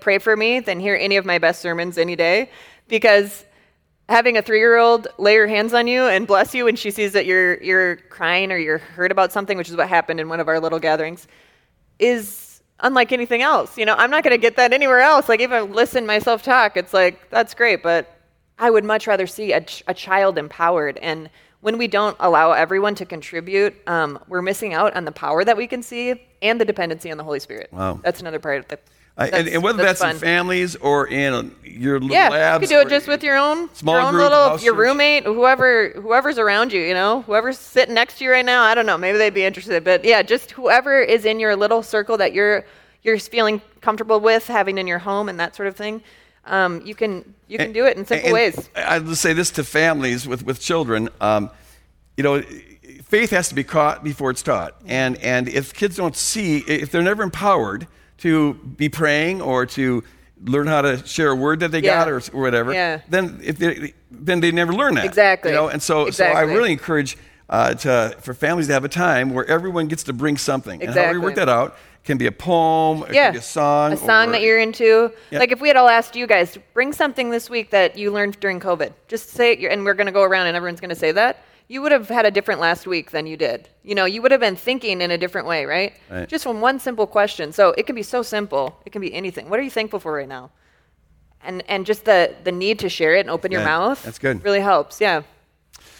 pray 0.00 0.18
for 0.18 0.36
me 0.36 0.60
than 0.60 0.80
hear 0.80 0.96
any 0.96 1.16
of 1.16 1.24
my 1.24 1.38
best 1.38 1.60
sermons 1.60 1.98
any 1.98 2.16
day 2.16 2.50
because 2.88 3.44
having 4.08 4.36
a 4.36 4.42
three-year-old 4.42 5.08
lay 5.18 5.36
her 5.36 5.46
hands 5.46 5.74
on 5.74 5.86
you 5.86 6.04
and 6.04 6.26
bless 6.26 6.54
you 6.54 6.64
when 6.64 6.76
she 6.76 6.90
sees 6.90 7.12
that 7.12 7.26
you're 7.26 7.62
you're 7.62 7.96
crying 7.96 8.50
or 8.50 8.56
you're 8.56 8.78
hurt 8.78 9.12
about 9.12 9.32
something, 9.32 9.58
which 9.58 9.68
is 9.68 9.76
what 9.76 9.88
happened 9.88 10.20
in 10.20 10.28
one 10.28 10.40
of 10.40 10.48
our 10.48 10.60
little 10.60 10.78
gatherings, 10.78 11.26
is 11.98 12.62
unlike 12.80 13.12
anything 13.12 13.42
else. 13.42 13.76
You 13.76 13.84
know, 13.84 13.94
I'm 13.94 14.10
not 14.10 14.24
going 14.24 14.34
to 14.34 14.40
get 14.40 14.56
that 14.56 14.72
anywhere 14.72 15.00
else. 15.00 15.28
Like 15.28 15.40
if 15.40 15.50
I 15.50 15.60
listen 15.60 16.06
myself 16.06 16.42
talk, 16.42 16.76
it's 16.76 16.94
like 16.94 17.28
that's 17.30 17.54
great, 17.54 17.82
but 17.82 18.14
I 18.58 18.70
would 18.70 18.84
much 18.84 19.06
rather 19.06 19.26
see 19.26 19.52
a, 19.52 19.60
ch- 19.60 19.84
a 19.86 19.94
child 19.94 20.38
empowered. 20.38 20.98
And 20.98 21.30
when 21.60 21.76
we 21.76 21.86
don't 21.88 22.16
allow 22.20 22.52
everyone 22.52 22.94
to 22.96 23.04
contribute, 23.04 23.74
um, 23.86 24.18
we're 24.28 24.42
missing 24.42 24.74
out 24.74 24.96
on 24.96 25.04
the 25.04 25.12
power 25.12 25.44
that 25.44 25.56
we 25.56 25.66
can 25.66 25.82
see 25.82 26.20
and 26.40 26.60
the 26.60 26.64
dependency 26.64 27.10
on 27.10 27.18
the 27.18 27.24
Holy 27.24 27.40
Spirit. 27.40 27.68
Wow, 27.72 28.00
that's 28.02 28.20
another 28.20 28.38
part 28.38 28.60
of 28.60 28.68
the 28.68 28.78
and, 29.18 29.48
and, 29.48 29.62
whether 29.62 29.82
that's, 29.82 30.00
that's 30.00 30.14
in 30.14 30.20
families 30.20 30.76
or 30.76 31.08
in 31.08 31.54
your 31.64 31.98
little 31.98 32.14
yeah, 32.14 32.28
labs, 32.28 32.62
you 32.62 32.68
could 32.68 32.74
do 32.74 32.86
it 32.86 32.90
just 32.90 33.08
with 33.08 33.24
your 33.24 33.36
own 33.36 33.72
small 33.74 33.94
your 33.94 34.04
own 34.04 34.12
group, 34.12 34.30
little 34.30 34.58
your 34.60 34.74
roommate, 34.74 35.24
whoever 35.24 35.90
whoever's 35.90 36.38
around 36.38 36.72
you. 36.72 36.80
You 36.80 36.94
know, 36.94 37.22
whoever's 37.22 37.58
sitting 37.58 37.94
next 37.94 38.18
to 38.18 38.24
you 38.24 38.30
right 38.30 38.44
now. 38.44 38.62
I 38.62 38.74
don't 38.74 38.86
know. 38.86 38.96
Maybe 38.96 39.18
they'd 39.18 39.34
be 39.34 39.44
interested, 39.44 39.82
but 39.82 40.04
yeah, 40.04 40.22
just 40.22 40.52
whoever 40.52 41.00
is 41.00 41.24
in 41.24 41.40
your 41.40 41.56
little 41.56 41.82
circle 41.82 42.16
that 42.18 42.32
you're 42.32 42.64
you're 43.02 43.18
feeling 43.18 43.60
comfortable 43.80 44.20
with 44.20 44.46
having 44.46 44.78
in 44.78 44.86
your 44.86 45.00
home 45.00 45.28
and 45.28 45.40
that 45.40 45.56
sort 45.56 45.66
of 45.66 45.76
thing. 45.76 46.02
Um, 46.44 46.80
you 46.86 46.94
can 46.94 47.34
you 47.48 47.58
can 47.58 47.66
and, 47.66 47.74
do 47.74 47.86
it 47.86 47.96
in 47.96 48.06
simple 48.06 48.32
ways. 48.32 48.70
I'd 48.76 49.08
say 49.16 49.32
this 49.32 49.50
to 49.52 49.64
families 49.64 50.28
with 50.28 50.44
with 50.44 50.60
children. 50.60 51.08
Um, 51.20 51.50
you 52.16 52.22
know, 52.22 52.40
faith 53.02 53.30
has 53.30 53.48
to 53.48 53.56
be 53.56 53.64
caught 53.64 54.04
before 54.04 54.30
it's 54.30 54.42
taught, 54.42 54.80
and 54.86 55.16
and 55.18 55.48
if 55.48 55.74
kids 55.74 55.96
don't 55.96 56.16
see, 56.16 56.58
if 56.58 56.92
they're 56.92 57.02
never 57.02 57.24
empowered 57.24 57.88
to 58.18 58.54
be 58.54 58.88
praying 58.88 59.40
or 59.40 59.66
to 59.66 60.02
learn 60.44 60.66
how 60.66 60.82
to 60.82 61.04
share 61.06 61.30
a 61.30 61.34
word 61.34 61.60
that 61.60 61.72
they 61.72 61.80
yeah. 61.80 62.04
got 62.04 62.08
or, 62.08 62.20
or 62.32 62.42
whatever, 62.42 62.72
yeah. 62.72 63.00
then 63.08 63.40
if 63.42 63.58
they, 63.58 63.94
then 64.10 64.40
they 64.40 64.52
never 64.52 64.72
learn 64.72 64.94
that. 64.94 65.04
Exactly. 65.04 65.50
You 65.50 65.56
know, 65.56 65.68
and 65.68 65.82
so 65.82 66.06
exactly. 66.06 66.34
so 66.34 66.38
I 66.38 66.42
really 66.52 66.72
encourage 66.72 67.16
uh, 67.48 67.74
to, 67.74 68.16
for 68.20 68.34
families 68.34 68.66
to 68.66 68.72
have 68.72 68.84
a 68.84 68.88
time 68.88 69.30
where 69.30 69.46
everyone 69.46 69.88
gets 69.88 70.04
to 70.04 70.12
bring 70.12 70.36
something. 70.36 70.80
Exactly. 70.80 71.02
And 71.02 71.06
how 71.06 71.12
we 71.12 71.18
work 71.18 71.36
that 71.36 71.48
out 71.48 71.76
can 72.04 72.18
be 72.18 72.26
a 72.26 72.32
poem, 72.32 73.02
it 73.02 73.14
yeah. 73.14 73.26
can 73.26 73.32
be 73.34 73.38
a 73.38 73.42
song, 73.42 73.92
a 73.92 73.96
song 73.96 74.28
or, 74.28 74.32
that 74.32 74.42
you're 74.42 74.58
into. 74.58 75.12
Yeah. 75.30 75.38
Like 75.38 75.52
if 75.52 75.60
we 75.60 75.68
had 75.68 75.76
all 75.76 75.88
asked 75.88 76.16
you 76.16 76.26
guys, 76.26 76.52
to 76.52 76.60
bring 76.72 76.92
something 76.92 77.30
this 77.30 77.50
week 77.50 77.70
that 77.70 77.98
you 77.98 78.10
learned 78.10 78.38
during 78.40 78.60
COVID. 78.60 78.92
Just 79.08 79.30
say 79.30 79.52
it, 79.52 79.72
and 79.72 79.84
we're 79.84 79.94
going 79.94 80.06
to 80.06 80.12
go 80.12 80.22
around 80.22 80.46
and 80.46 80.56
everyone's 80.56 80.80
going 80.80 80.90
to 80.90 80.96
say 80.96 81.12
that 81.12 81.44
you 81.68 81.82
would 81.82 81.92
have 81.92 82.08
had 82.08 82.24
a 82.24 82.30
different 82.30 82.60
last 82.60 82.86
week 82.86 83.10
than 83.10 83.26
you 83.26 83.36
did. 83.36 83.68
You 83.82 83.94
know, 83.94 84.06
you 84.06 84.22
would 84.22 84.32
have 84.32 84.40
been 84.40 84.56
thinking 84.56 85.00
in 85.02 85.10
a 85.10 85.18
different 85.18 85.46
way, 85.46 85.66
right? 85.66 85.92
Right. 86.10 86.26
Just 86.28 86.44
from 86.44 86.60
one 86.62 86.80
simple 86.80 87.06
question. 87.06 87.52
So 87.52 87.74
it 87.76 87.86
can 87.86 87.94
be 87.94 88.02
so 88.02 88.22
simple. 88.22 88.80
It 88.86 88.90
can 88.90 89.02
be 89.02 89.12
anything. 89.12 89.50
What 89.50 89.60
are 89.60 89.62
you 89.62 89.70
thankful 89.70 90.00
for 90.00 90.12
right 90.12 90.28
now? 90.28 90.50
And 91.42 91.62
and 91.68 91.86
just 91.86 92.04
the 92.04 92.34
the 92.42 92.52
need 92.52 92.78
to 92.80 92.88
share 92.88 93.14
it 93.14 93.20
and 93.20 93.30
open 93.30 93.52
your 93.52 93.62
mouth. 93.62 94.02
That's 94.02 94.18
good. 94.18 94.42
Really 94.42 94.60
helps. 94.60 95.00
Yeah. 95.00 95.22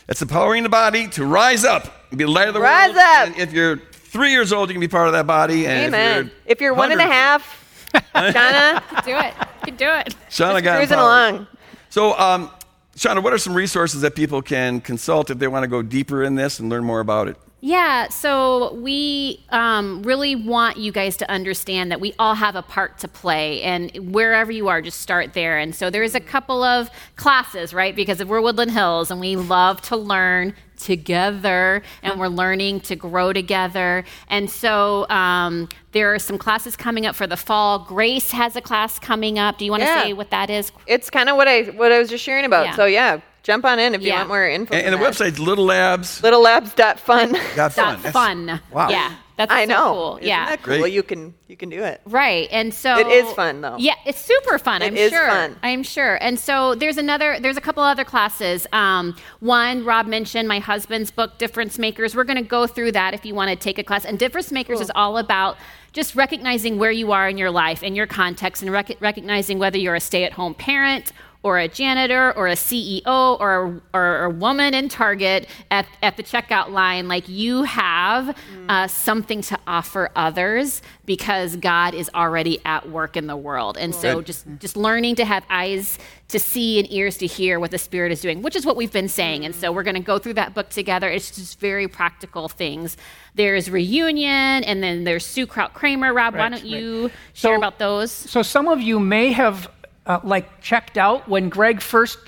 It's 0.09 0.23
empowering 0.23 0.63
the 0.63 0.71
body 0.71 1.07
to 1.09 1.25
rise 1.27 1.65
up 1.65 1.85
and 2.11 2.19
be 2.19 2.25
the 2.25 2.31
light 2.31 2.49
of 2.49 2.55
the 2.55 2.61
Rise 2.61 2.89
world. 2.89 2.97
Rise 2.97 3.29
up. 3.29 3.35
And 3.35 3.39
if 3.39 3.53
you're 3.53 3.77
three 3.93 4.31
years 4.31 4.53
old, 4.55 4.71
you 4.71 4.75
can 4.75 4.81
be 4.81 4.89
part 4.89 5.07
of 5.07 5.13
that 5.13 5.27
body. 5.27 5.67
And 5.67 5.95
Amen. 5.95 6.27
If 6.47 6.53
If 6.53 6.61
you're 6.63 6.73
one 6.73 6.91
and 6.93 7.01
a 7.01 7.05
100 7.05 7.13
half, 7.13 7.91
Shauna, 8.15 9.05
Do 9.05 9.17
it. 9.17 9.35
You 9.61 9.65
can 9.67 9.77
do 9.77 9.89
it. 9.91 10.17
Shauna 10.31 10.63
got 10.63 10.77
it 10.77 10.79
cruising 10.79 10.99
empowered. 10.99 11.35
along. 11.35 11.47
So, 11.91 12.19
um, 12.19 12.51
Shauna, 12.99 13.23
what 13.23 13.33
are 13.33 13.39
some 13.39 13.55
resources 13.55 14.01
that 14.01 14.17
people 14.17 14.43
can 14.43 14.81
consult 14.81 15.31
if 15.31 15.39
they 15.39 15.47
want 15.47 15.63
to 15.63 15.69
go 15.69 15.83
deeper 15.83 16.25
in 16.25 16.35
this 16.35 16.59
and 16.59 16.69
learn 16.69 16.83
more 16.83 16.99
about 16.99 17.29
it? 17.29 17.37
Yeah, 17.61 18.09
so 18.09 18.73
we 18.75 19.45
um, 19.51 20.03
really 20.05 20.37
want 20.37 20.77
you 20.77 20.93
guys 20.93 21.17
to 21.17 21.29
understand 21.29 21.91
that 21.91 22.01
we 22.01 22.15
all 22.17 22.35
have 22.37 22.55
a 22.55 22.63
part 22.63 22.99
to 22.99 23.09
play, 23.09 23.63
and 23.63 23.91
wherever 24.15 24.53
you 24.53 24.69
are, 24.69 24.81
just 24.81 25.01
start 25.01 25.33
there. 25.35 25.59
And 25.59 25.75
so 25.75 25.91
there's 25.91 26.15
a 26.15 26.21
couple 26.21 26.63
of 26.63 26.89
classes, 27.17 27.75
right? 27.75 27.97
Because 27.97 28.25
we're 28.25 28.41
Woodland 28.41 28.71
Hills, 28.71 29.11
and 29.11 29.19
we 29.19 29.35
love 29.35 29.81
to 29.83 29.97
learn 29.97 30.55
together, 30.79 31.83
and 32.05 32.21
we're 32.21 32.29
learning 32.29 32.79
to 32.83 32.95
grow 32.95 33.33
together. 33.33 34.05
And 34.29 34.49
so 34.49 35.09
um, 35.09 35.69
there 35.91 36.15
are 36.15 36.21
some 36.21 36.39
classes 36.39 36.77
coming 36.77 37.07
up 37.07 37.17
for 37.17 37.27
the 37.27 37.37
fall. 37.37 37.81
Grace 37.81 38.31
has 38.31 38.55
a 38.55 38.61
class 38.61 39.01
coming 39.01 39.37
up. 39.41 39.59
Do 39.59 39.65
you 39.65 39.73
want 39.73 39.83
to 39.83 39.89
Yeah. 39.89 40.05
say 40.05 40.13
what 40.13 40.31
that 40.31 40.49
is? 40.49 40.71
It's 40.87 41.11
kind 41.11 41.29
of 41.29 41.35
what 41.37 41.49
I 41.49 41.63
what 41.65 41.91
I 41.91 41.99
was 41.99 42.09
just 42.09 42.23
sharing 42.23 42.45
about. 42.45 42.67
Yeah. 42.67 42.77
So 42.77 42.85
yeah, 42.85 43.21
jump 43.49 43.65
on 43.65 43.79
in 43.79 43.95
if 43.95 44.03
you 44.03 44.09
Yeah. 44.09 44.19
want 44.19 44.29
more 44.29 44.47
info. 44.49 44.75
And, 44.75 44.85
and 44.85 44.93
the 44.95 44.99
for 44.99 45.05
that. 45.05 45.13
website's 45.33 45.39
Little 45.41 45.65
Labs. 45.65 46.21
littlelabs.fun. 46.21 46.77
Got 46.77 46.99
fun. 47.01 47.35
Dot 47.57 47.75
That's- 48.03 48.13
fun. 48.13 48.61
Wow. 48.73 48.91
Yeah, 48.91 49.15
that's 49.37 49.51
I 49.51 49.65
so 49.65 49.71
know. 49.73 49.93
cool. 49.95 50.17
Isn't 50.19 50.29
yeah. 50.29 50.47
that 50.51 50.63
cool? 50.63 50.79
Great. 50.79 50.93
You 50.93 51.03
can 51.03 51.35
you 51.47 51.57
can 51.57 51.71
do 51.71 51.83
it. 51.83 52.01
Right. 52.05 52.47
And 52.53 52.75
so 52.75 52.99
It 52.99 53.07
is 53.07 53.33
fun, 53.33 53.63
though. 53.63 53.77
Yeah, 53.79 53.95
it's 54.05 54.21
super 54.21 54.59
fun. 54.59 54.83
It 54.83 54.87
I'm 54.89 54.97
is 54.97 55.11
sure. 55.11 55.27
fun. 55.27 55.57
I'm 55.63 55.83
sure. 55.83 56.17
And 56.23 56.39
so 56.39 56.75
there's 56.75 56.99
another 56.99 57.39
there's 57.41 57.57
a 57.57 57.61
couple 57.63 57.83
other 57.83 58.05
classes. 58.05 58.67
Um, 58.73 59.17
one 59.41 59.85
Rob 59.85 60.07
mentioned 60.07 60.47
my 60.47 60.59
husband's 60.59 61.11
book 61.11 61.39
Difference 61.39 61.79
Makers. 61.79 62.15
We're 62.15 62.25
going 62.25 62.37
to 62.43 62.49
go 62.49 62.67
through 62.67 62.93
that 62.93 63.15
if 63.15 63.25
you 63.25 63.35
want 63.35 63.49
to 63.51 63.57
take 63.57 63.79
a 63.79 63.83
class. 63.85 64.05
And 64.05 64.19
Difference 64.19 64.53
Makers 64.53 64.81
is 64.81 64.93
all 64.95 65.17
about 65.17 65.57
just 65.95 66.15
recognizing 66.15 66.79
where 66.79 66.91
you 66.91 67.13
are 67.13 67.29
in 67.31 67.39
your 67.39 67.51
life 67.51 67.83
and 67.83 67.97
your 67.97 68.07
context 68.07 68.63
and 68.63 68.71
rec- 68.71 69.01
recognizing 69.01 69.59
whether 69.59 69.79
you're 69.79 69.95
a 69.95 70.01
stay-at-home 70.01 70.55
parent 70.55 71.13
or 71.49 71.59
a 71.59 71.67
janitor 71.67 72.37
or 72.37 72.47
a 72.47 72.55
CEO 72.55 73.41
or, 73.41 73.81
or 73.95 74.25
a 74.25 74.31
woman 74.31 74.75
in 74.75 74.91
Target 74.91 75.49
at, 75.71 75.87
at 76.03 76.19
the 76.19 76.23
checkout 76.23 76.69
line, 76.71 77.09
like 77.09 77.27
you 77.27 77.63
have 77.63 78.37
uh, 78.69 78.87
something 78.87 79.41
to 79.41 79.59
offer 79.67 80.11
others 80.15 80.83
because 81.07 81.57
God 81.57 81.95
is 81.95 82.11
already 82.15 82.61
at 82.67 82.91
work 82.91 83.17
in 83.17 83.29
the 83.29 83.37
world. 83.37 83.79
And 83.79 83.95
so 83.95 84.17
Good. 84.17 84.27
just, 84.27 84.47
just 84.59 84.77
learning 84.77 85.15
to 85.17 85.25
have 85.25 85.43
eyes 85.49 85.99
to 86.29 86.39
see 86.39 86.79
and 86.79 86.93
ears 86.93 87.17
to 87.17 87.27
hear 87.27 87.59
what 87.59 87.71
the 87.71 87.79
Spirit 87.79 88.13
is 88.13 88.21
doing, 88.21 88.43
which 88.43 88.55
is 88.55 88.67
what 88.67 88.77
we've 88.77 88.93
been 88.93 89.09
saying. 89.09 89.47
And 89.47 89.55
so 89.55 89.73
we're 89.73 89.83
going 89.83 89.97
to 89.97 90.01
go 90.03 90.19
through 90.19 90.35
that 90.35 90.53
book 90.53 90.69
together. 90.69 91.09
It's 91.09 91.31
just 91.31 91.59
very 91.59 91.89
practical 91.89 92.51
things. 92.51 92.99
There's 93.35 93.71
Reunion, 93.71 94.65
and 94.65 94.83
then 94.83 95.05
there's 95.05 95.25
Sue 95.25 95.47
Kraut 95.47 95.73
Kramer. 95.73 96.13
Rob, 96.13 96.35
why 96.35 96.51
don't 96.51 96.61
right. 96.61 96.65
you 96.65 97.09
share 97.33 97.55
So- 97.55 97.57
about 97.57 97.79
those? 97.79 98.13
So 98.13 98.43
some 98.43 98.69
of 98.69 98.83
you 98.83 99.01
may 99.01 99.33
have 99.33 99.71
uh, 100.09 100.21
like 100.25 100.61
checked 100.61 100.99
out 100.99 101.29
when 101.29 101.49
Greg 101.49 101.81
first 101.81 102.19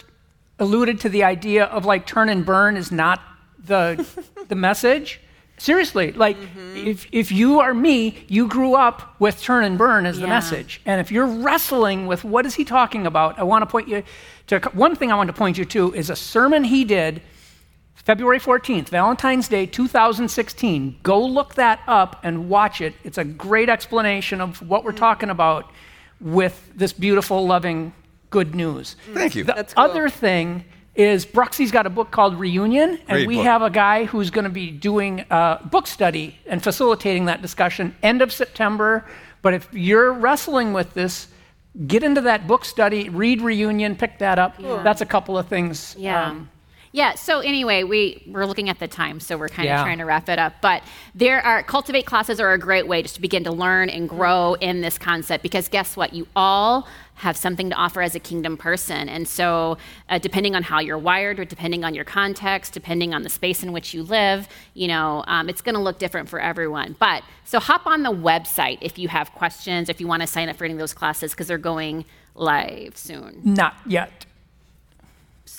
alluded 0.59 1.01
to 1.01 1.09
the 1.09 1.24
idea 1.24 1.64
of 1.64 1.87
like 1.87 2.07
turn 2.07 2.28
and 2.28 2.45
burn 2.45 2.76
is 2.76 2.93
not 2.93 3.20
the 3.64 4.07
the 4.49 4.55
message. 4.55 5.20
Seriously, 5.57 6.12
like 6.12 6.37
if 6.74 7.07
if 7.12 7.33
you 7.33 7.61
are 7.61 7.74
me, 7.74 8.24
you 8.28 8.49
grew 8.49 8.74
up 8.74 9.16
with 9.18 9.43
turn 9.43 9.64
and 9.64 9.76
burn 9.76 10.07
as 10.07 10.18
the 10.18 10.26
message. 10.26 10.81
And 10.87 11.01
if 11.01 11.11
you're 11.11 11.26
wrestling 11.26 12.07
with 12.07 12.24
what 12.24 12.47
is 12.47 12.55
he 12.55 12.64
talking 12.64 13.07
about, 13.07 13.39
I 13.39 13.43
want 13.43 13.62
to 13.62 13.66
point 13.66 13.89
you 13.89 14.03
to 14.47 14.61
one 14.72 14.95
thing 14.97 15.12
I 15.12 15.16
want 15.16 15.28
to 15.28 15.35
point 15.35 15.59
you 15.59 15.64
to 15.66 15.93
is 15.93 16.09
a 16.09 16.16
sermon 16.16 16.64
he 16.64 16.85
did 16.85 17.20
February 17.95 18.41
14th, 18.41 18.89
Valentine's 18.89 19.49
Day 19.49 19.66
2016. 19.66 20.97
Go 21.03 21.22
look 21.22 21.55
that 21.55 21.81
up 21.87 22.20
and 22.22 22.49
watch 22.49 22.81
it. 22.81 22.95
It's 23.05 23.18
a 23.18 23.24
great 23.24 23.68
explanation 23.68 24.41
of 24.41 24.66
what 24.66 24.85
we're 24.85 24.93
talking 24.93 25.28
about 25.28 25.70
with 26.21 26.71
this 26.75 26.93
beautiful, 26.93 27.47
loving 27.47 27.93
good 28.31 28.55
news. 28.55 28.97
Thank 29.12 29.35
you. 29.35 29.45
The 29.45 29.53
That's 29.55 29.75
cool. 29.75 29.85
other 29.85 30.09
thing 30.09 30.64
is 30.95 31.25
Bruxy's 31.25 31.71
got 31.71 31.87
a 31.87 31.91
book 31.91 32.11
called 32.11 32.39
Reunion, 32.39 32.91
and 32.91 33.07
Great 33.09 33.27
we 33.27 33.37
book. 33.37 33.45
have 33.45 33.62
a 33.62 33.71
guy 33.71 34.05
who's 34.05 34.31
going 34.31 34.45
to 34.45 34.51
be 34.51 34.71
doing 34.71 35.25
a 35.31 35.59
book 35.71 35.87
study 35.87 36.37
and 36.47 36.62
facilitating 36.62 37.27
that 37.27 37.41
discussion 37.43 37.95
end 38.03 38.23
of 38.23 38.33
September. 38.33 39.07
But 39.43 39.55
if 39.55 39.68
you're 39.73 40.12
wrestling 40.12 40.73
with 40.73 40.93
this, 40.95 41.29
get 41.87 42.03
into 42.03 42.21
that 42.23 42.47
book 42.47 42.64
study, 42.64 43.09
read 43.09 43.41
Reunion, 43.41 43.97
pick 43.97 44.18
that 44.18 44.39
up. 44.39 44.59
That's 44.59 45.01
a 45.01 45.07
couple 45.07 45.39
of 45.39 45.47
things. 45.49 45.95
Yeah. 45.99 46.27
um, 46.27 46.51
yeah. 46.93 47.14
So 47.14 47.41
anyway, 47.41 47.84
we 47.84 48.22
we're 48.26 48.47
looking 48.47 48.68
at 48.68 48.80
the 48.80 48.88
time, 48.88 49.20
so 49.20 49.38
we're 49.38 49.49
kind 49.49 49.68
of 49.68 49.84
trying 49.84 49.99
to 49.99 50.05
wrap 50.05 50.28
it 50.28 50.38
up. 50.38 50.55
But 50.61 50.82
there 51.14 51.41
are 51.41 51.62
cultivate 51.62 52.05
classes 52.05 52.41
are 52.41 52.53
a 52.53 52.59
great 52.59 52.88
way 52.88 53.03
just 53.03 53.14
to 53.14 53.20
begin 53.20 53.45
to 53.45 53.53
learn 53.53 53.88
and 53.88 54.09
grow 54.09 54.55
in 54.55 54.80
this 54.80 54.99
concept 54.99 55.43
because 55.43 55.68
guess 55.68 55.97
what? 55.97 56.12
You 56.12 56.26
all 56.34 56.88
have 57.14 57.36
something 57.36 57.68
to 57.68 57.76
offer 57.76 58.01
as 58.01 58.14
a 58.14 58.18
kingdom 58.18 58.57
person, 58.57 59.09
and 59.09 59.28
so 59.28 59.78
uh, 60.09 60.18
depending 60.18 60.57
on 60.57 60.62
how 60.64 60.80
you're 60.80 60.99
wired, 60.99 61.38
or 61.38 61.45
depending 61.45 61.84
on 61.84 61.95
your 61.95 62.05
context, 62.05 62.72
depending 62.72 63.14
on 63.14 63.22
the 63.22 63.28
space 63.28 63.62
in 63.62 63.72
which 63.72 63.95
you 63.95 64.03
live, 64.03 64.49
you 64.74 64.88
know, 64.88 65.22
um, 65.28 65.49
it's 65.49 65.61
going 65.61 65.74
to 65.74 65.80
look 65.80 65.99
different 65.99 66.28
for 66.28 66.41
everyone. 66.41 66.97
But 66.99 67.22
so 67.45 67.61
hop 67.61 67.86
on 67.86 68.03
the 68.03 68.12
website 68.12 68.78
if 68.80 68.99
you 68.99 69.09
have 69.09 69.32
questions, 69.32 69.88
if 69.88 70.01
you 70.01 70.09
want 70.09 70.22
to 70.22 70.26
sign 70.26 70.49
up 70.49 70.57
for 70.57 70.64
any 70.64 70.72
of 70.72 70.80
those 70.80 70.95
classes 70.95 71.32
because 71.32 71.47
they're 71.47 71.59
going 71.59 72.05
live 72.34 72.97
soon. 72.97 73.41
not 73.45 73.74
yet. 73.86 74.26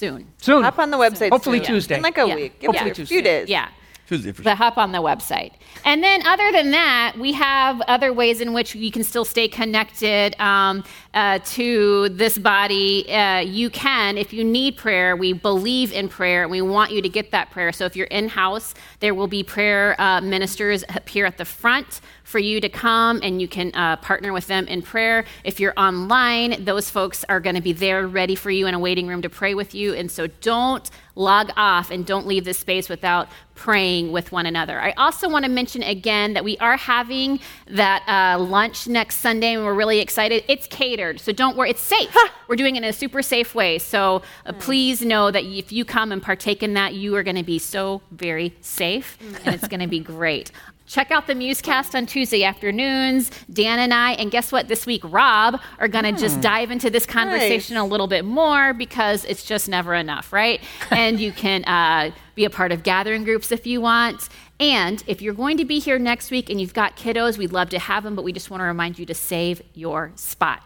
Soon. 0.01 0.25
Soon. 0.39 0.63
Hop 0.63 0.79
on 0.79 0.89
the 0.89 0.97
website. 0.97 1.29
Hopefully 1.29 1.59
soon. 1.59 1.67
Tuesday. 1.75 1.97
In 1.97 2.01
like 2.01 2.17
a 2.17 2.27
Yeah. 2.27 2.33
week. 2.35 2.59
Give 2.59 2.69
Hopefully 2.69 2.89
it 2.89 2.93
a 2.93 2.95
Tuesday. 2.95 3.13
few 3.15 3.21
days. 3.21 3.47
Yeah. 3.47 3.67
Tuesday 4.07 4.31
for 4.31 4.41
But 4.41 4.57
hop 4.57 4.79
on 4.79 4.91
the 4.93 4.97
website. 4.97 5.51
And 5.85 6.03
then, 6.03 6.25
other 6.25 6.51
than 6.51 6.71
that, 6.71 7.13
we 7.19 7.33
have 7.33 7.79
other 7.81 8.11
ways 8.11 8.41
in 8.41 8.51
which 8.51 8.73
you 8.73 8.91
can 8.91 9.03
still 9.03 9.23
stay 9.25 9.47
connected 9.47 10.35
um, 10.41 10.83
uh, 11.13 11.39
to 11.39 12.09
this 12.09 12.37
body. 12.37 13.11
Uh, 13.11 13.39
you 13.39 13.69
can, 13.69 14.17
if 14.17 14.31
you 14.33 14.43
need 14.43 14.77
prayer, 14.77 15.15
we 15.15 15.33
believe 15.33 15.91
in 15.91 16.07
prayer 16.07 16.43
and 16.43 16.51
we 16.51 16.61
want 16.61 16.91
you 16.91 17.01
to 17.01 17.09
get 17.09 17.31
that 17.31 17.51
prayer. 17.51 17.71
So, 17.71 17.85
if 17.85 17.95
you're 17.95 18.07
in 18.07 18.29
house, 18.29 18.73
there 18.99 19.13
will 19.13 19.27
be 19.27 19.43
prayer 19.43 19.99
uh, 19.99 20.21
ministers 20.21 20.83
up 20.89 21.07
here 21.09 21.25
at 21.25 21.37
the 21.37 21.45
front 21.45 22.01
for 22.31 22.39
you 22.39 22.61
to 22.61 22.69
come 22.69 23.19
and 23.23 23.41
you 23.41 23.47
can 23.47 23.71
uh, 23.75 23.97
partner 23.97 24.31
with 24.31 24.47
them 24.47 24.67
in 24.67 24.81
prayer. 24.81 25.25
If 25.43 25.59
you're 25.59 25.73
online, 25.77 26.63
those 26.63 26.89
folks 26.89 27.25
are 27.27 27.39
going 27.39 27.55
to 27.55 27.61
be 27.61 27.73
there 27.73 28.07
ready 28.07 28.35
for 28.35 28.49
you 28.49 28.67
in 28.67 28.73
a 28.73 28.79
waiting 28.79 29.07
room 29.07 29.21
to 29.23 29.29
pray 29.29 29.53
with 29.53 29.75
you. 29.75 29.93
And 29.93 30.09
so 30.09 30.27
don't 30.27 30.89
log 31.15 31.51
off 31.57 31.91
and 31.91 32.05
don't 32.05 32.25
leave 32.25 32.45
this 32.45 32.57
space 32.57 32.87
without 32.87 33.27
praying 33.55 34.11
with 34.11 34.31
one 34.31 34.45
another. 34.45 34.79
I 34.79 34.91
also 34.93 35.29
want 35.29 35.45
to 35.45 35.51
mention 35.51 35.83
again 35.83 36.33
that 36.33 36.43
we 36.43 36.57
are 36.57 36.77
having 36.77 37.39
that 37.67 38.03
uh, 38.07 38.41
lunch 38.41 38.87
next 38.87 39.17
Sunday 39.17 39.53
and 39.53 39.63
we're 39.63 39.73
really 39.73 39.99
excited. 39.99 40.43
It's 40.47 40.67
catered, 40.67 41.00
so 41.17 41.31
don't 41.31 41.57
worry, 41.57 41.69
it's 41.71 41.81
safe. 41.81 42.15
We're 42.47 42.55
doing 42.55 42.75
it 42.75 42.83
in 42.83 42.89
a 42.89 42.93
super 42.93 43.21
safe 43.21 43.55
way. 43.55 43.77
So 43.79 44.21
uh, 44.45 44.53
please 44.53 45.01
know 45.01 45.31
that 45.31 45.43
if 45.43 45.71
you 45.71 45.85
come 45.85 46.11
and 46.11 46.21
partake 46.21 46.63
in 46.63 46.73
that, 46.75 46.93
you 46.93 47.15
are 47.15 47.23
going 47.23 47.35
to 47.35 47.43
be 47.43 47.59
so 47.59 48.01
very 48.11 48.55
safe 48.61 49.17
and 49.45 49.55
it's 49.55 49.67
going 49.67 49.79
to 49.79 49.87
be 49.87 49.99
great. 49.99 50.51
Check 50.91 51.09
out 51.09 51.25
the 51.25 51.33
Musecast 51.33 51.95
on 51.95 52.05
Tuesday 52.05 52.43
afternoons. 52.43 53.31
Dan 53.49 53.79
and 53.79 53.93
I, 53.93 54.11
and 54.11 54.29
guess 54.29 54.51
what? 54.51 54.67
This 54.67 54.85
week, 54.85 55.01
Rob 55.05 55.61
are 55.79 55.87
going 55.87 56.03
to 56.03 56.11
just 56.11 56.41
dive 56.41 56.69
into 56.69 56.89
this 56.89 57.05
conversation 57.05 57.77
a 57.77 57.85
little 57.85 58.07
bit 58.07 58.25
more 58.25 58.73
because 58.73 59.23
it's 59.23 59.45
just 59.45 59.69
never 59.69 59.93
enough, 59.93 60.33
right? 60.33 60.59
and 60.91 61.17
you 61.17 61.31
can 61.31 61.63
uh, 61.63 62.11
be 62.35 62.43
a 62.43 62.49
part 62.49 62.73
of 62.73 62.83
gathering 62.83 63.23
groups 63.23 63.53
if 63.53 63.65
you 63.65 63.79
want. 63.79 64.27
And 64.59 65.01
if 65.07 65.21
you're 65.21 65.33
going 65.33 65.55
to 65.57 65.65
be 65.65 65.79
here 65.79 65.97
next 65.97 66.29
week 66.29 66.49
and 66.49 66.59
you've 66.59 66.73
got 66.73 66.97
kiddos, 66.97 67.37
we'd 67.37 67.53
love 67.53 67.69
to 67.69 67.79
have 67.79 68.03
them, 68.03 68.13
but 68.13 68.25
we 68.25 68.33
just 68.33 68.49
want 68.49 68.59
to 68.59 68.65
remind 68.65 68.99
you 68.99 69.05
to 69.05 69.13
save 69.13 69.61
your 69.73 70.11
spot. 70.15 70.61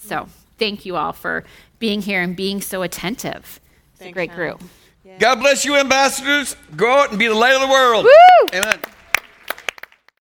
So 0.00 0.28
thank 0.58 0.84
you 0.84 0.96
all 0.96 1.12
for 1.12 1.44
being 1.78 2.02
here 2.02 2.22
and 2.22 2.34
being 2.34 2.60
so 2.60 2.82
attentive. 2.82 3.60
It's 3.94 4.02
a 4.02 4.12
great 4.12 4.30
Shannon. 4.30 4.56
group. 4.58 4.70
God 5.18 5.36
bless 5.36 5.64
you, 5.64 5.76
ambassadors. 5.76 6.56
Go 6.76 6.90
out 6.90 7.10
and 7.10 7.18
be 7.18 7.26
the 7.26 7.34
light 7.34 7.54
of 7.54 7.60
the 7.60 7.68
world. 7.68 8.04
Woo! 8.04 8.58
Amen. 8.58 8.80